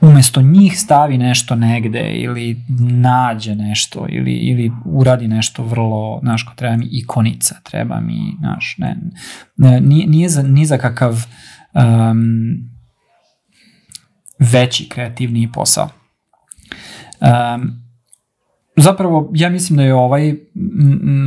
umesto 0.00 0.42
njih 0.42 0.78
stavi 0.80 1.18
nešto 1.18 1.54
negde 1.54 2.10
ili 2.14 2.64
nađe 2.78 3.54
nešto 3.54 4.06
ili, 4.08 4.32
ili 4.32 4.72
uradi 4.84 5.28
nešto 5.28 5.64
vrlo, 5.64 6.20
znaš, 6.22 6.42
ko 6.42 6.52
treba 6.56 6.76
mi 6.76 6.88
ikonica, 6.90 7.54
treba 7.62 8.00
mi, 8.00 8.36
znaš, 8.38 8.74
ne, 8.78 8.96
ne 9.56 9.80
nije, 9.80 10.06
nije, 10.06 10.28
za, 10.28 10.42
nije 10.42 10.66
za 10.66 10.78
kakav 10.78 11.26
um, 11.78 12.70
veći 14.38 14.88
kreativniji 14.88 15.52
posao. 15.52 15.88
Um, 17.20 17.82
zapravo, 18.76 19.30
ja 19.34 19.48
mislim 19.48 19.76
da 19.76 19.82
je 19.82 19.94
ovaj 19.94 20.34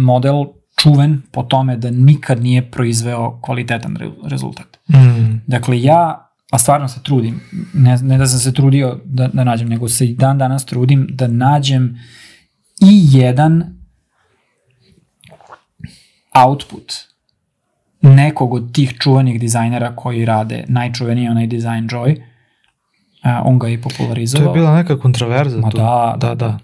model 0.03 0.45
čuven 0.81 1.21
po 1.31 1.43
tome 1.43 1.77
da 1.77 1.91
nikad 1.91 2.43
nije 2.43 2.71
proizveo 2.71 3.39
kvalitetan 3.41 3.95
re 3.95 4.09
rezultat. 4.23 4.77
Mm. 4.89 5.41
Dakle, 5.47 5.81
ja, 5.81 6.29
a 6.51 6.59
stvarno 6.59 6.87
se 6.87 7.03
trudim, 7.03 7.41
ne, 7.73 7.97
ne 7.97 8.17
da 8.17 8.25
sam 8.25 8.39
se 8.39 8.53
trudio 8.53 8.99
da, 9.05 9.27
da 9.27 9.43
nađem, 9.43 9.69
nego 9.69 9.89
se 9.89 10.05
i 10.05 10.15
dan 10.15 10.37
danas 10.37 10.65
trudim 10.65 11.07
da 11.11 11.27
nađem 11.27 11.97
i 12.81 13.17
jedan 13.17 13.77
output 16.45 17.10
nekog 18.01 18.53
od 18.53 18.73
tih 18.73 18.93
čuvenih 18.99 19.39
dizajnera 19.39 19.95
koji 19.95 20.25
rade 20.25 20.63
najčuveniji 20.67 21.27
onaj 21.27 21.47
Design 21.47 21.87
Joy, 21.87 22.21
a, 23.23 23.41
on 23.45 23.59
ga 23.59 23.67
je 23.67 23.81
popularizovao. 23.81 24.45
To 24.47 24.51
je 24.51 24.61
bila 24.61 24.75
neka 24.75 24.99
kontraverza 24.99 25.57
Ma 25.57 25.69
tu. 25.69 25.77
da, 25.77 26.15
da, 26.17 26.35
da. 26.35 26.57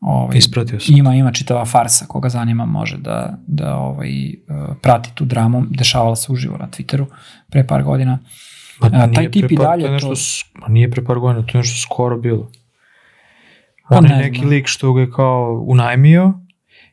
Ovaj, 0.00 0.38
Ispratio 0.38 0.80
sam. 0.80 0.96
ima, 0.96 1.14
ima 1.14 1.32
čitava 1.32 1.64
farsa, 1.64 2.06
koga 2.08 2.28
zanima 2.28 2.66
može 2.66 2.96
da, 2.98 3.38
da 3.46 3.76
ovaj, 3.76 4.28
eh, 4.28 4.34
prati 4.82 5.10
tu 5.14 5.24
dramu. 5.24 5.64
Dešavala 5.70 6.16
se 6.16 6.32
uživo 6.32 6.58
na 6.58 6.68
Twitteru 6.68 7.06
pre 7.50 7.66
par 7.66 7.82
godina. 7.82 8.18
Ma, 8.80 8.90
A, 8.92 9.06
nije 9.06 9.14
taj 9.14 9.30
tip 9.30 9.50
i 9.50 9.56
dalje 9.56 9.82
to 9.82 9.86
je 9.86 9.92
nešto, 9.92 10.08
to- 10.08 10.60
ma 10.60 10.68
nije 10.68 10.90
pre 10.90 11.04
par 11.04 11.18
godina, 11.18 11.46
to 11.46 11.58
je 11.58 11.62
nešto 11.62 11.80
skoro 11.80 12.18
bilo. 12.18 12.50
Pa 13.88 13.96
On 13.98 14.04
je 14.04 14.10
ne 14.10 14.16
neki 14.16 14.44
lik 14.44 14.66
što 14.66 14.92
ga 14.92 15.00
je 15.00 15.10
kao 15.10 15.64
unajmio 15.66 16.32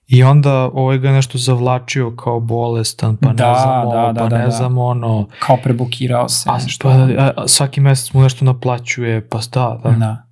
i 0.09 0.23
onda 0.23 0.69
ovaj 0.73 0.97
ga 0.97 1.11
nešto 1.11 1.37
zavlačio 1.37 2.15
kao 2.15 2.39
bolestan, 2.39 3.17
pa 3.17 3.33
Da, 3.33 3.53
ne 3.53 3.59
znam 3.59 3.87
ovo, 3.87 3.93
da, 3.93 4.13
da, 4.13 4.21
pa 4.21 4.27
da, 4.27 4.37
ne 4.37 4.45
da. 4.45 4.51
znam 4.51 4.77
ono. 4.77 5.27
Kao 5.39 5.57
prebukirao 5.63 6.29
se. 6.29 6.49
A, 6.49 6.53
nešto. 6.53 6.89
pa, 6.89 7.23
a, 7.23 7.31
a 7.37 7.47
svaki 7.47 7.81
mesec 7.81 8.13
mu 8.13 8.21
nešto 8.21 8.45
naplaćuje, 8.45 9.27
pa 9.29 9.39
da, 9.53 9.79
da. 9.83 9.89
Da. 9.91 10.25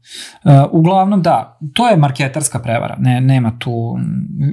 Uh, 0.43 0.69
uglavnom, 0.71 1.21
da, 1.21 1.59
to 1.73 1.89
je 1.89 1.97
marketarska 1.97 2.59
prevara. 2.59 2.95
Ne, 2.99 3.21
nema 3.21 3.57
tu, 3.59 3.97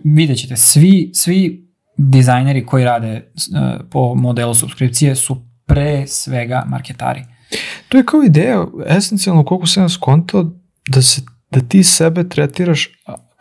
vidjet 0.04 0.38
ćete, 0.38 0.56
svi, 0.56 1.10
svi 1.14 1.68
dizajneri 1.96 2.66
koji 2.66 2.84
rade 2.84 3.16
uh, 3.16 3.86
po 3.90 4.14
modelu 4.14 4.54
subskripcije 4.54 5.16
su 5.16 5.36
pre 5.66 6.06
svega 6.06 6.64
marketari. 6.66 7.24
To 7.88 7.98
je 7.98 8.06
kao 8.06 8.22
ideja, 8.22 8.66
esencijalno 8.86 9.44
koliko 9.44 9.66
sam 9.66 9.88
skontao, 9.88 10.44
da, 10.88 11.02
se, 11.02 11.22
da 11.50 11.60
ti 11.60 11.82
sebe 11.82 12.28
tretiraš, 12.28 12.88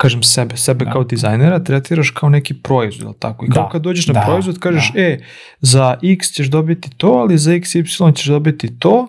kažem 0.03 0.23
sebe, 0.23 0.57
sebe 0.57 0.85
Da. 0.85 0.91
kao 0.91 1.03
dizajnera, 1.03 1.63
tretiraš 1.63 2.09
kao 2.09 2.29
neki 2.29 2.53
proizvod, 2.53 3.03
jel 3.03 3.13
tako? 3.19 3.45
I 3.45 3.49
kao 3.49 3.63
Da, 3.63 3.69
kad 3.69 3.81
dođeš 3.81 4.07
na 4.07 4.13
da, 4.13 4.23
proizvod, 4.27 4.59
kažeš, 4.59 4.91
da. 4.93 4.99
e, 4.99 5.19
za 5.59 5.97
x 6.03 6.31
ćeš 6.31 6.47
dobiti 6.47 6.89
to, 6.97 7.07
ali 7.07 7.37
za 7.37 7.51
xy 7.51 8.15
ćeš 8.15 8.25
dobiti 8.25 8.79
to, 8.79 9.07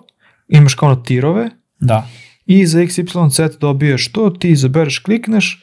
imaš 0.49 0.75
kao 0.75 0.89
ono 0.89 1.03
tirove, 1.03 1.51
Da, 1.81 2.07
i 2.47 2.67
za 2.67 2.79
XYZ 2.79 3.59
dobiješ 3.59 4.13
to, 4.13 4.31
ti 4.31 4.51
izabereš, 4.51 4.99
klikneš 4.99 5.63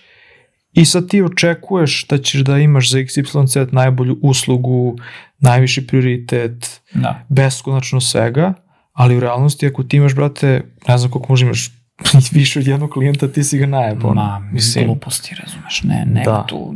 i 0.74 0.86
sad 0.86 1.10
ti 1.10 1.22
očekuješ 1.22 2.08
da 2.08 2.18
ćeš 2.18 2.42
da 2.42 2.58
imaš 2.58 2.92
za 2.92 2.98
XYZ 2.98 3.68
najbolju 3.72 4.20
uslugu, 4.22 4.98
najviši 5.40 5.88
prioritet, 5.88 6.82
da. 6.94 7.26
beskonačno 7.30 8.02
svega, 8.02 8.54
ali 8.94 9.18
u 9.18 9.20
realnosti 9.20 9.68
ako 9.68 9.84
ti 9.84 9.98
imaš, 9.98 10.16
brate, 10.16 10.64
ne 10.88 10.98
znam 10.98 11.12
koliko 11.12 11.32
možda 11.32 11.46
imaš 11.46 11.81
više 12.32 12.60
od 12.60 12.68
jednog 12.68 12.90
klijenta, 12.90 13.28
ti 13.28 13.44
si 13.44 13.58
ga 13.58 13.66
najebao. 13.66 14.14
Ma, 14.14 14.50
mislim, 14.52 14.86
gluposti, 14.86 15.36
razumeš, 15.36 15.84
ne, 15.84 16.06
nema 16.06 16.26
Da. 16.26 16.46
tu. 16.48 16.58
uh, 16.58 16.76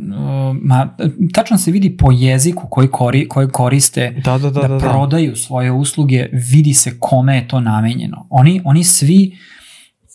Ma, 0.62 0.96
tačno 1.34 1.58
se 1.58 1.72
vidi 1.72 1.98
po 1.98 2.12
jeziku 2.12 2.68
koji, 2.70 2.88
kori, 2.88 3.28
koji 3.28 3.48
koriste 3.48 4.22
da, 4.24 4.38
da, 4.38 4.50
da, 4.50 4.62
da, 4.62 4.68
da, 4.68 4.78
da. 4.78 4.90
prodaju 4.90 5.36
svoje 5.36 5.72
usluge, 5.72 6.26
vidi 6.52 6.74
se 6.74 6.98
kome 7.00 7.36
je 7.36 7.48
to 7.48 7.60
namenjeno. 7.60 8.28
Oni, 8.30 8.62
oni 8.66 8.84
svi 8.84 9.38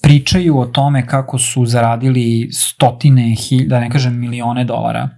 pričaju 0.03 0.59
o 0.59 0.67
tome 0.67 1.07
kako 1.07 1.39
su 1.39 1.67
zaradili 1.67 2.49
stotine, 2.53 3.35
hilj, 3.35 3.67
da 3.67 3.81
ne 3.81 3.91
kažem 3.91 4.19
milione 4.19 4.65
dolara 4.65 5.09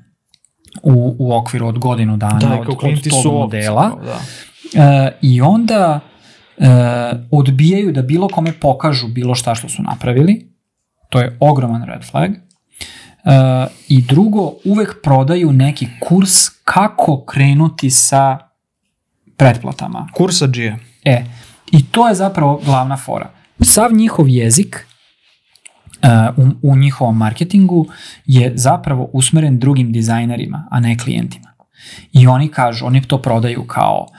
u, 0.82 1.16
u 1.18 1.34
okviru 1.34 1.66
od 1.66 1.78
godinu 1.78 2.16
dana 2.16 2.38
Da, 2.38 2.53
od, 2.53 2.68
od 2.82 3.11
tog 3.11 3.32
modela. 3.32 3.99
da. 4.05 4.20
E, 4.82 5.12
I 5.22 5.40
onda 5.40 6.01
e, 6.59 6.66
odbijaju 7.30 7.92
da 7.92 8.03
bilo 8.03 8.28
kome 8.28 8.53
pokažu 8.53 9.09
bilo 9.09 9.34
šta 9.34 9.55
što 9.55 9.68
su 9.68 9.82
napravili. 9.82 10.53
To 11.09 11.20
je 11.20 11.36
ogroman 11.40 11.84
red 11.84 12.05
flag. 12.11 12.30
E, 12.30 12.38
I 13.88 14.03
drugo, 14.03 14.53
uvek 14.64 14.96
prodaju 15.03 15.53
neki 15.53 15.88
kurs 16.00 16.48
kako 16.64 17.24
krenuti 17.24 17.90
sa 17.90 18.38
pretplatama. 19.36 20.09
Kursadžije. 20.14 20.78
E, 21.05 21.24
i 21.72 21.84
to 21.84 22.09
je 22.09 22.14
zapravo 22.14 22.61
glavna 22.64 22.96
fora. 22.96 23.30
Sav 23.61 23.92
njihov 23.92 24.28
jezik 24.28 24.86
uh, 26.03 26.46
u, 26.46 26.72
u 26.72 26.76
njihovom 26.76 27.16
marketingu 27.16 27.86
je 28.26 28.53
zapravo 28.55 29.11
usmeren 29.12 29.59
drugim 29.59 29.92
dizajnerima, 29.92 30.68
a 30.70 30.80
ne 30.80 30.98
klijentima. 30.98 31.53
I 32.12 32.26
oni 32.26 32.48
kažu, 32.48 32.86
oni 32.86 33.03
to 33.03 33.22
prodaju 33.22 33.64
kao 33.66 34.07
uh, 34.11 34.16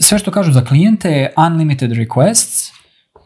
sve 0.00 0.18
što 0.18 0.30
kažu 0.30 0.52
za 0.52 0.64
klijente 0.64 1.10
je 1.10 1.32
unlimited 1.36 1.90
requests, 1.90 2.72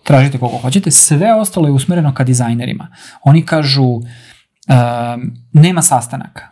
tražite 0.04 0.38
koliko 0.38 0.58
hoćete, 0.58 0.90
sve 0.90 1.34
ostalo 1.34 1.68
je 1.68 1.72
usmereno 1.72 2.14
ka 2.14 2.24
dizajnerima. 2.24 2.88
Oni 3.22 3.46
kažu 3.46 3.84
um, 3.84 4.04
nema 5.52 5.82
sastanaka. 5.82 6.48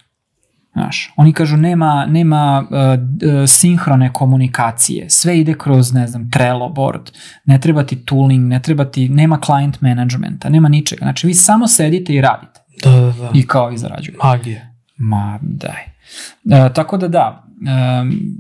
Znaš, 0.72 1.12
oni 1.16 1.32
kažu 1.32 1.57
nema, 1.57 2.07
nema 2.07 2.66
uh, 2.70 3.49
sinhrone 3.49 4.12
komunikacije, 4.12 5.11
sve 5.11 5.40
ide 5.40 5.55
kroz, 5.55 5.92
ne 5.92 6.07
znam, 6.07 6.30
Trello 6.30 6.68
board, 6.68 7.11
ne 7.44 7.61
treba 7.61 7.86
ti 7.86 7.96
tooling, 7.96 8.46
ne 8.49 8.62
treba 8.62 8.84
ti, 8.84 9.09
nema 9.09 9.40
client 9.44 9.80
managementa, 9.80 10.49
nema 10.49 10.68
ničega. 10.68 11.05
Znači, 11.05 11.26
vi 11.26 11.34
samo 11.34 11.68
sedite 11.68 12.14
i 12.14 12.20
radite 12.20 12.61
Da, 12.84 12.90
da, 12.90 13.12
da. 13.12 13.30
i 13.34 13.46
kao 13.46 13.68
vi 13.68 13.78
zarađujete. 13.78 14.18
Magije. 14.24 14.74
Ma, 14.96 15.38
daj. 15.42 15.97
E, 16.50 16.72
tako 16.74 16.96
da 16.96 17.09
da, 17.09 17.44
e, 17.66 17.72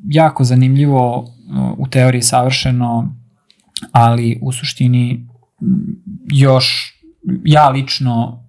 jako 0.08 0.44
zanimljivo, 0.44 1.24
e, 1.26 1.52
u 1.78 1.88
teoriji 1.88 2.22
savršeno, 2.22 3.14
ali 3.92 4.38
u 4.42 4.52
suštini 4.52 5.28
još 6.32 6.94
ja 7.44 7.68
lično, 7.68 8.44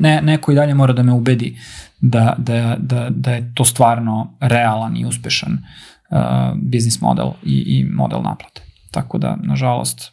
ne, 0.00 0.22
neko 0.22 0.52
i 0.52 0.54
dalje 0.54 0.74
mora 0.74 0.92
da 0.92 1.02
me 1.02 1.12
ubedi 1.12 1.58
da, 2.00 2.34
da, 2.38 2.76
da, 2.78 3.08
da 3.10 3.30
je 3.30 3.52
to 3.54 3.64
stvarno 3.64 4.36
realan 4.40 4.96
i 4.96 5.06
uspešan 5.06 5.52
uh, 5.52 6.18
biznis 6.56 7.00
model 7.00 7.30
i, 7.44 7.64
i 7.66 7.84
model 7.84 8.22
naplate. 8.22 8.62
Tako 8.90 9.18
da, 9.18 9.36
nažalost, 9.42 10.12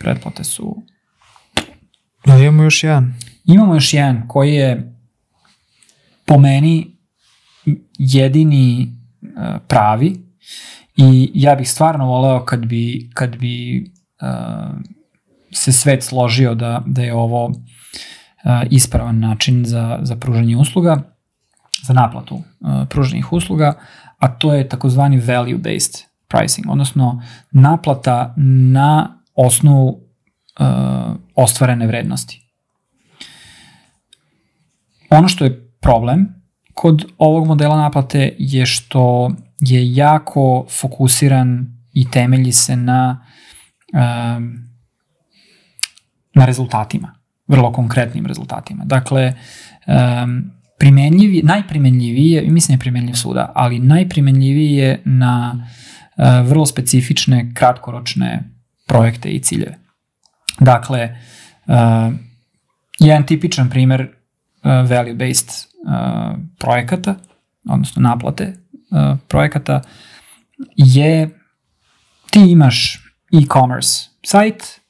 pretplate 0.00 0.44
su... 0.44 0.82
Ali 2.24 2.42
imamo 2.42 2.62
još 2.62 2.84
jedan. 2.84 3.14
Imamo 3.44 3.74
još 3.74 3.94
jedan 3.94 4.28
koji 4.28 4.54
je 4.54 4.94
po 6.24 6.38
meni 6.38 6.97
jedini 7.98 8.92
uh, 9.22 9.56
pravi 9.68 10.16
i 10.96 11.30
ja 11.34 11.54
bih 11.54 11.70
stvarno 11.70 12.06
voleo 12.06 12.44
kad 12.44 12.66
bi, 12.66 13.10
kad 13.14 13.36
bi 13.36 13.84
uh, 14.22 14.76
se 15.52 15.72
svet 15.72 16.02
složio 16.02 16.54
da, 16.54 16.82
da 16.86 17.02
je 17.02 17.14
ovo 17.14 17.44
uh, 17.44 17.54
ispravan 18.70 19.18
način 19.18 19.64
za, 19.64 19.98
za 20.02 20.16
pružanje 20.16 20.56
usluga, 20.56 21.02
za 21.86 21.92
naplatu 21.94 22.34
uh, 22.34 22.42
pruženih 22.88 23.32
usluga, 23.32 23.74
a 24.18 24.28
to 24.28 24.54
je 24.54 24.68
takozvani 24.68 25.20
value-based 25.20 26.04
pricing, 26.28 26.70
odnosno 26.70 27.22
naplata 27.50 28.34
na 28.36 29.20
osnovu 29.34 29.88
uh, 29.88 30.66
ostvarene 31.34 31.86
vrednosti. 31.86 32.42
Ono 35.10 35.28
što 35.28 35.44
je 35.44 35.70
problem 35.80 36.37
kod 36.78 37.04
ovog 37.18 37.46
modela 37.46 37.76
naplate 37.76 38.34
je 38.38 38.66
što 38.66 39.30
je 39.60 39.94
jako 39.94 40.66
fokusiran 40.80 41.66
i 41.92 42.10
temelji 42.10 42.52
se 42.52 42.76
na 42.76 43.26
um, 43.92 44.68
na 46.34 46.44
rezultatima, 46.44 47.14
vrlo 47.46 47.72
konkretnim 47.72 48.26
rezultatima. 48.26 48.84
Dakle, 48.84 49.34
um, 49.86 50.50
primenljivi, 50.78 51.42
najprimenljiviji 51.42 52.30
je, 52.30 52.50
mislim 52.50 52.74
je 52.74 52.80
primenljiv 52.80 53.14
svuda, 53.14 53.52
ali 53.54 53.78
najprimenljiviji 53.78 54.72
je 54.72 55.02
na 55.04 55.66
uh, 56.16 56.48
vrlo 56.48 56.66
specifične 56.66 57.50
kratkoročne 57.54 58.42
projekte 58.86 59.28
i 59.28 59.40
ciljeve. 59.40 59.78
Dakle, 60.60 61.16
uh, 61.66 61.74
jedan 62.98 63.26
tipičan 63.26 63.70
primer 63.70 64.17
value-based 64.64 65.66
uh, 65.86 66.38
projekata, 66.58 67.14
odnosno 67.68 68.02
naplate 68.02 68.54
uh, 68.90 69.18
projekata, 69.28 69.82
je 70.76 71.38
ti 72.30 72.40
imaš 72.50 73.04
e-commerce 73.32 74.08
sajt 74.26 74.80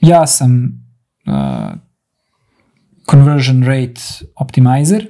ja 0.00 0.26
sam 0.26 0.82
uh, 1.26 1.72
conversion 3.10 3.62
rate 3.62 4.00
optimizer 4.36 5.06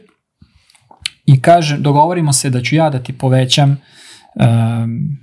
i 1.27 1.43
kaže, 1.43 1.79
dogovorimo 1.79 2.33
se 2.33 2.51
da 2.51 2.63
ću 2.63 2.75
ja 2.75 2.91
da 2.91 3.03
ti 3.03 3.19
povećam 3.19 3.71
um, 3.71 5.19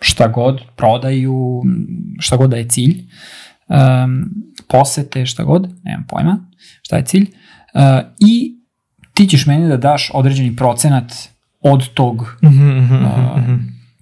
šta 0.00 0.28
god, 0.28 0.60
prodaju, 0.76 1.62
šta 2.18 2.36
god 2.36 2.50
da 2.50 2.56
je 2.56 2.68
cilj, 2.68 3.04
um, 3.68 4.30
posete, 4.68 5.26
šta 5.26 5.44
god, 5.44 5.68
nemam 5.82 6.06
pojma, 6.08 6.48
šta 6.82 6.96
je 6.96 7.04
cilj, 7.04 7.22
uh, 7.22 7.39
i 8.18 8.60
ti 9.14 9.26
ćeš 9.26 9.46
meni 9.46 9.68
da 9.68 9.76
daš 9.76 10.10
određeni 10.14 10.56
procenat 10.56 11.12
od 11.60 11.88
tog 11.88 12.36
mhm, 12.42 12.68
mhm, 12.68 12.94
uh, 12.94 13.38
mhm. 13.38 13.54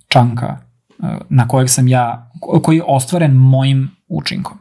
čanka 0.08 0.58
uh, 0.98 1.08
na 1.28 1.48
kojeg 1.48 1.70
sam 1.70 1.88
ja, 1.88 2.30
ko- 2.40 2.60
koji 2.62 2.76
je 2.76 2.84
ostvaren 2.86 3.32
mojim 3.32 3.90
učinkom. 4.08 4.58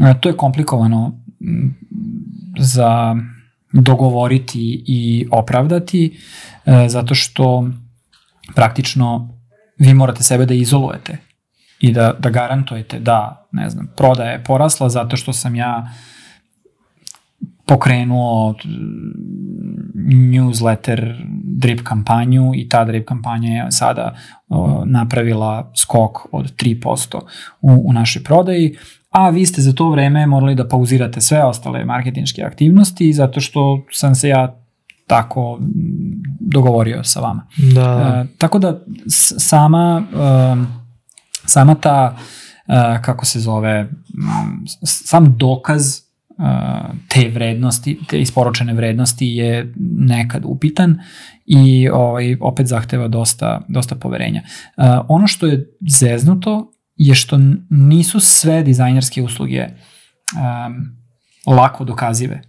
Uh, 0.00 0.20
To 0.20 0.28
je 0.28 0.36
komplikovano 0.36 1.20
m, 1.40 1.74
za 2.58 3.16
dogovoriti 3.72 4.84
i 4.86 5.26
opravdati, 5.30 6.18
uh, 6.66 6.74
zato 6.88 7.14
što 7.14 7.70
praktično 8.54 9.38
vi 9.78 9.94
morate 9.94 10.22
sebe 10.22 10.46
da 10.46 10.54
izolujete 10.54 11.16
i 11.80 11.92
da, 11.92 12.12
da 12.18 12.30
garantujete 12.30 12.98
da, 12.98 13.48
ne 13.52 13.70
znam, 13.70 13.88
prodaja 13.96 14.30
je 14.30 14.44
porasla 14.44 14.88
zato 14.88 15.16
što 15.16 15.32
sam 15.32 15.56
ja 15.56 15.90
pokrenuo 17.66 18.52
t- 18.52 18.68
newsletter 19.94 21.14
drip 21.44 21.82
kampanju 21.82 22.52
i 22.54 22.68
ta 22.68 22.84
drip 22.84 23.08
kampanja 23.08 23.50
je 23.50 23.70
sada 23.70 24.14
o, 24.48 24.82
napravila 24.86 25.72
skok 25.76 26.18
od 26.32 26.52
3% 26.56 27.20
u, 27.60 27.82
u 27.84 27.92
našoj 27.92 28.22
prodaji, 28.22 28.76
a 29.10 29.30
vi 29.30 29.46
ste 29.46 29.62
za 29.62 29.72
to 29.72 29.90
vreme 29.90 30.26
morali 30.26 30.54
da 30.54 30.68
pauzirate 30.68 31.20
sve 31.20 31.44
ostale 31.44 31.84
marketinške 31.84 32.42
aktivnosti 32.42 33.12
zato 33.12 33.40
što 33.40 33.84
sam 33.90 34.14
se 34.14 34.28
ja 34.28 34.56
tako 35.06 35.58
mm, 35.60 35.66
dogovorio 36.40 37.04
sa 37.04 37.20
vama. 37.20 37.46
Da, 37.74 38.24
E, 38.24 38.36
tako 38.38 38.58
da 38.58 38.80
sama 39.38 40.02
um, 40.52 40.66
sama 41.44 41.74
ta 41.74 42.16
uh, 42.16 43.02
kako 43.02 43.24
se 43.26 43.40
zove 43.40 43.82
mm, 43.82 44.64
sam 44.82 45.36
dokaz 45.38 46.00
te 47.08 47.28
vrednosti, 47.28 47.98
te 48.08 48.20
isporučene 48.20 48.74
vrednosti 48.74 49.26
je 49.26 49.72
nekad 49.98 50.42
upitan 50.44 50.98
i 51.46 51.88
ovaj, 51.88 52.36
opet 52.40 52.66
zahteva 52.66 53.08
dosta, 53.08 53.60
dosta 53.68 53.94
poverenja. 53.94 54.42
Uh, 54.76 54.84
ono 55.08 55.26
što 55.26 55.46
je 55.46 55.66
zeznuto 55.88 56.72
je 56.96 57.14
što 57.14 57.38
nisu 57.70 58.20
sve 58.20 58.62
dizajnerske 58.62 59.22
usluge 59.22 59.66
um, 59.66 60.96
lako 61.54 61.84
dokazive. 61.84 62.42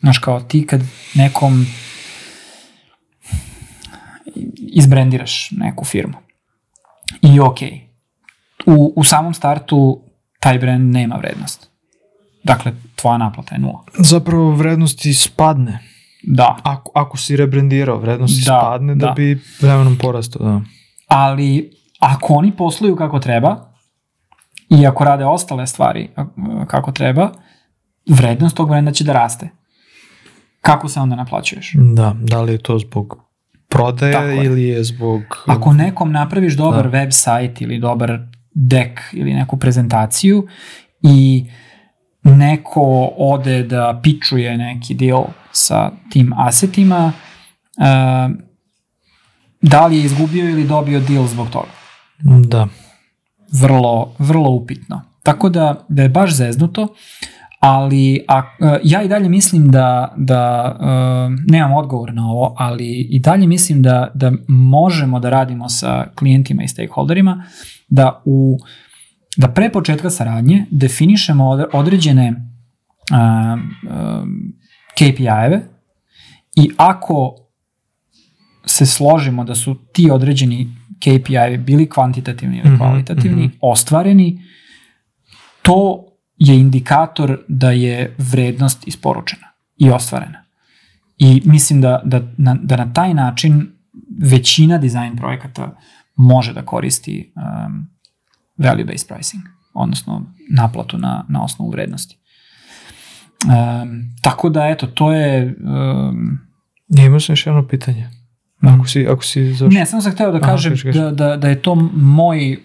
Znaš, 0.00 0.18
kao 0.18 0.40
ti 0.40 0.66
kad 0.66 0.80
nekom 1.14 1.66
izbrendiraš 4.72 5.50
neku 5.50 5.84
firmu. 5.84 6.14
I 7.22 7.40
ok, 7.40 7.58
u, 8.66 8.92
u 8.96 9.04
samom 9.04 9.34
startu 9.34 10.02
taj 10.40 10.58
brand 10.58 10.92
nema 10.92 11.16
vrednost. 11.16 11.67
Dakle, 12.44 12.72
tvoja 12.94 13.18
naplata 13.18 13.54
je 13.54 13.60
nula. 13.60 13.84
zapravo 13.98 14.50
vrednosti 14.50 15.14
spadne. 15.14 15.78
Da, 16.22 16.56
Ako, 16.62 16.90
ako 16.94 17.16
si 17.16 17.36
rebrendirao, 17.36 17.98
vrednosti 17.98 18.40
Da, 18.40 18.58
spadne 18.60 18.94
da, 18.94 19.06
da. 19.06 19.12
bi 19.12 19.38
vremenom 19.60 19.96
porastao. 19.96 20.42
Da. 20.42 20.60
ali 21.08 21.70
ako 22.00 22.34
oni 22.34 22.52
posluju 22.52 22.96
kako 22.96 23.18
treba 23.18 23.72
i 24.70 24.86
ako 24.86 25.04
rade 25.04 25.24
ostale 25.24 25.66
stvari 25.66 26.08
kako 26.66 26.92
treba, 26.92 27.30
vrednost 28.08 28.56
tog 28.56 28.68
brenda 28.68 28.92
će 28.92 29.04
da 29.04 29.12
raste. 29.12 29.48
Kako 30.60 30.88
se 30.88 31.00
onda 31.00 31.16
naplaćuješ? 31.16 31.72
da, 31.94 32.14
da 32.18 32.42
li 32.42 32.52
je 32.52 32.58
to 32.58 32.78
zbog 32.78 33.08
Tako 33.08 33.22
prodaje 33.68 34.36
je. 34.36 34.44
ili 34.44 34.62
je 34.62 34.84
zbog... 34.84 35.20
Ako 35.46 35.72
nekom 35.72 36.12
napraviš 36.12 36.54
dobar 36.54 36.82
Da. 36.82 36.88
web 36.90 37.08
sajt 37.12 37.60
ili 37.60 37.78
dobar 37.78 38.18
deck 38.54 38.92
ili 39.12 39.34
neku 39.34 39.56
prezentaciju 39.56 40.46
i 41.02 41.46
neko 42.36 43.12
ode 43.16 43.62
da 43.62 44.00
pičuje 44.02 44.56
neki 44.58 44.94
deal 44.94 45.24
sa 45.52 45.90
tim 46.10 46.32
asetima, 46.36 47.12
uh, 47.76 48.36
da 49.62 49.86
li 49.86 49.96
je 49.96 50.04
izgubio 50.04 50.50
ili 50.50 50.64
dobio 50.64 51.00
deal 51.00 51.26
zbog 51.26 51.50
toga? 51.50 51.68
Da. 52.48 52.68
Vrlo, 53.52 54.14
vrlo 54.18 54.50
upitno. 54.50 55.02
Tako 55.22 55.48
da, 55.48 55.86
da 55.88 56.02
je 56.02 56.08
baš 56.08 56.34
zeznuto, 56.34 56.88
ali 57.60 58.24
a, 58.28 58.42
e, 58.60 58.80
ja 58.84 59.02
i 59.02 59.08
dalje 59.08 59.28
mislim 59.28 59.70
da, 59.70 60.14
da 60.16 60.74
uh, 60.80 60.86
nemam 61.46 61.72
odgovor 61.72 62.14
na 62.14 62.30
ovo, 62.30 62.54
ali 62.58 63.00
i 63.10 63.18
dalje 63.18 63.46
mislim 63.46 63.82
da, 63.82 64.10
da 64.14 64.32
možemo 64.48 65.20
da 65.20 65.30
radimo 65.30 65.68
sa 65.68 66.06
klijentima 66.14 66.62
i 66.62 66.68
stakeholderima, 66.68 67.44
da 67.88 68.22
u 68.24 68.58
da 69.38 69.48
pre 69.48 69.70
početka 69.72 70.10
saradnje 70.10 70.66
definišemo 70.70 71.44
odre- 71.44 71.68
određene 71.72 72.30
uh, 72.30 73.60
um, 74.22 74.52
KPI-eve 74.94 75.60
i 76.56 76.70
ako 76.76 77.34
se 78.66 78.86
složimo 78.86 79.44
da 79.44 79.54
su 79.54 79.76
ti 79.92 80.10
određeni 80.10 80.76
KPI 80.98 81.56
bili 81.58 81.88
kvantitativni 81.88 82.58
ili 82.58 82.68
Mhm, 82.68 82.76
kvalitativni, 82.76 83.46
mhm. 83.46 83.56
ostvareni, 83.60 84.42
to 85.62 86.04
je 86.36 86.60
indikator 86.60 87.38
da 87.48 87.70
je 87.70 88.14
vrednost 88.18 88.88
isporučena 88.88 89.46
i 89.76 89.90
ostvarena. 89.90 90.44
I 91.18 91.42
mislim 91.44 91.80
da, 91.80 92.02
da, 92.04 92.22
na, 92.36 92.56
da 92.62 92.76
na 92.76 92.92
taj 92.92 93.14
način 93.14 93.72
većina 94.22 94.78
dizajn 94.78 95.16
projekata 95.16 95.76
može 96.16 96.52
da 96.52 96.62
koristi 96.62 97.32
um, 97.36 97.97
value-based 98.58 99.08
pricing, 99.08 99.42
odnosno 99.74 100.26
naplatu 100.50 100.98
na, 100.98 101.24
na 101.28 101.44
osnovu 101.44 101.70
vrednosti. 101.70 102.18
Um, 103.44 104.16
tako 104.22 104.48
da, 104.48 104.66
eto, 104.66 104.86
to 104.86 105.12
je... 105.12 105.56
Um, 105.64 106.38
Ja 106.88 107.04
imao 107.04 107.20
sam 107.20 107.32
još 107.32 107.46
jedno 107.46 107.68
pitanje. 107.68 108.08
Ako 108.60 108.86
si, 108.88 109.06
ako 109.06 109.24
si 109.24 109.52
završio. 109.54 109.78
Ne, 109.78 109.86
samo 109.86 110.02
sam 110.02 110.12
hteo 110.12 110.32
da 110.32 110.38
Aha, 110.38 110.46
kažem 110.46 110.72
kaži. 110.72 110.98
da, 110.98 111.10
da, 111.10 111.36
da 111.36 111.48
je 111.48 111.62
to 111.62 111.74
moj 111.94 112.56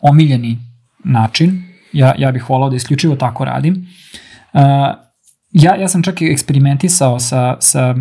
omiljeni 0.00 0.58
način. 1.04 1.62
Ja, 1.92 2.14
ja 2.18 2.32
bih 2.32 2.50
volao 2.50 2.70
da 2.70 2.76
isključivo 2.76 3.16
tako 3.16 3.44
radim. 3.44 3.86
Uh, 4.52 4.60
ja, 5.52 5.76
ja 5.76 5.88
sam 5.88 6.02
čak 6.02 6.22
i 6.22 6.30
eksperimentisao 6.32 7.20
sa, 7.20 7.56
sa 7.60 7.94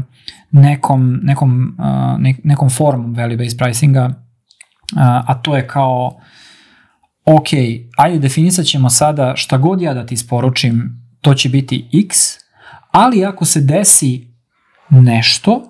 nekom, 0.51 1.19
nekom, 1.23 1.77
uh, 1.79 2.19
ne, 2.19 2.35
nekom 2.43 2.69
formom 2.69 3.15
value-based 3.15 3.57
pricinga, 3.57 4.05
uh, 4.05 4.11
a 5.01 5.33
to 5.41 5.55
je 5.55 5.67
kao 5.67 6.19
ok, 7.25 7.47
ajde 7.97 8.19
definisat 8.19 8.65
ćemo 8.65 8.89
sada 8.89 9.33
šta 9.35 9.57
god 9.57 9.81
ja 9.81 9.93
da 9.93 10.05
ti 10.05 10.13
isporučim, 10.13 10.83
to 11.21 11.33
će 11.33 11.49
biti 11.49 11.89
x, 12.05 12.17
ali 12.91 13.25
ako 13.25 13.45
se 13.45 13.61
desi 13.61 14.27
nešto, 14.89 15.67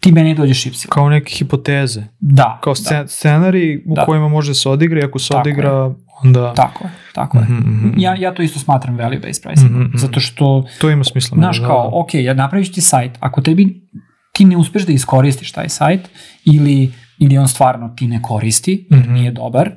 ti 0.00 0.12
meni 0.12 0.34
dođeš 0.34 0.66
y. 0.66 0.70
Kao 0.88 1.08
neke 1.08 1.30
hipoteze. 1.30 2.02
Da. 2.20 2.58
Kao 2.62 2.70
da. 2.70 2.74
scen, 2.76 3.08
scenari 3.08 3.82
u 3.86 3.94
Da. 3.94 4.04
kojima 4.04 4.28
može 4.28 4.50
da 4.50 4.54
se 4.54 4.68
odigra 4.68 5.00
i 5.00 5.04
ako 5.04 5.18
se 5.18 5.28
Tako 5.28 5.36
je. 5.38 5.40
odigra, 5.42 5.94
onda... 6.22 6.54
Tako 6.54 6.84
je, 6.84 6.90
tako 7.14 7.38
je. 7.38 7.44
Mhm, 7.44 7.54
mhm. 7.54 7.98
Ja, 7.98 8.14
ja 8.16 8.34
to 8.34 8.42
isto 8.42 8.58
smatram 8.58 8.96
value-based 8.96 9.42
pricing, 9.42 9.70
Mhm, 9.70 9.80
mhm. 9.80 9.96
zato 9.96 10.20
što, 10.20 10.64
To 10.80 10.90
ima 10.90 11.04
smisla. 11.04 11.34
znaš, 11.36 11.58
da, 11.58 11.66
kao, 11.66 11.82
da. 11.82 11.90
ok, 11.94 12.14
ja 12.14 12.34
napraviš 12.34 12.72
ti 12.72 12.80
sajt, 12.80 13.12
ako 13.20 13.40
tebi 13.40 13.88
ti 14.32 14.44
ne 14.44 14.56
uspeš 14.56 14.82
da 14.82 14.92
iskoristiš 14.92 15.52
taj 15.52 15.68
sajt 15.68 16.00
ili, 16.44 16.92
ili 17.18 17.38
on 17.38 17.48
stvarno 17.48 17.88
ti 17.88 18.06
ne 18.06 18.22
koristi, 18.22 18.86
jer 18.90 19.00
Mhm. 19.00 19.12
nije 19.12 19.30
dobar, 19.32 19.70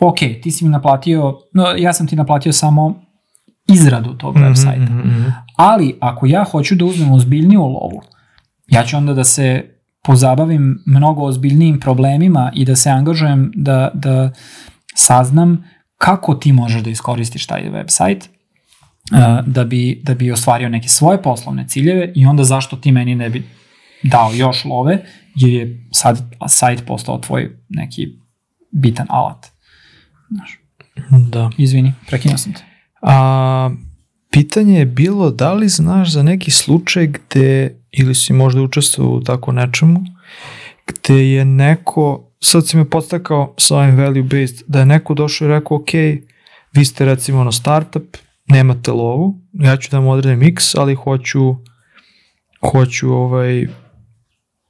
ok, 0.00 0.18
ti 0.42 0.50
si 0.50 0.64
mi 0.64 0.70
naplatio, 0.70 1.38
no, 1.52 1.64
ja 1.78 1.92
sam 1.92 2.06
ti 2.06 2.16
naplatio 2.16 2.52
samo 2.52 3.02
izradu 3.68 4.14
tog 4.14 4.34
web 4.34 4.44
Mhm, 4.44 4.54
sajta. 4.54 4.82
mhm, 4.92 4.98
mhm. 4.98 5.28
Ali 5.56 5.96
ako 6.00 6.26
ja 6.26 6.44
hoću 6.44 6.74
da 6.74 6.84
uzmem 6.84 7.12
ozbiljniju 7.12 7.60
lovu, 7.60 8.02
ja 8.66 8.84
ću 8.84 8.96
onda 8.96 9.14
da 9.14 9.24
se 9.24 9.64
pozabavim 10.02 10.82
mnogo 10.86 11.22
ozbiljnijim 11.22 11.80
problemima 11.80 12.52
i 12.54 12.64
da 12.64 12.76
se 12.76 12.90
angažujem 12.90 13.52
da, 13.54 13.90
da 13.94 14.30
saznam 14.94 15.64
kako 15.98 16.34
ti 16.34 16.52
možeš 16.52 16.82
da 16.82 16.90
iskoristiš 16.90 17.46
taj 17.46 17.70
website 17.70 18.20
uh, 19.12 19.46
da 19.46 19.64
bi, 19.64 20.00
da 20.04 20.14
bi 20.14 20.32
ostvario 20.32 20.68
neke 20.68 20.88
svoje 20.88 21.22
poslovne 21.22 21.68
ciljeve 21.68 22.12
i 22.14 22.26
onda 22.26 22.44
zašto 22.44 22.76
ti 22.76 22.92
meni 22.92 23.14
ne 23.14 23.30
bi 23.30 23.44
dao 24.02 24.32
još 24.32 24.64
love 24.64 25.04
jer 25.34 25.52
je 25.52 25.88
sad 25.92 26.22
sajt 26.48 26.86
postao 26.86 27.18
tvoj 27.18 27.56
neki 27.68 28.06
bitan 28.70 29.06
alat. 29.10 29.46
Znaš, 30.28 30.58
Da. 31.28 31.50
izvini, 31.58 31.92
prekinuo 32.06 32.38
sam 32.38 32.52
te. 32.52 32.62
A, 33.02 33.70
pitanje 34.30 34.78
je 34.78 34.86
bilo 34.86 35.30
da 35.30 35.52
li 35.52 35.68
znaš 35.68 36.12
za 36.12 36.22
neki 36.22 36.50
slučaj 36.50 37.06
gde, 37.06 37.76
ili 37.90 38.14
si 38.14 38.32
možda 38.32 38.62
učestvovao 38.62 39.12
u 39.12 39.20
tako 39.20 39.52
nečemu, 39.52 40.00
gde 40.86 41.30
je 41.30 41.44
neko, 41.44 42.30
sad 42.40 42.66
si 42.68 42.76
me 42.76 42.90
podstakao 42.90 43.54
sa 43.58 43.76
ovim 43.76 43.96
value 43.96 44.22
based, 44.22 44.62
da 44.66 44.78
je 44.78 44.86
neko 44.86 45.14
došao 45.14 45.46
i 45.46 45.50
rekao, 45.50 45.76
ok, 45.76 45.88
vi 46.72 46.84
ste 46.84 47.04
recimo 47.04 47.40
ono 47.40 47.52
startup 47.52 48.16
nemate 48.48 48.90
lovu, 48.92 49.40
ja 49.52 49.76
ću 49.76 49.90
da 49.90 49.98
vam 49.98 50.08
odredim 50.08 50.42
x, 50.42 50.74
ali 50.74 50.94
hoću, 50.94 51.54
hoću 52.62 53.12
ovaj, 53.12 53.66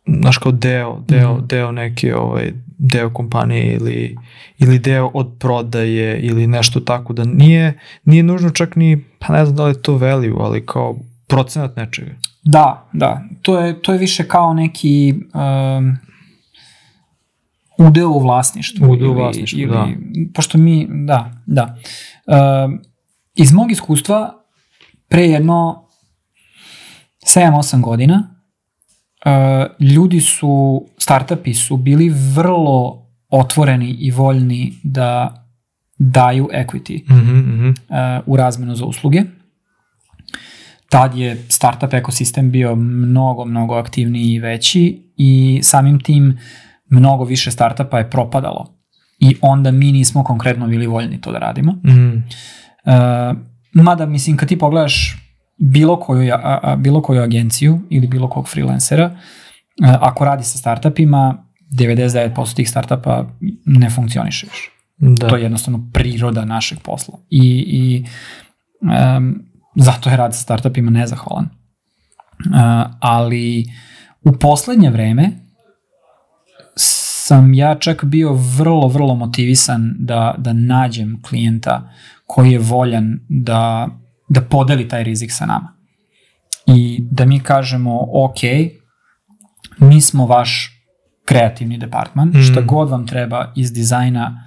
znaš 0.09 0.39
kao 0.39 0.53
deo, 0.53 1.01
deo, 1.01 1.35
Mhm. 1.35 1.47
deo 1.47 1.73
neke, 1.73 2.15
ovaj, 2.17 2.53
deo 2.79 3.11
kompanije 3.13 3.75
ili, 3.75 4.17
ili 4.59 4.79
deo 4.79 5.11
od 5.15 5.37
prodaje 5.39 6.21
ili 6.21 6.47
nešto 6.47 6.81
tako 6.81 7.13
da 7.13 7.25
nije, 7.25 7.79
nije 8.05 8.23
nužno 8.23 8.51
čak 8.51 8.77
ni, 8.77 9.05
pa 9.19 9.33
ne 9.33 9.45
znam 9.45 9.57
da 9.57 9.65
li 9.65 9.71
je 9.71 9.83
to 9.83 9.97
value, 9.97 10.35
ali 10.41 10.67
kao 10.67 10.97
procenat 11.29 11.77
nečega. 11.77 12.15
Da, 12.45 12.89
da. 12.93 13.23
To 13.43 13.61
je, 13.61 13.83
to 13.83 13.93
je 13.93 13.99
više 13.99 14.29
kao 14.29 14.55
neki 14.55 15.15
um, 15.35 15.97
udeo 17.79 18.09
u 18.09 18.19
vlasništvu. 18.19 18.91
Udeo 18.91 19.09
u 19.09 19.11
ili- 19.13 19.21
vlasništvu, 19.21 19.59
ili, 19.61 19.73
da. 19.73 19.89
Pošto 20.35 20.59
mi, 20.59 20.87
da, 20.91 21.33
da. 21.47 21.77
Um, 22.65 22.81
iz 23.35 23.53
mog 23.53 23.71
iskustva, 23.73 24.33
pre 25.09 25.23
jedno 25.23 25.89
7-8 27.27 27.81
godina, 27.81 28.36
ljudi 29.81 30.21
su, 30.21 30.85
startupi 30.99 31.55
su 31.55 31.77
bili 31.77 32.13
vrlo 32.35 33.07
otvoreni 33.29 33.91
i 33.91 34.11
voljni 34.11 34.73
da 34.83 35.43
daju 35.99 36.49
equity 36.53 37.05
Mhm, 37.11 37.39
mhm. 37.39 37.69
uh, 37.69 37.75
u 38.27 38.37
razmenu 38.37 38.75
za 38.75 38.85
usluge. 38.85 39.23
Tad 40.89 41.15
je 41.15 41.45
startup 41.49 41.95
ekosistem 41.95 42.51
bio 42.51 42.77
mnogo, 42.77 43.45
mnogo 43.45 43.75
aktivniji 43.75 44.33
i 44.33 44.39
veći 44.39 45.13
i 45.17 45.61
samim 45.63 46.01
tim 46.01 46.39
mnogo 46.91 47.25
više 47.25 47.51
startupa 47.51 47.99
je 47.99 48.11
propadalo. 48.11 48.77
I 49.19 49.37
onda 49.41 49.71
mi 49.71 49.93
nismo 49.93 50.25
konkretno 50.25 50.67
bili 50.67 50.87
voljni 50.87 51.21
to 51.21 51.33
da 51.33 51.39
radimo. 51.39 51.73
Mhm. 51.73 52.17
Uh, 52.85 53.83
mada, 53.83 54.07
mislim, 54.07 54.37
kad 54.37 54.49
ti 54.49 54.59
pogledaš 54.59 55.26
bilo 55.57 56.01
koju, 56.01 56.35
a, 56.35 56.59
a, 56.63 56.77
bilo 56.77 57.03
koju 57.03 57.23
agenciju 57.23 57.81
ili 57.91 58.07
bilo 58.07 58.29
kog 58.29 58.49
freelancera, 58.49 59.17
ako 60.01 60.25
radi 60.25 60.45
sa 60.45 60.59
startupima, 60.59 61.45
99% 61.79 62.55
tih 62.55 62.71
startupa 62.71 63.27
ne 63.65 63.91
funkcioniše 63.91 64.47
više. 64.47 64.71
Da. 64.99 65.29
To 65.29 65.37
je 65.37 65.43
jednostavno 65.43 65.89
priroda 65.93 66.45
našeg 66.45 66.79
posla. 66.79 67.19
I, 67.31 67.65
i 67.69 68.05
um, 68.81 69.43
zato 69.75 70.11
je 70.11 70.17
rad 70.17 70.35
sa 70.35 70.41
startupima 70.41 70.91
nezahvalan. 70.91 71.45
Uh, 71.45 72.91
ali 73.01 73.65
u 74.25 74.33
poslednje 74.33 74.91
vreme 74.91 75.31
sam 76.77 77.55
ja 77.55 77.75
čak 77.75 78.05
bio 78.05 78.33
vrlo, 78.33 78.89
vrlo 78.89 79.15
motivisan 79.15 79.95
da, 79.99 80.35
da 80.39 80.53
nađem 80.53 81.23
klijenta 81.23 81.93
koji 82.27 82.53
je 82.53 82.59
voljan 82.59 83.19
da, 83.29 83.89
da 84.29 84.41
podeli 84.41 84.89
taj 84.89 85.05
rizik 85.05 85.33
sa 85.33 85.47
nama. 85.47 85.73
I 86.67 86.99
da 87.11 87.25
mi 87.25 87.41
kažemo, 87.41 88.01
ok, 88.13 88.39
mi 89.79 90.01
smo 90.01 90.27
vaš 90.27 90.73
kreativni 91.25 91.79
departman, 91.79 92.29
Mm. 92.29 92.43
šta 92.43 92.61
god 92.61 92.91
vam 92.91 93.07
treba 93.07 93.53
iz 93.57 93.73
dizajna, 93.73 94.45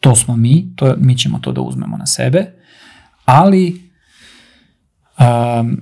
to 0.00 0.14
smo 0.16 0.36
mi, 0.36 0.72
to, 0.76 0.94
mi 0.98 1.16
ćemo 1.18 1.38
to 1.38 1.52
da 1.52 1.60
uzmemo 1.60 1.96
na 1.96 2.06
sebe, 2.06 2.52
ali 3.24 3.90
um, 5.18 5.80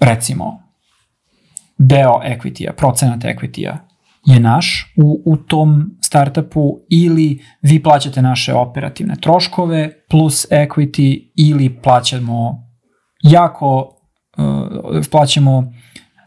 recimo 0.00 0.62
deo 1.78 2.20
equity-a, 2.24 2.72
procenat 2.72 3.24
equity-a 3.24 3.78
je 4.24 4.40
naš 4.40 4.94
u, 4.96 5.22
u 5.26 5.36
tom 5.36 5.96
startupu 6.00 6.80
ili 6.90 7.42
vi 7.62 7.82
plaćate 7.82 8.22
naše 8.22 8.54
operativne 8.54 9.14
troškove 9.20 10.04
plus 10.10 10.46
equity 10.50 11.30
ili 11.36 11.80
plaćamo 11.82 12.63
jako 13.24 13.96
uh, 14.38 15.06
plaćamo 15.10 15.72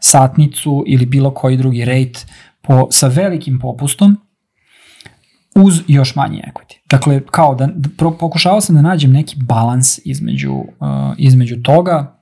satnicu 0.00 0.84
ili 0.86 1.06
bilo 1.06 1.30
koji 1.30 1.56
drugi 1.56 1.84
rate 1.84 2.20
po, 2.62 2.86
sa 2.90 3.08
velikim 3.08 3.58
popustom 3.58 4.16
uz 5.56 5.80
još 5.88 6.14
manji 6.14 6.38
equity. 6.38 6.78
Dakle, 6.90 7.20
kao 7.30 7.54
da, 7.54 7.66
da 7.66 7.88
pro, 7.96 8.10
pokušavao 8.10 8.60
sam 8.60 8.76
da 8.76 8.82
nađem 8.82 9.12
neki 9.12 9.36
balans 9.38 9.98
između, 10.04 10.52
uh, 10.54 10.64
između 11.18 11.62
toga 11.62 12.18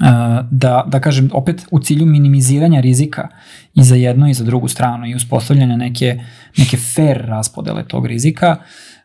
uh, 0.00 0.46
da, 0.50 0.84
da 0.86 1.00
kažem 1.00 1.30
opet 1.32 1.66
u 1.70 1.78
cilju 1.78 2.06
minimiziranja 2.06 2.80
rizika 2.80 3.28
i 3.74 3.82
za 3.82 3.94
jednu 3.94 4.28
i 4.28 4.34
za 4.34 4.44
drugu 4.44 4.68
stranu 4.68 5.06
i 5.06 5.14
uspostavljanja 5.14 5.76
neke, 5.76 6.20
neke 6.58 6.76
fair 6.76 7.26
raspodele 7.26 7.88
tog 7.88 8.06
rizika. 8.06 8.56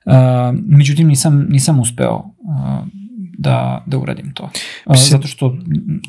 Uh, 0.05 0.13
međutim, 0.65 1.07
nisam, 1.07 1.45
nisam 1.49 1.79
uspeo 1.79 2.15
uh, 2.15 3.00
da, 3.41 3.83
da 3.85 3.97
uradim 3.97 4.33
to. 4.33 4.49
Mislim- 4.87 5.09
zato 5.11 5.27
što 5.27 5.55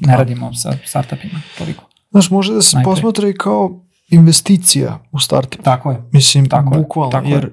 ne 0.01 0.17
radimo 0.17 0.55
sa 0.55 0.73
startupima 0.85 1.41
toliko. 1.59 1.85
Znaš, 2.11 2.31
može 2.31 2.53
da 2.53 2.63
se 2.63 2.77
Najpre. 2.77 2.91
posmatra 2.93 3.29
i 3.29 3.35
kao 3.35 3.81
investicija 4.11 4.99
u 5.13 5.19
startup. 5.19 5.63
Tako 5.63 5.91
je. 5.91 6.03
Mislim, 6.13 6.47
Tako 6.47 6.75
je, 6.75 6.79
bukvalno, 6.79 7.11
tako 7.11 7.27
je. 7.27 7.33
jer 7.33 7.45
e, 7.45 7.51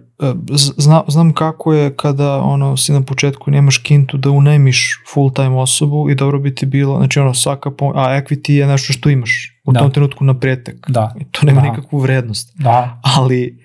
z- 0.50 0.74
zna, 0.78 1.04
znam 1.08 1.34
kako 1.34 1.74
je 1.74 1.96
kada 1.96 2.38
ono, 2.38 2.78
si 2.78 2.92
na 2.92 3.02
početku 3.02 3.52
nemaš 3.52 3.78
kintu 3.78 4.18
da 4.18 4.30
unajmiš 4.32 4.80
full 5.08 5.32
time 5.32 5.58
osobu 5.58 6.10
i 6.10 6.16
dobro 6.16 6.40
bi 6.40 6.56
ti 6.56 6.66
bilo, 6.68 6.98
znači 6.98 7.20
ono 7.20 7.34
svaka, 7.34 7.70
pom- 7.72 7.94
a 7.96 8.10
equity 8.12 8.52
je 8.52 8.68
nešto 8.68 8.94
što 8.94 9.10
imaš 9.10 9.32
u 9.66 9.72
Da. 9.72 9.80
tom 9.80 9.92
trenutku 9.92 10.24
na 10.24 10.34
pretek. 10.36 10.76
Da. 10.90 11.16
I 11.18 11.26
to 11.26 11.46
nema 11.46 11.62
Da. 11.62 11.70
nikakvu 11.70 12.00
vrednost. 12.00 12.52
Da, 12.56 13.02
Ali, 13.06 13.64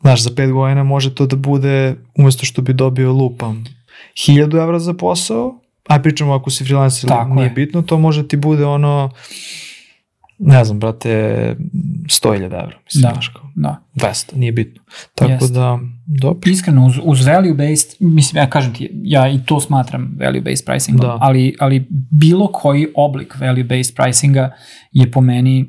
znaš, 0.00 0.22
za 0.22 0.30
pet 0.36 0.50
godina 0.50 0.84
može 0.84 1.14
to 1.14 1.26
da 1.26 1.36
bude, 1.36 1.94
umesto 2.16 2.46
što 2.46 2.62
bi 2.62 2.72
dobio 2.74 3.12
lupam, 3.12 3.64
1000 4.14 4.62
evra 4.62 4.78
za 4.78 4.94
posao, 4.94 5.60
a 5.88 5.98
pričamo 5.98 6.32
ako 6.32 6.50
si 6.50 6.64
freelancer, 6.64 7.08
Tako 7.08 7.34
nije 7.34 7.44
je. 7.46 7.50
bitno, 7.50 7.82
to 7.82 7.98
može 7.98 8.28
ti 8.28 8.36
bude 8.36 8.64
ono, 8.64 9.10
ne 10.38 10.64
znam, 10.64 10.78
brate, 10.78 11.08
100.000 12.04 12.44
evra, 12.44 12.78
mislim, 12.84 13.02
Da. 13.02 13.20
kao. 13.32 13.50
da. 13.54 13.82
200, 13.94 14.36
nije 14.36 14.52
bitno. 14.52 14.82
Tako 15.14 15.30
Jeste. 15.30 15.52
da, 15.52 15.78
dobro. 16.06 16.50
Iskreno, 16.50 16.86
uz, 16.86 16.94
uz 17.02 17.18
value-based, 17.18 17.96
mislim, 18.00 18.42
ja 18.42 18.50
kažem 18.50 18.74
ti, 18.74 18.90
ja 19.02 19.28
i 19.28 19.38
to 19.46 19.60
smatram 19.60 20.16
value-based 20.18 20.66
pricingom, 20.66 21.06
Da. 21.06 21.18
ali, 21.20 21.56
ali 21.60 21.86
bilo 22.10 22.46
koji 22.46 22.86
oblik 22.96 23.36
value-based 23.38 23.96
pricinga 23.96 24.52
je 24.92 25.10
po 25.10 25.20
meni 25.20 25.68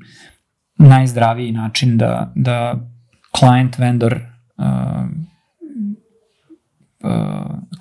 najzdraviji 0.77 1.51
način 1.51 1.97
da, 1.97 2.31
da 2.35 2.87
client-vendor 3.39 4.13
uh, 4.57 4.65
uh, 4.65 5.09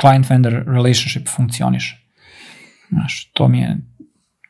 client-vendor 0.00 0.64
relationship 0.66 1.28
funkcioniše. 1.28 1.96
Znaš, 2.88 3.30
to 3.32 3.48
mi 3.48 3.58
je, 3.58 3.76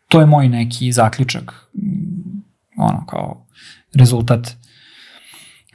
to 0.09 0.21
je 0.21 0.27
moj 0.27 0.49
neki 0.49 0.93
zaključak, 0.93 1.53
mm, 1.75 2.43
ono, 2.77 3.07
kao 3.07 3.47
rezultat 3.95 4.57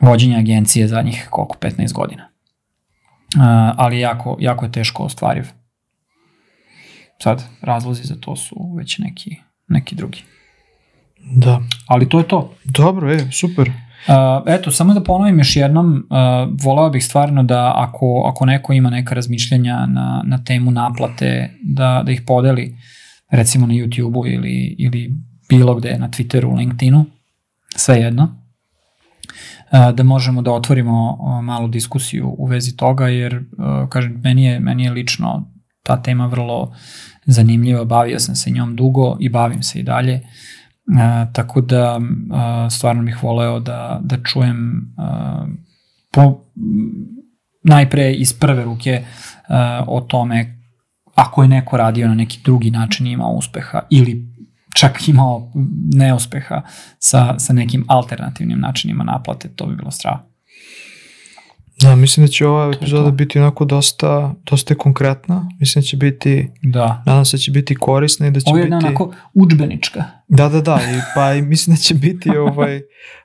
vođenja 0.02 0.40
agencije 0.40 0.88
zadnjih 0.88 1.28
koliko, 1.30 1.56
15 1.62 1.94
godina. 1.94 2.30
Uh, 3.36 3.42
ali 3.78 4.00
jako, 4.00 4.38
jako 4.40 4.66
je 4.66 4.72
teško 4.72 5.04
ostvariv. 5.04 5.46
Sad, 7.24 7.44
razlozi 7.62 8.04
za 8.04 8.16
to 8.16 8.36
su 8.36 8.74
već 8.78 8.98
neki, 8.98 9.36
neki 9.68 9.96
drugi. 9.96 10.24
Da. 11.36 11.62
Ali 11.88 12.10
to 12.10 12.20
je 12.20 12.28
to. 12.28 12.54
Dobro, 12.64 13.12
je, 13.12 13.32
super. 13.32 13.72
Uh, 14.08 14.44
eto, 14.46 14.72
samo 14.72 14.94
da 14.94 15.04
ponovim 15.04 15.38
još 15.38 15.56
jednom, 15.56 16.08
uh, 16.10 16.64
volao 16.64 16.90
bih 16.90 17.06
stvarno 17.06 17.44
da 17.44 17.74
ako, 17.76 18.24
ako 18.26 18.46
neko 18.46 18.74
ima 18.74 18.90
neka 18.90 19.16
razmišljenja 19.16 19.86
na, 19.86 20.24
na 20.26 20.44
temu 20.44 20.72
naplate, 20.72 21.50
da, 21.64 22.04
da 22.06 22.12
ih 22.12 22.22
podeli 22.28 22.78
recimo 23.30 23.68
na 23.68 23.74
YouTube-u 23.74 24.28
ili, 24.28 24.76
ili 24.80 25.14
bilo 25.50 25.76
gde, 25.76 25.98
na 25.98 26.10
Twitteru, 26.10 26.58
LinkedInu, 26.58 27.06
sve 27.76 27.96
jedno, 27.96 28.24
uh, 28.24 29.96
da 29.96 30.04
možemo 30.04 30.42
da 30.42 30.52
otvorimo 30.52 31.18
uh, 31.20 31.44
malu 31.44 31.68
diskusiju 31.68 32.36
u 32.38 32.46
vezi 32.46 32.78
toga, 32.78 33.08
jer, 33.08 33.36
uh, 33.36 33.90
kažem, 33.90 34.22
meni 34.24 34.46
je, 34.46 34.60
meni 34.60 34.84
je 34.84 34.92
lično 34.92 35.52
ta 35.84 36.02
tema 36.02 36.26
vrlo 36.26 36.74
zanimljiva, 37.26 37.86
bavio 37.86 38.20
sam 38.20 38.36
se 38.36 38.50
njom 38.50 38.76
dugo 38.76 39.18
i 39.20 39.30
bavim 39.30 39.64
se 39.64 39.80
i 39.80 39.84
dalje. 39.84 40.16
Uh, 40.16 40.55
tako 41.34 41.62
da 41.62 41.98
uh, 41.98 42.72
stvarno 42.72 43.04
bih 43.04 43.24
voleo 43.24 43.60
da, 43.60 44.00
da 44.04 44.18
čujem 44.24 44.82
uh, 44.98 45.48
po, 46.12 46.42
najpre 47.64 48.14
iz 48.14 48.34
prve 48.34 48.64
ruke 48.64 49.04
uh, 49.50 49.88
o 49.88 50.02
tome 50.02 50.62
ako 51.16 51.42
je 51.42 51.48
neko 51.48 51.78
radio 51.78 52.08
na 52.08 52.16
neki 52.16 52.40
drugi 52.44 52.72
način 52.72 53.08
i 53.08 53.12
imao 53.12 53.32
uspeha 53.32 53.82
ili 53.90 54.36
čak 54.74 55.08
imao 55.08 55.52
neuspeha 55.94 56.62
sa, 57.00 57.40
sa 57.40 57.54
nekim 57.54 57.86
alternativnim 57.88 58.60
načinima 58.60 59.04
naplate, 59.04 59.50
to 59.56 59.66
bi 59.66 59.76
bilo 59.76 59.92
strava. 59.92 60.35
Da, 61.82 61.96
mislim 61.96 62.26
da 62.26 62.32
će 62.32 62.48
ova 62.48 62.74
epizoda 62.76 63.12
biti 63.12 63.40
onako 63.40 63.66
dosta, 63.66 64.34
dosta 64.50 64.76
konkretna. 64.76 65.50
Mislim 65.60 65.82
da 65.82 65.86
će 65.86 65.98
biti, 65.98 66.48
Da. 66.64 67.04
nadam 67.06 67.26
se 67.26 67.38
da 67.38 67.42
će 67.42 67.52
biti 67.52 67.76
korisna 67.76 68.28
i 68.28 68.32
da 68.32 68.40
će 68.40 68.46
Ovo 68.50 68.58
je 68.58 68.64
biti... 68.64 68.76
onako 68.76 69.14
učbenička. 69.34 70.04
Da, 70.28 70.50
da, 70.50 70.62
da, 70.62 70.76
i, 70.76 71.00
pa 71.16 71.34
i 71.34 71.42
mislim 71.42 71.76
da 71.76 71.82
će 71.82 71.94
biti 71.94 72.30
ovaj, 72.38 72.82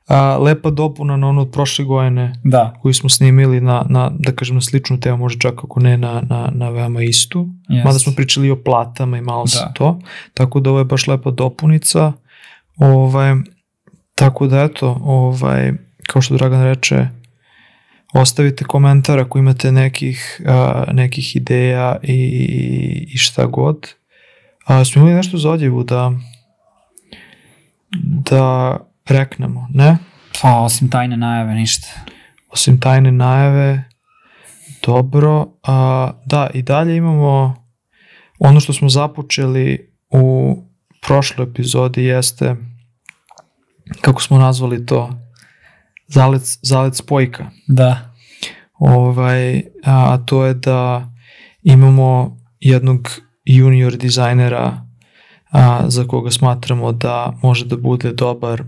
a, 0.07 0.37
lepa 0.39 0.71
dopuna 0.71 1.17
na 1.17 1.29
ono 1.29 1.41
od 1.41 1.51
prošle 1.51 1.85
godine 1.85 2.33
Da. 2.45 2.75
koju 2.83 2.95
smo 2.95 3.09
snimili 3.09 3.61
na, 3.61 3.87
na, 3.89 4.11
da 4.19 4.33
kažem, 4.33 4.55
na 4.55 4.61
sličnu 4.61 5.01
temu, 5.01 5.17
možda 5.19 5.41
čak 5.41 5.55
ako 5.65 5.81
ne 5.81 5.97
na, 5.99 6.23
na, 6.29 6.51
na 6.55 6.69
veoma 6.71 7.03
istu. 7.03 7.49
Yes. 7.69 7.85
Mada 7.85 7.99
smo 7.99 8.13
pričali 8.17 8.47
i 8.47 8.51
o 8.51 8.63
platama 8.63 9.19
i 9.19 9.23
malo 9.23 9.45
Da. 9.45 9.49
sa 9.51 9.73
to. 9.73 9.99
Tako 10.35 10.61
da 10.61 10.71
ovo 10.71 10.79
je 10.79 10.85
baš 10.85 11.07
lepa 11.07 11.31
dopunica. 11.31 12.13
Ovaj, 12.77 13.35
tako 14.15 14.47
da 14.47 14.63
eto, 14.63 15.01
ovaj, 15.05 15.73
kao 16.07 16.23
što 16.23 16.37
Dragan 16.37 16.63
reče, 16.65 17.07
ostavite 18.13 18.65
komentar 18.65 19.19
ako 19.19 19.39
imate 19.39 19.73
nekih, 19.73 20.41
a, 20.47 20.85
nekih 20.93 21.37
ideja 21.37 21.97
i, 22.03 22.17
i 23.15 23.17
šta 23.19 23.47
god. 23.47 23.89
A, 24.67 24.85
smo 24.85 25.01
imali 25.03 25.17
nešto 25.17 25.39
za 25.39 25.51
odjevu 25.51 25.85
da 25.85 26.13
da 28.03 28.77
reknemo, 29.09 29.69
ne? 29.75 29.97
Pa, 30.43 30.61
osim 30.61 30.91
tajne 30.91 31.17
najave, 31.17 31.55
ništa. 31.55 31.89
Osim 32.51 32.81
tajne 32.81 33.13
najave, 33.13 33.85
dobro. 34.87 35.47
A, 35.63 36.11
da, 36.27 36.51
i 36.55 36.63
dalje 36.63 36.97
imamo 36.97 37.65
ono 38.39 38.61
što 38.61 38.73
smo 38.73 38.89
započeli 38.89 39.93
u 40.11 40.57
prošloj 41.07 41.49
epizodi 41.51 42.05
jeste 42.05 42.57
kako 44.01 44.23
smo 44.23 44.39
nazvali 44.39 44.87
to 44.87 45.11
zalec, 46.13 46.59
zalec 46.63 46.97
spojka. 46.97 47.51
Da. 47.67 48.13
Ovaj, 48.79 49.63
a 49.85 50.19
to 50.19 50.45
je 50.45 50.55
da 50.55 51.11
imamo 51.63 52.37
jednog 52.61 53.09
junior 53.45 53.97
dizajnera 53.97 54.87
a, 55.51 55.91
za 55.91 56.05
koga 56.05 56.31
smatramo 56.31 56.93
da 56.93 57.33
može 57.43 57.65
da 57.65 57.77
bude 57.77 58.13
dobar 58.13 58.63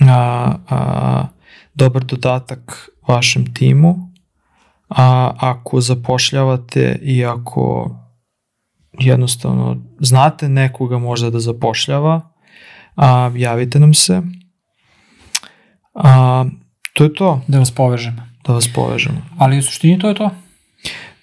a, 0.00 0.54
a, 0.68 1.26
dobar 1.74 2.04
dodatak 2.04 2.88
vašem 3.08 3.54
timu 3.54 3.96
a 4.88 5.32
ako 5.38 5.80
zapošljavate 5.80 6.98
i 7.02 7.24
ako 7.24 7.90
jednostavno 8.98 9.76
znate 10.00 10.48
nekoga 10.48 10.98
možda 10.98 11.30
da 11.30 11.40
zapošljava 11.40 12.20
a, 12.96 13.30
javite 13.36 13.80
nam 13.80 13.94
se 13.94 14.22
a, 15.94 16.44
to 16.98 17.04
je 17.04 17.14
to 17.14 17.40
Da 17.46 17.58
vas 17.58 17.70
povežem. 17.70 18.16
da 18.46 18.52
vas 18.52 18.68
povežemo 18.74 19.22
Ali 19.38 19.58
u 19.58 19.62
suštini 19.62 19.98
to 19.98 20.08
je 20.08 20.14
to. 20.14 20.30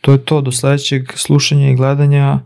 to 0.02 0.12
je 0.12 0.26
to, 0.26 0.42
do 0.42 0.52
sledećeg 0.52 1.12
slušanja 1.16 1.70
i 1.70 1.76
gledanja. 1.76 2.40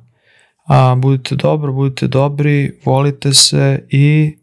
A, 0.67 0.95
budite 0.95 1.35
dobro, 1.35 1.73
budite 1.73 2.07
dobri, 2.07 2.79
volite 2.85 3.33
se 3.33 3.85
i 3.89 4.37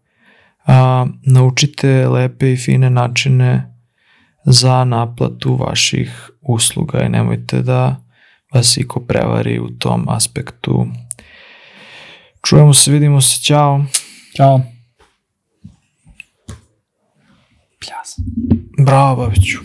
a, 0.66 1.06
naučite 1.26 2.08
lepe 2.08 2.52
i 2.52 2.56
fine 2.56 2.90
načine 2.90 3.74
za 4.44 4.84
naplatu 4.84 5.56
vaših 5.56 6.30
usluga 6.42 7.02
i 7.02 7.08
nemojte 7.08 7.62
da 7.62 7.96
vas 8.54 8.76
iko 8.76 9.00
prevari 9.00 9.60
u 9.60 9.68
tom 9.78 10.08
aspektu. 10.08 10.86
Čujemo 12.44 12.74
se, 12.74 12.92
vidimo 12.92 13.20
se, 13.20 13.42
ćao. 13.42 13.84
Ćao. 14.36 14.60
Pljas. 17.80 18.16
Bravo, 18.86 19.16
Babiću. 19.16 19.58